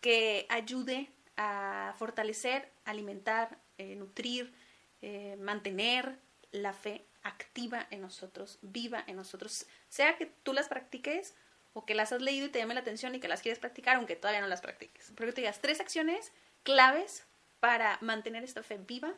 que 0.03 0.47
ayude 0.51 1.09
a 1.39 1.95
fortalecer, 1.99 2.69
alimentar, 2.85 3.59
eh, 3.79 3.95
nutrir, 3.95 4.53
eh, 5.01 5.37
mantener 5.41 6.19
la 6.51 6.75
fe 6.75 7.07
activa 7.23 7.87
en 7.91 8.03
nosotros, 8.03 8.59
viva 8.61 9.03
en 9.07 9.17
nosotros, 9.17 9.67
sea 9.89 10.19
que 10.19 10.27
tú 10.27 10.53
las 10.53 10.69
practiques 10.69 11.35
o 11.73 11.87
que 11.87 11.95
las 11.95 12.13
has 12.13 12.21
leído 12.21 12.47
y 12.47 12.49
te 12.51 12.59
llame 12.59 12.75
la 12.75 12.81
atención 12.81 13.15
y 13.15 13.21
que 13.21 13.29
las 13.29 13.41
quieres 13.41 13.59
practicar 13.59 13.97
aunque 13.97 14.17
todavía 14.17 14.43
no 14.43 14.49
las 14.49 14.61
practiques. 14.61 15.13
Pero 15.17 15.31
que 15.31 15.37
te 15.37 15.41
digas 15.43 15.61
tres 15.61 15.81
acciones 15.81 16.33
claves 16.65 17.25
para 17.61 17.97
mantener 18.03 18.45
esta 18.45 18.63
fe 18.63 18.77
viva 18.77 19.15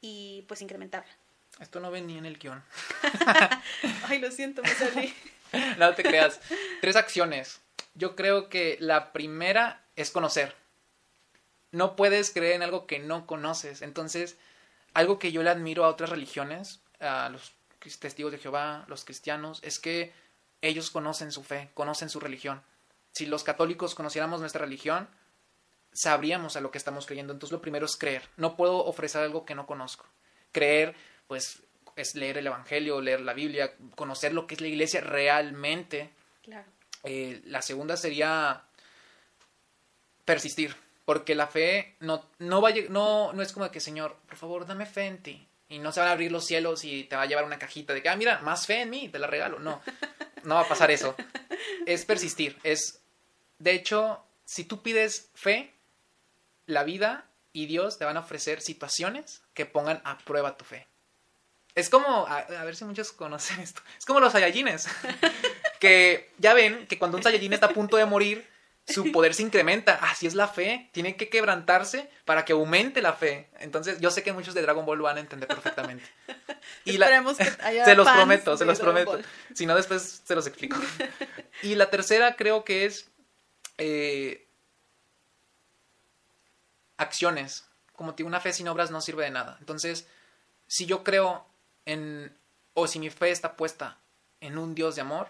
y 0.00 0.44
pues 0.48 0.62
incrementarla. 0.62 1.12
Esto 1.60 1.80
no 1.80 1.90
venía 1.90 2.18
en 2.18 2.26
el 2.26 2.38
guion. 2.38 2.62
Ay, 4.08 4.20
lo 4.20 4.30
siento, 4.30 4.62
me 4.62 4.68
salí. 4.68 5.12
no 5.78 5.94
te 5.94 6.04
creas. 6.04 6.40
Tres 6.80 6.94
acciones. 6.94 7.60
Yo 7.94 8.14
creo 8.14 8.48
que 8.48 8.76
la 8.80 9.12
primera 9.12 9.82
es 9.98 10.12
conocer. 10.12 10.54
No 11.72 11.96
puedes 11.96 12.30
creer 12.30 12.54
en 12.54 12.62
algo 12.62 12.86
que 12.86 13.00
no 13.00 13.26
conoces. 13.26 13.82
Entonces, 13.82 14.38
algo 14.94 15.18
que 15.18 15.32
yo 15.32 15.42
le 15.42 15.50
admiro 15.50 15.84
a 15.84 15.88
otras 15.88 16.08
religiones, 16.08 16.80
a 17.00 17.28
los 17.28 17.52
testigos 17.98 18.32
de 18.32 18.38
Jehová, 18.38 18.84
los 18.88 19.04
cristianos, 19.04 19.60
es 19.62 19.80
que 19.80 20.12
ellos 20.62 20.90
conocen 20.90 21.32
su 21.32 21.42
fe, 21.42 21.70
conocen 21.74 22.10
su 22.10 22.20
religión. 22.20 22.62
Si 23.12 23.26
los 23.26 23.42
católicos 23.42 23.96
conociéramos 23.96 24.40
nuestra 24.40 24.64
religión, 24.64 25.08
sabríamos 25.92 26.56
a 26.56 26.60
lo 26.60 26.70
que 26.70 26.78
estamos 26.78 27.04
creyendo. 27.06 27.32
Entonces 27.32 27.52
lo 27.52 27.60
primero 27.60 27.86
es 27.86 27.96
creer. 27.96 28.22
No 28.36 28.56
puedo 28.56 28.84
ofrecer 28.84 29.22
algo 29.22 29.44
que 29.44 29.56
no 29.56 29.66
conozco. 29.66 30.06
Creer, 30.52 30.94
pues, 31.26 31.60
es 31.96 32.14
leer 32.14 32.38
el 32.38 32.46
Evangelio, 32.46 33.00
leer 33.00 33.20
la 33.20 33.34
Biblia, 33.34 33.74
conocer 33.96 34.32
lo 34.32 34.46
que 34.46 34.54
es 34.54 34.60
la 34.60 34.68
iglesia 34.68 35.00
realmente. 35.00 36.12
Claro. 36.42 36.68
Eh, 37.02 37.42
la 37.46 37.62
segunda 37.62 37.96
sería 37.96 38.67
persistir, 40.28 40.76
porque 41.06 41.34
la 41.34 41.46
fe 41.46 41.96
no, 42.00 42.22
no, 42.38 42.60
va 42.60 42.70
no, 42.90 43.32
no 43.32 43.42
es 43.42 43.50
como 43.50 43.70
que, 43.70 43.80
Señor, 43.80 44.14
por 44.28 44.36
favor, 44.36 44.66
dame 44.66 44.84
fe 44.84 45.06
en 45.06 45.22
ti. 45.22 45.48
Y 45.70 45.78
no 45.78 45.90
se 45.90 46.00
van 46.00 46.10
a 46.10 46.12
abrir 46.12 46.30
los 46.30 46.44
cielos 46.44 46.84
y 46.84 47.04
te 47.04 47.16
va 47.16 47.22
a 47.22 47.26
llevar 47.26 47.46
una 47.46 47.58
cajita 47.58 47.94
de 47.94 48.02
que, 48.02 48.10
ah, 48.10 48.16
mira, 48.16 48.40
más 48.40 48.66
fe 48.66 48.82
en 48.82 48.90
mí, 48.90 49.08
te 49.08 49.18
la 49.18 49.26
regalo. 49.26 49.58
No, 49.58 49.80
no 50.44 50.54
va 50.56 50.60
a 50.60 50.68
pasar 50.68 50.90
eso. 50.90 51.16
Es 51.86 52.04
persistir. 52.04 52.58
Es, 52.62 53.00
de 53.58 53.72
hecho, 53.72 54.22
si 54.44 54.64
tú 54.64 54.82
pides 54.82 55.30
fe, 55.34 55.72
la 56.66 56.84
vida 56.84 57.24
y 57.54 57.64
Dios 57.64 57.96
te 57.96 58.04
van 58.04 58.18
a 58.18 58.20
ofrecer 58.20 58.60
situaciones 58.60 59.40
que 59.54 59.64
pongan 59.64 60.02
a 60.04 60.18
prueba 60.18 60.58
tu 60.58 60.66
fe. 60.66 60.86
Es 61.74 61.88
como, 61.88 62.26
a, 62.26 62.44
ver 62.64 62.76
si 62.76 62.84
muchos 62.84 63.12
conocen 63.12 63.60
esto, 63.60 63.80
es 63.98 64.04
como 64.04 64.20
los 64.20 64.32
Saiyajines, 64.32 64.88
que 65.80 66.30
ya 66.36 66.52
ven 66.52 66.86
que 66.86 66.98
cuando 66.98 67.16
un 67.16 67.22
Saiyajin 67.22 67.54
está 67.54 67.66
a 67.66 67.72
punto 67.72 67.96
de 67.96 68.04
morir, 68.04 68.57
su 68.88 69.12
poder 69.12 69.34
se 69.34 69.42
incrementa. 69.42 69.94
Así 70.02 70.26
es 70.26 70.34
la 70.34 70.48
fe, 70.48 70.88
tiene 70.92 71.16
que 71.16 71.28
quebrantarse 71.28 72.10
para 72.24 72.44
que 72.44 72.52
aumente 72.52 73.02
la 73.02 73.12
fe. 73.12 73.48
Entonces, 73.60 74.00
yo 74.00 74.10
sé 74.10 74.22
que 74.22 74.32
muchos 74.32 74.54
de 74.54 74.62
Dragon 74.62 74.84
Ball 74.84 74.98
lo 74.98 75.04
van 75.04 75.18
a 75.18 75.20
entender 75.20 75.48
perfectamente. 75.48 76.04
Y 76.84 76.96
que 76.98 77.04
haya 77.62 77.84
se 77.84 77.94
los 77.94 78.08
prometo, 78.08 78.56
se 78.56 78.64
los 78.64 78.78
prometo. 78.78 79.18
Si 79.54 79.66
no, 79.66 79.74
después 79.74 80.22
se 80.24 80.34
los 80.34 80.46
explico. 80.46 80.76
Y 81.62 81.74
la 81.74 81.90
tercera 81.90 82.36
creo 82.36 82.64
que 82.64 82.84
es 82.84 83.10
eh, 83.78 84.46
acciones. 86.96 87.64
Como 87.92 88.14
una 88.24 88.40
fe 88.40 88.52
sin 88.52 88.68
obras 88.68 88.90
no 88.90 89.00
sirve 89.00 89.24
de 89.24 89.30
nada. 89.30 89.56
Entonces, 89.60 90.06
si 90.66 90.86
yo 90.86 91.02
creo 91.02 91.46
en, 91.84 92.36
o 92.74 92.86
si 92.86 93.00
mi 93.00 93.10
fe 93.10 93.30
está 93.30 93.56
puesta 93.56 93.98
en 94.40 94.56
un 94.56 94.74
Dios 94.74 94.94
de 94.94 95.00
amor, 95.00 95.28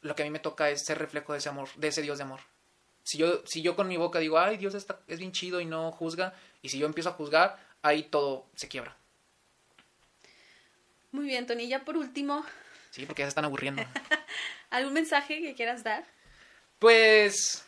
lo 0.00 0.14
que 0.14 0.22
a 0.22 0.24
mí 0.24 0.30
me 0.30 0.38
toca 0.38 0.70
es 0.70 0.84
ser 0.84 0.98
reflejo 0.98 1.32
de 1.32 1.38
ese 1.38 1.48
amor, 1.48 1.68
de 1.76 1.88
ese 1.88 2.02
Dios 2.02 2.18
de 2.18 2.24
amor. 2.24 2.40
Si 3.04 3.18
yo, 3.18 3.46
si 3.46 3.62
yo 3.62 3.76
con 3.76 3.86
mi 3.86 3.96
boca 3.96 4.18
digo, 4.18 4.38
ay, 4.38 4.56
Dios 4.56 4.74
está, 4.74 4.98
es 5.06 5.18
bien 5.18 5.30
chido 5.30 5.60
y 5.60 5.66
no 5.66 5.92
juzga, 5.92 6.34
y 6.62 6.70
si 6.70 6.78
yo 6.78 6.86
empiezo 6.86 7.10
a 7.10 7.12
juzgar, 7.12 7.58
ahí 7.82 8.02
todo 8.02 8.46
se 8.56 8.66
quiebra. 8.66 8.96
Muy 11.12 11.26
bien, 11.26 11.46
Tony. 11.46 11.68
Ya 11.68 11.84
por 11.84 11.96
último. 11.96 12.44
Sí, 12.90 13.06
porque 13.06 13.22
ya 13.22 13.26
se 13.26 13.28
están 13.28 13.44
aburriendo. 13.44 13.84
¿Algún 14.70 14.94
mensaje 14.94 15.40
que 15.40 15.54
quieras 15.54 15.84
dar? 15.84 16.04
Pues 16.80 17.64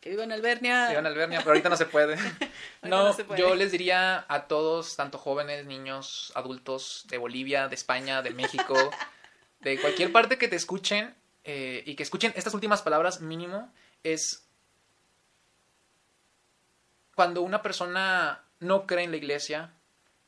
que 0.00 0.08
viva 0.08 0.24
en 0.24 0.32
Albernia. 0.32 0.84
Que 0.86 0.92
viva 0.92 1.00
en 1.00 1.06
Albernia, 1.06 1.38
pero 1.40 1.50
ahorita 1.50 1.68
no 1.68 1.76
se 1.76 1.84
puede. 1.84 2.16
no, 2.82 3.14
yo 3.36 3.54
les 3.54 3.70
diría 3.70 4.24
a 4.28 4.46
todos, 4.46 4.96
tanto 4.96 5.18
jóvenes, 5.18 5.66
niños, 5.66 6.32
adultos 6.34 7.04
de 7.08 7.18
Bolivia, 7.18 7.68
de 7.68 7.74
España, 7.74 8.22
de 8.22 8.30
México, 8.30 8.74
de 9.60 9.78
cualquier 9.78 10.10
parte 10.10 10.38
que 10.38 10.48
te 10.48 10.56
escuchen 10.56 11.14
eh, 11.44 11.82
y 11.84 11.96
que 11.96 12.02
escuchen 12.02 12.32
estas 12.34 12.54
últimas 12.54 12.80
palabras 12.80 13.20
mínimo, 13.20 13.70
es 14.02 14.46
cuando 17.14 17.42
una 17.42 17.62
persona 17.62 18.44
no 18.60 18.86
cree 18.86 19.04
en 19.04 19.10
la 19.10 19.16
iglesia, 19.16 19.74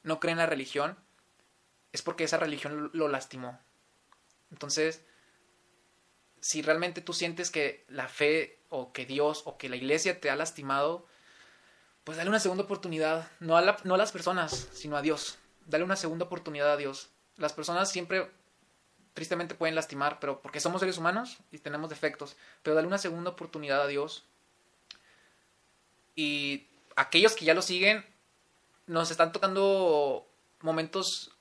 no 0.02 0.20
cree 0.20 0.32
en 0.32 0.38
la 0.38 0.46
religión, 0.46 0.98
es 1.92 2.02
porque 2.02 2.24
esa 2.24 2.38
religión 2.38 2.90
lo 2.92 3.08
lastimó. 3.08 3.58
Entonces, 4.50 5.04
si 6.40 6.60
realmente 6.60 7.00
tú 7.00 7.12
sientes 7.12 7.50
que 7.50 7.84
la 7.88 8.08
fe 8.08 8.60
o 8.68 8.92
que 8.92 9.06
Dios 9.06 9.42
o 9.46 9.56
que 9.58 9.68
la 9.68 9.76
iglesia 9.76 10.20
te 10.20 10.28
ha 10.28 10.36
lastimado, 10.36 11.06
pues 12.04 12.18
dale 12.18 12.30
una 12.30 12.40
segunda 12.40 12.64
oportunidad, 12.64 13.30
no 13.40 13.56
a, 13.56 13.76
no 13.84 13.94
a 13.94 13.98
las 13.98 14.12
personas, 14.12 14.68
sino 14.72 14.96
a 14.96 15.02
Dios. 15.02 15.38
Dale 15.66 15.84
una 15.84 15.96
segunda 15.96 16.24
oportunidad 16.24 16.72
a 16.72 16.76
Dios. 16.76 17.10
Las 17.36 17.52
personas 17.52 17.90
siempre 17.90 18.30
tristemente 19.14 19.54
pueden 19.54 19.74
lastimar, 19.74 20.18
pero 20.20 20.40
porque 20.40 20.60
somos 20.60 20.80
seres 20.80 20.98
humanos 20.98 21.38
y 21.50 21.58
tenemos 21.58 21.90
defectos, 21.90 22.36
pero 22.62 22.74
dale 22.74 22.88
una 22.88 22.98
segunda 22.98 23.30
oportunidad 23.30 23.82
a 23.82 23.86
Dios. 23.86 24.24
Y 26.14 26.66
aquellos 26.96 27.34
que 27.34 27.44
ya 27.44 27.54
lo 27.54 27.62
siguen, 27.62 28.04
nos 28.86 29.10
están 29.10 29.32
tocando 29.32 30.26
momentos 30.60 31.32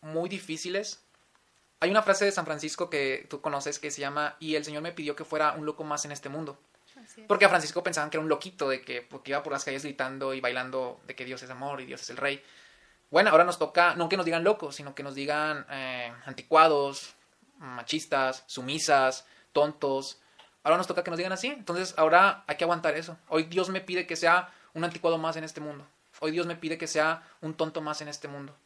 muy 0.00 0.28
difíciles. 0.28 1.02
Hay 1.80 1.90
una 1.90 2.02
frase 2.02 2.24
de 2.24 2.32
San 2.32 2.44
Francisco 2.44 2.90
que 2.90 3.26
tú 3.30 3.40
conoces 3.40 3.78
que 3.78 3.90
se 3.90 4.00
llama, 4.00 4.36
y 4.40 4.56
el 4.56 4.64
Señor 4.64 4.82
me 4.82 4.92
pidió 4.92 5.14
que 5.16 5.24
fuera 5.24 5.52
un 5.52 5.66
loco 5.66 5.84
más 5.84 6.04
en 6.04 6.12
este 6.12 6.28
mundo. 6.28 6.58
Porque 7.26 7.44
a 7.44 7.48
Francisco 7.48 7.82
pensaban 7.82 8.10
que 8.10 8.16
era 8.16 8.22
un 8.22 8.28
loquito, 8.28 8.68
de 8.68 8.82
que 8.82 9.02
porque 9.02 9.30
iba 9.30 9.42
por 9.42 9.52
las 9.52 9.64
calles 9.64 9.84
gritando 9.84 10.34
y 10.34 10.40
bailando 10.40 11.00
de 11.06 11.14
que 11.14 11.24
Dios 11.24 11.42
es 11.42 11.50
amor 11.50 11.80
y 11.80 11.86
Dios 11.86 12.02
es 12.02 12.10
el 12.10 12.16
rey. 12.16 12.42
Bueno, 13.10 13.30
ahora 13.30 13.44
nos 13.44 13.58
toca, 13.58 13.94
no 13.94 14.08
que 14.08 14.16
nos 14.16 14.26
digan 14.26 14.44
locos, 14.44 14.76
sino 14.76 14.94
que 14.94 15.02
nos 15.02 15.14
digan 15.14 15.64
eh, 15.70 16.12
anticuados, 16.26 17.14
machistas, 17.58 18.44
sumisas, 18.46 19.26
tontos. 19.52 20.20
Ahora 20.62 20.76
nos 20.76 20.86
toca 20.86 21.04
que 21.04 21.10
nos 21.10 21.18
digan 21.18 21.32
así. 21.32 21.48
Entonces 21.48 21.94
ahora 21.96 22.44
hay 22.46 22.56
que 22.56 22.64
aguantar 22.64 22.94
eso. 22.96 23.18
Hoy 23.28 23.44
Dios 23.44 23.68
me 23.68 23.80
pide 23.80 24.06
que 24.06 24.16
sea 24.16 24.52
un 24.74 24.84
anticuado 24.84 25.18
más 25.18 25.36
en 25.36 25.44
este 25.44 25.60
mundo. 25.60 25.86
Hoy 26.20 26.32
Dios 26.32 26.46
me 26.46 26.56
pide 26.56 26.78
que 26.78 26.86
sea 26.86 27.22
un 27.40 27.54
tonto 27.54 27.80
más 27.80 28.00
en 28.00 28.08
este 28.08 28.28
mundo. 28.28 28.56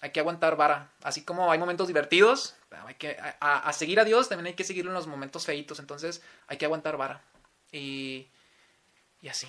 Hay 0.00 0.10
que 0.10 0.20
aguantar 0.20 0.56
vara. 0.56 0.92
Así 1.02 1.22
como 1.22 1.50
hay 1.50 1.58
momentos 1.58 1.86
divertidos, 1.86 2.56
hay 2.70 2.94
que, 2.94 3.16
a, 3.40 3.72
seguir 3.72 3.98
a 4.00 4.04
Dios 4.04 4.28
también 4.28 4.48
hay 4.48 4.54
que 4.54 4.64
seguirlo 4.64 4.90
en 4.90 4.96
los 4.96 5.06
momentos 5.06 5.46
feitos. 5.46 5.78
Entonces 5.78 6.22
hay 6.48 6.58
que 6.58 6.64
aguantar 6.64 6.96
vara. 6.96 7.22
Y, 7.72 8.28
y 9.20 9.28
así. 9.28 9.46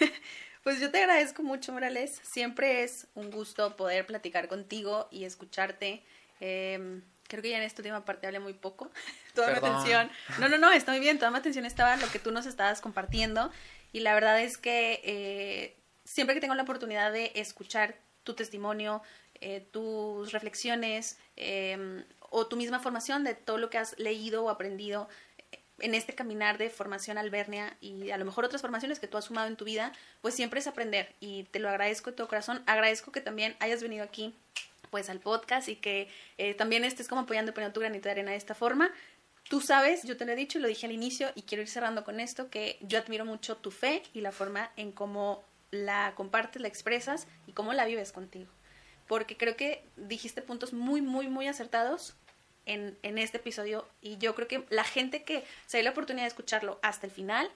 Pues 0.64 0.80
yo 0.80 0.90
te 0.90 0.96
agradezco 0.98 1.42
mucho, 1.42 1.74
Morales. 1.74 2.22
Siempre 2.22 2.84
es 2.84 3.06
un 3.14 3.30
gusto 3.30 3.76
poder 3.76 4.06
platicar 4.06 4.48
contigo 4.48 5.08
y 5.10 5.24
escucharte. 5.24 6.02
Em, 6.40 7.02
Creo 7.28 7.42
que 7.42 7.50
ya 7.50 7.56
en 7.56 7.62
esta 7.62 7.82
última 7.82 8.04
parte 8.04 8.26
hablé 8.26 8.40
muy 8.40 8.54
poco. 8.54 8.90
toda 9.34 9.50
mi 9.50 9.58
atención. 9.58 10.10
No, 10.38 10.48
no, 10.48 10.58
no, 10.58 10.72
está 10.72 10.92
muy 10.92 11.00
bien. 11.00 11.18
Toda 11.18 11.30
mi 11.30 11.38
atención 11.38 11.64
estaba 11.66 11.94
en 11.94 12.00
lo 12.00 12.08
que 12.08 12.18
tú 12.18 12.30
nos 12.32 12.46
estabas 12.46 12.80
compartiendo. 12.80 13.50
Y 13.92 14.00
la 14.00 14.14
verdad 14.14 14.40
es 14.40 14.58
que 14.58 15.00
eh, 15.04 15.76
siempre 16.04 16.34
que 16.34 16.40
tengo 16.40 16.54
la 16.54 16.62
oportunidad 16.64 17.12
de 17.12 17.32
escuchar 17.34 17.96
tu 18.24 18.34
testimonio, 18.34 19.02
eh, 19.40 19.66
tus 19.70 20.32
reflexiones 20.32 21.18
em, 21.36 22.04
o 22.30 22.46
tu 22.46 22.56
misma 22.56 22.80
formación 22.80 23.24
de 23.24 23.34
todo 23.34 23.58
lo 23.58 23.70
que 23.70 23.78
has 23.78 23.98
leído 23.98 24.44
o 24.44 24.50
aprendido 24.50 25.08
eh, 25.52 25.58
en 25.80 25.94
este 25.94 26.14
caminar 26.14 26.56
de 26.58 26.70
formación 26.70 27.18
albernia 27.18 27.76
y 27.80 28.10
a 28.10 28.16
lo 28.16 28.24
mejor 28.24 28.44
otras 28.44 28.62
formaciones 28.62 28.98
que 28.98 29.08
tú 29.08 29.18
has 29.18 29.26
sumado 29.26 29.48
en 29.48 29.56
tu 29.56 29.64
vida, 29.64 29.92
pues 30.22 30.34
siempre 30.34 30.60
es 30.60 30.66
aprender 30.66 31.14
y 31.20 31.44
te 31.44 31.58
lo 31.58 31.68
agradezco 31.68 32.10
de 32.10 32.16
todo 32.16 32.28
corazón. 32.28 32.62
Agradezco 32.66 33.12
que 33.12 33.20
también 33.20 33.56
hayas 33.60 33.82
venido 33.82 34.04
aquí 34.04 34.34
pues 34.94 35.10
al 35.10 35.18
podcast 35.18 35.68
y 35.68 35.74
que 35.74 36.08
eh, 36.38 36.54
también 36.54 36.84
estés 36.84 37.08
como 37.08 37.22
apoyando 37.22 37.52
poniendo 37.52 37.74
tu 37.74 37.80
granito 37.80 38.04
de 38.04 38.12
arena 38.12 38.30
de 38.30 38.36
esta 38.36 38.54
forma. 38.54 38.92
Tú 39.48 39.60
sabes, 39.60 40.04
yo 40.04 40.16
te 40.16 40.24
lo 40.24 40.30
he 40.30 40.36
dicho 40.36 40.58
y 40.58 40.60
lo 40.60 40.68
dije 40.68 40.86
al 40.86 40.92
inicio 40.92 41.32
y 41.34 41.42
quiero 41.42 41.62
ir 41.62 41.68
cerrando 41.68 42.04
con 42.04 42.20
esto, 42.20 42.48
que 42.48 42.78
yo 42.80 42.96
admiro 42.96 43.24
mucho 43.24 43.56
tu 43.56 43.72
fe 43.72 44.04
y 44.12 44.20
la 44.20 44.30
forma 44.30 44.70
en 44.76 44.92
cómo 44.92 45.42
la 45.72 46.12
compartes, 46.14 46.62
la 46.62 46.68
expresas 46.68 47.26
y 47.48 47.54
cómo 47.54 47.72
la 47.72 47.86
vives 47.86 48.12
contigo. 48.12 48.52
Porque 49.08 49.36
creo 49.36 49.56
que 49.56 49.82
dijiste 49.96 50.42
puntos 50.42 50.72
muy, 50.72 51.02
muy, 51.02 51.26
muy 51.26 51.48
acertados 51.48 52.14
en, 52.64 52.96
en 53.02 53.18
este 53.18 53.38
episodio 53.38 53.88
y 54.00 54.16
yo 54.18 54.36
creo 54.36 54.46
que 54.46 54.64
la 54.70 54.84
gente 54.84 55.24
que 55.24 55.42
se 55.66 55.78
dé 55.78 55.82
la 55.82 55.90
oportunidad 55.90 56.22
de 56.22 56.28
escucharlo 56.28 56.78
hasta 56.82 57.08
el 57.08 57.12
final 57.12 57.50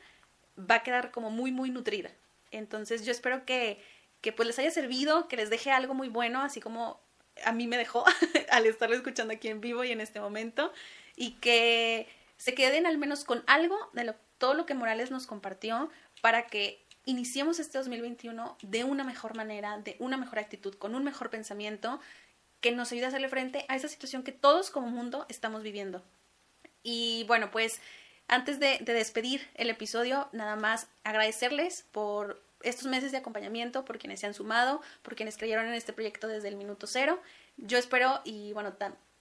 va 0.59 0.75
a 0.75 0.83
quedar 0.83 1.13
como 1.13 1.31
muy, 1.31 1.53
muy 1.53 1.71
nutrida. 1.71 2.11
Entonces 2.51 3.05
yo 3.05 3.13
espero 3.13 3.45
que, 3.45 3.81
que 4.23 4.33
pues 4.33 4.49
les 4.49 4.59
haya 4.59 4.73
servido, 4.73 5.29
que 5.29 5.37
les 5.37 5.51
deje 5.51 5.71
algo 5.71 5.95
muy 5.95 6.09
bueno, 6.09 6.43
así 6.43 6.61
como 6.61 7.01
a 7.45 7.53
mí 7.53 7.67
me 7.67 7.77
dejó 7.77 8.05
al 8.51 8.67
estarlo 8.67 8.97
escuchando 8.97 9.35
aquí 9.35 9.49
en 9.49 9.61
vivo 9.61 9.85
y 9.85 9.93
en 9.93 10.01
este 10.01 10.21
momento, 10.21 10.73
y 11.17 11.33
que 11.33 12.09
se 12.37 12.55
queden 12.55 12.87
al 12.87 12.99
menos 12.99 13.25
con 13.25 13.43
algo 13.47 13.77
de 13.93 14.15
todo 14.39 14.55
lo 14.55 14.67
que 14.67 14.75
Morales 14.75 15.11
nos 15.11 15.27
compartió 15.27 15.91
para 16.21 16.47
que 16.47 16.85
iniciemos 17.05 17.59
este 17.59 17.79
2021 17.79 18.57
de 18.63 18.85
una 18.85 19.03
mejor 19.03 19.37
manera, 19.37 19.79
de 19.79 19.97
una 19.99 20.17
mejor 20.17 20.39
actitud, 20.39 20.75
con 20.75 20.95
un 20.95 21.05
mejor 21.05 21.31
pensamiento 21.31 22.01
que 22.61 22.73
nos 22.73 22.93
ayude 22.93 23.07
a 23.07 23.09
hacerle 23.09 23.29
frente 23.29 23.65
a 23.69 23.77
esa 23.77 23.89
situación 23.89 24.23
que 24.23 24.33
todos 24.33 24.71
como 24.71 24.89
mundo 24.89 25.27
estamos 25.29 25.63
viviendo. 25.63 26.05
Y 26.83 27.25
bueno, 27.27 27.51
pues 27.51 27.81
antes 28.29 28.61
de 28.61 28.79
despedir 28.85 29.49
el 29.55 29.71
episodio, 29.71 30.29
nada 30.33 30.57
más 30.57 30.89
agradecerles 31.03 31.87
por 31.93 32.43
estos 32.63 32.87
meses 32.87 33.13
de 33.13 33.19
acompañamiento, 33.19 33.85
por 33.85 33.99
quienes 33.99 34.21
se 34.21 34.27
han 34.27 34.35
sumado, 34.35 34.81
por 35.03 35.15
quienes 35.15 35.37
creyeron 35.37 35.67
en 35.67 35.75
este 35.75 35.93
proyecto 35.93 36.29
desde 36.29 36.49
el 36.49 36.57
minuto 36.57 36.87
cero. 36.87 37.21
Yo 37.57 37.79
espero, 37.79 38.21
y 38.25 38.53
bueno, 38.53 38.75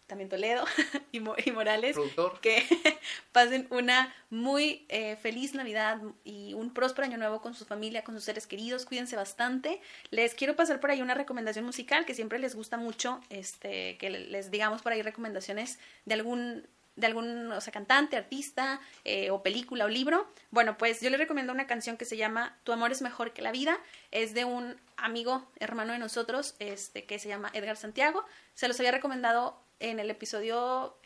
también 0.07 0.29
Toledo 0.29 0.65
y, 1.11 1.19
Morales, 1.51 1.97
que 2.41 2.63
pasen 3.31 3.67
una 3.69 4.13
muy 4.29 4.85
eh, 4.89 5.17
feliz 5.17 5.53
Navidad 5.53 6.01
y 6.23 6.53
un 6.53 6.73
próspero 6.73 7.05
año 7.05 7.17
nuevo 7.17 7.41
con 7.41 7.53
su 7.53 7.65
familia, 7.65 8.03
con 8.03 8.15
sus 8.15 8.23
seres 8.23 8.47
queridos. 8.47 8.85
Cuídense 8.85 9.15
bastante. 9.15 9.81
Les 10.09 10.33
quiero 10.33 10.55
pasar 10.55 10.79
por 10.79 10.91
ahí 10.91 11.01
una 11.01 11.13
recomendación 11.13 11.65
musical 11.65 12.05
que 12.05 12.13
siempre 12.13 12.39
les 12.39 12.55
gusta 12.55 12.77
mucho, 12.77 13.19
este, 13.29 13.97
que 13.97 14.09
les 14.09 14.49
digamos 14.49 14.81
por 14.81 14.93
ahí 14.93 15.01
recomendaciones 15.01 15.77
de 16.05 16.13
algún 16.13 16.67
de 16.97 17.07
algún 17.07 17.51
o 17.51 17.61
sea, 17.61 17.71
cantante, 17.71 18.17
artista 18.17 18.81
eh, 19.05 19.29
o 19.29 19.41
película 19.41 19.85
o 19.85 19.87
libro, 19.87 20.27
bueno, 20.51 20.77
pues 20.77 20.99
yo 20.99 21.09
les 21.09 21.19
recomiendo 21.19 21.53
una 21.53 21.67
canción 21.67 21.95
que 21.95 22.05
se 22.05 22.17
llama 22.17 22.57
Tu 22.63 22.73
amor 22.73 22.91
es 22.91 23.01
mejor 23.01 23.31
que 23.31 23.41
la 23.41 23.51
vida. 23.51 23.79
Es 24.11 24.33
de 24.33 24.43
un 24.43 24.75
amigo, 24.97 25.49
hermano 25.59 25.93
de 25.93 25.99
nosotros, 25.99 26.55
este, 26.59 27.05
que 27.05 27.19
se 27.19 27.29
llama 27.29 27.51
Edgar 27.53 27.77
Santiago. 27.77 28.25
Se 28.55 28.67
los 28.67 28.79
había 28.79 28.91
recomendado 28.91 29.61
en 29.79 29.99
el 29.99 30.09
episodio 30.09 30.97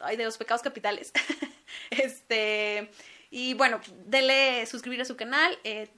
ay, 0.00 0.16
de 0.16 0.24
los 0.24 0.36
pecados 0.36 0.62
capitales. 0.62 1.12
este. 1.90 2.90
Y 3.30 3.54
bueno, 3.54 3.80
denle 4.06 4.64
suscribir 4.66 5.00
a 5.00 5.04
su 5.04 5.16
canal, 5.16 5.58
eh, 5.64 5.90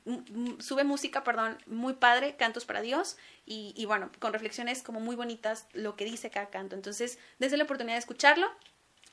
sube 0.59 0.85
música, 0.85 1.23
perdón, 1.23 1.59
muy 1.67 1.93
padre, 1.93 2.35
cantos 2.37 2.65
para 2.65 2.81
Dios, 2.81 3.19
y, 3.45 3.75
y, 3.77 3.85
bueno, 3.85 4.11
con 4.21 4.33
reflexiones 4.33 4.83
como 4.83 5.01
muy 5.01 5.17
bonitas 5.17 5.67
lo 5.75 5.97
que 5.97 6.07
dice 6.07 6.31
cada 6.31 6.49
canto. 6.49 6.75
Entonces, 6.75 7.19
dense 7.39 7.59
la 7.59 7.65
oportunidad 7.65 7.97
de 7.97 8.01
escucharlo. 8.01 8.51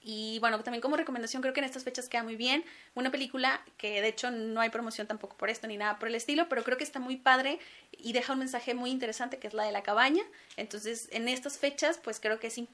Y 0.04 0.38
bueno, 0.40 0.62
también 0.62 0.82
como 0.82 0.98
recomendación 0.98 1.42
creo 1.42 1.54
que 1.54 1.62
en 1.62 1.66
estas 1.66 1.86
fechas 1.86 2.10
queda 2.10 2.24
muy 2.24 2.36
bien 2.36 2.66
una 2.94 3.10
película 3.10 3.64
que 3.78 4.02
de 4.02 4.10
hecho 4.10 4.32
no 4.32 4.60
hay 4.60 4.70
promoción 4.70 5.08
tampoco 5.08 5.38
por 5.38 5.50
esto 5.50 5.66
ni 5.66 5.78
nada 5.78 5.98
por 5.98 6.10
el 6.10 6.16
estilo, 6.16 6.50
pero 6.50 6.64
creo 6.64 6.78
que 6.78 6.84
está 6.84 7.00
muy 7.00 7.16
padre 7.16 7.58
y 7.92 8.12
deja 8.12 8.34
un 8.34 8.40
mensaje 8.40 8.74
muy 8.74 8.92
interesante 8.92 9.40
que 9.40 9.48
es 9.48 9.54
la 9.54 9.64
de 9.64 9.72
la 9.72 9.82
cabaña. 9.82 10.24
Entonces 10.58 11.08
en 11.12 11.30
estas 11.30 11.58
fechas 11.58 12.00
pues 12.04 12.20
creo 12.20 12.38
que 12.40 12.50
sí 12.50 12.68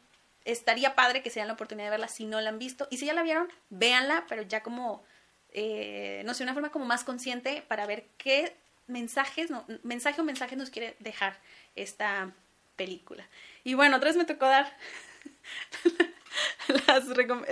estaría 0.44 0.96
padre 0.96 1.22
que 1.22 1.30
se 1.30 1.40
den 1.40 1.48
la 1.48 1.54
oportunidad 1.54 1.88
de 1.88 1.92
verla 1.92 2.08
si 2.08 2.26
no 2.26 2.42
la 2.42 2.50
han 2.50 2.60
visto. 2.60 2.88
Y 2.90 2.98
si 2.98 3.06
ya 3.06 3.14
la 3.14 3.24
vieron, 3.24 3.48
véanla, 3.70 4.26
pero 4.28 4.42
ya 4.42 4.64
como, 4.64 5.04
eh, 5.52 6.24
no 6.26 6.34
sé, 6.34 6.44
una 6.44 6.54
forma 6.54 6.72
como 6.72 6.86
más 6.86 7.04
consciente 7.04 7.64
para 7.68 7.86
ver 7.86 8.08
qué 8.18 8.56
mensajes, 8.88 9.52
no, 9.52 9.66
mensaje 9.84 10.20
o 10.22 10.24
mensaje 10.24 10.56
nos 10.56 10.70
quiere 10.70 10.96
dejar 11.00 11.40
esta 11.76 12.34
película. 12.76 13.28
Y 13.64 13.76
bueno, 13.76 13.98
otra 13.98 14.10
vez 14.10 14.18
me 14.18 14.26
tocó 14.26 14.46
dar 14.46 14.76
las, 16.88 17.06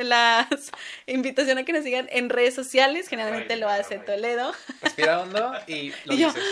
las 0.03 0.71
invitaciones 1.07 1.63
a 1.63 1.65
que 1.65 1.73
nos 1.73 1.83
sigan 1.83 2.07
en 2.11 2.29
redes 2.29 2.55
sociales. 2.55 3.07
Generalmente 3.07 3.55
lo 3.55 3.69
hace 3.69 3.99
Toledo. 3.99 4.53
Respira 4.81 5.21
hondo 5.21 5.53
y 5.67 5.93
lo 6.05 6.15
dices. 6.15 6.43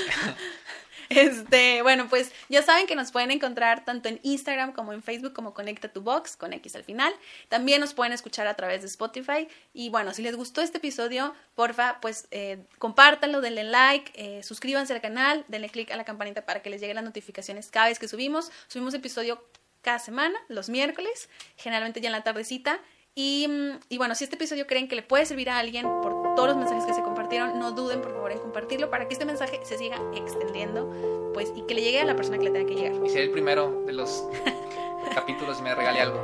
Este, 1.10 1.82
bueno, 1.82 2.08
pues 2.10 2.32
ya 2.50 2.64
saben 2.64 2.88
que 2.88 2.96
nos 2.96 3.12
pueden 3.12 3.32
encontrar 3.32 3.86
tanto 3.86 4.10
en 4.10 4.20
Instagram 4.24 4.74
como 4.74 4.94
en 4.94 5.04
Facebook 5.04 5.34
como 5.34 5.54
Conecta 5.54 5.88
tu 5.88 6.02
Box 6.02 6.36
con 6.36 6.54
X 6.54 6.76
al 6.76 6.84
final. 6.84 7.14
También 7.50 7.80
nos 7.80 7.94
pueden 7.94 8.14
escuchar 8.14 8.48
a 8.48 8.56
través 8.56 8.82
de 8.82 8.88
Spotify. 8.88 9.48
Y 9.74 9.90
bueno, 9.90 10.14
si 10.14 10.22
les 10.22 10.36
gustó 10.36 10.62
este 10.62 10.80
episodio, 10.80 11.36
porfa, 11.54 12.00
pues 12.02 12.28
eh, 12.32 12.66
compártanlo, 12.80 13.42
denle 13.42 13.64
like, 13.64 14.12
eh, 14.16 14.44
suscríbanse 14.44 14.94
al 14.94 15.02
canal, 15.02 15.46
denle 15.48 15.70
click 15.70 15.92
a 15.92 15.98
la 15.98 16.06
campanita 16.06 16.46
para 16.46 16.62
que 16.62 16.70
les 16.70 16.82
lleguen 16.82 16.96
las 16.96 17.06
notificaciones 17.06 17.70
cada 17.70 17.88
vez 17.88 18.00
que 18.00 18.08
subimos. 18.08 18.52
Subimos 18.68 18.94
episodio 18.94 19.44
cada 19.86 20.00
semana, 20.00 20.38
los 20.48 20.68
miércoles, 20.68 21.30
generalmente 21.58 22.02
ya 22.02 22.08
en 22.08 22.14
la 22.14 22.24
tardecita. 22.24 22.82
Y, 23.14 23.48
mm, 23.48 23.80
y, 23.88 23.98
bueno, 24.00 24.16
si 24.16 24.24
este 24.24 24.36
episodio 24.36 24.66
creen 24.66 24.90
que 24.90 24.96
le 24.96 25.04
puede 25.04 25.28
servir 25.28 25.50
a 25.50 25.60
alguien 25.60 25.86
por 26.02 26.36
todos 26.36 26.50
los 26.50 26.58
mensajes 26.58 26.86
que 26.86 26.94
se 26.94 27.04
compartieron, 27.04 27.60
no 27.60 27.72
duden 27.72 28.02
por 28.02 28.12
favor 28.12 28.32
en 28.32 28.40
compartirlo 28.40 28.90
para 28.90 29.08
que 29.08 29.14
este 29.14 29.26
mensaje 29.26 29.60
se 29.64 29.78
siga 29.78 30.02
extendiendo 30.16 31.32
pues 31.34 31.54
y 31.56 31.62
que 31.62 31.76
le 31.76 31.82
llegue 31.82 32.02
a 32.02 32.06
la 32.06 32.16
persona 32.16 32.40
que 32.40 32.46
le 32.46 32.52
tenga 32.52 32.68
que 32.68 32.76
llegar. 32.76 33.06
Y 33.06 33.10
sea 33.10 33.22
el 33.22 33.30
primero 33.30 33.84
de 33.86 33.94
los 33.94 34.28
capítulos 35.14 35.60
y 35.60 35.62
me 35.62 35.76
regale 35.76 36.02
algo. 36.02 36.20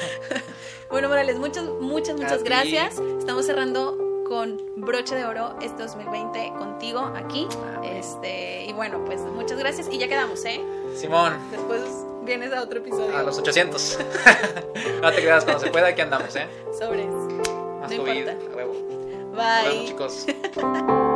bueno, 0.90 1.08
Morales, 1.08 1.38
muchas, 1.38 1.64
muchas, 1.80 2.16
muchas 2.16 2.44
gracias. 2.44 2.98
Estamos 3.18 3.46
cerrando 3.46 3.96
con 4.28 4.60
broche 4.76 5.14
de 5.14 5.24
oro 5.24 5.56
este 5.62 5.82
2020 5.82 6.52
contigo 6.58 7.00
aquí. 7.16 7.48
Este, 7.82 8.66
y 8.66 8.72
bueno, 8.74 9.02
pues 9.04 9.22
muchas 9.22 9.58
gracias 9.58 9.88
y 9.90 9.98
ya 9.98 10.08
quedamos, 10.08 10.44
¿eh? 10.44 10.60
Simón. 10.94 11.36
Después 11.50 12.05
vienes 12.26 12.52
a 12.52 12.62
otro 12.62 12.80
episodio. 12.80 13.16
A 13.16 13.22
los 13.22 13.38
800. 13.38 13.98
no 15.02 15.12
te 15.12 15.22
creas, 15.22 15.44
cuando 15.44 15.64
se 15.64 15.70
pueda, 15.70 15.88
aquí 15.88 16.02
andamos, 16.02 16.34
¿eh? 16.36 16.46
Sobres. 16.78 17.06
Más 17.06 17.90
no 17.90 17.96
COVID, 17.98 18.28
importa. 18.28 18.52
a 18.52 18.56
huevo. 18.56 18.74
Bye. 19.34 19.86
chicos. 19.86 20.26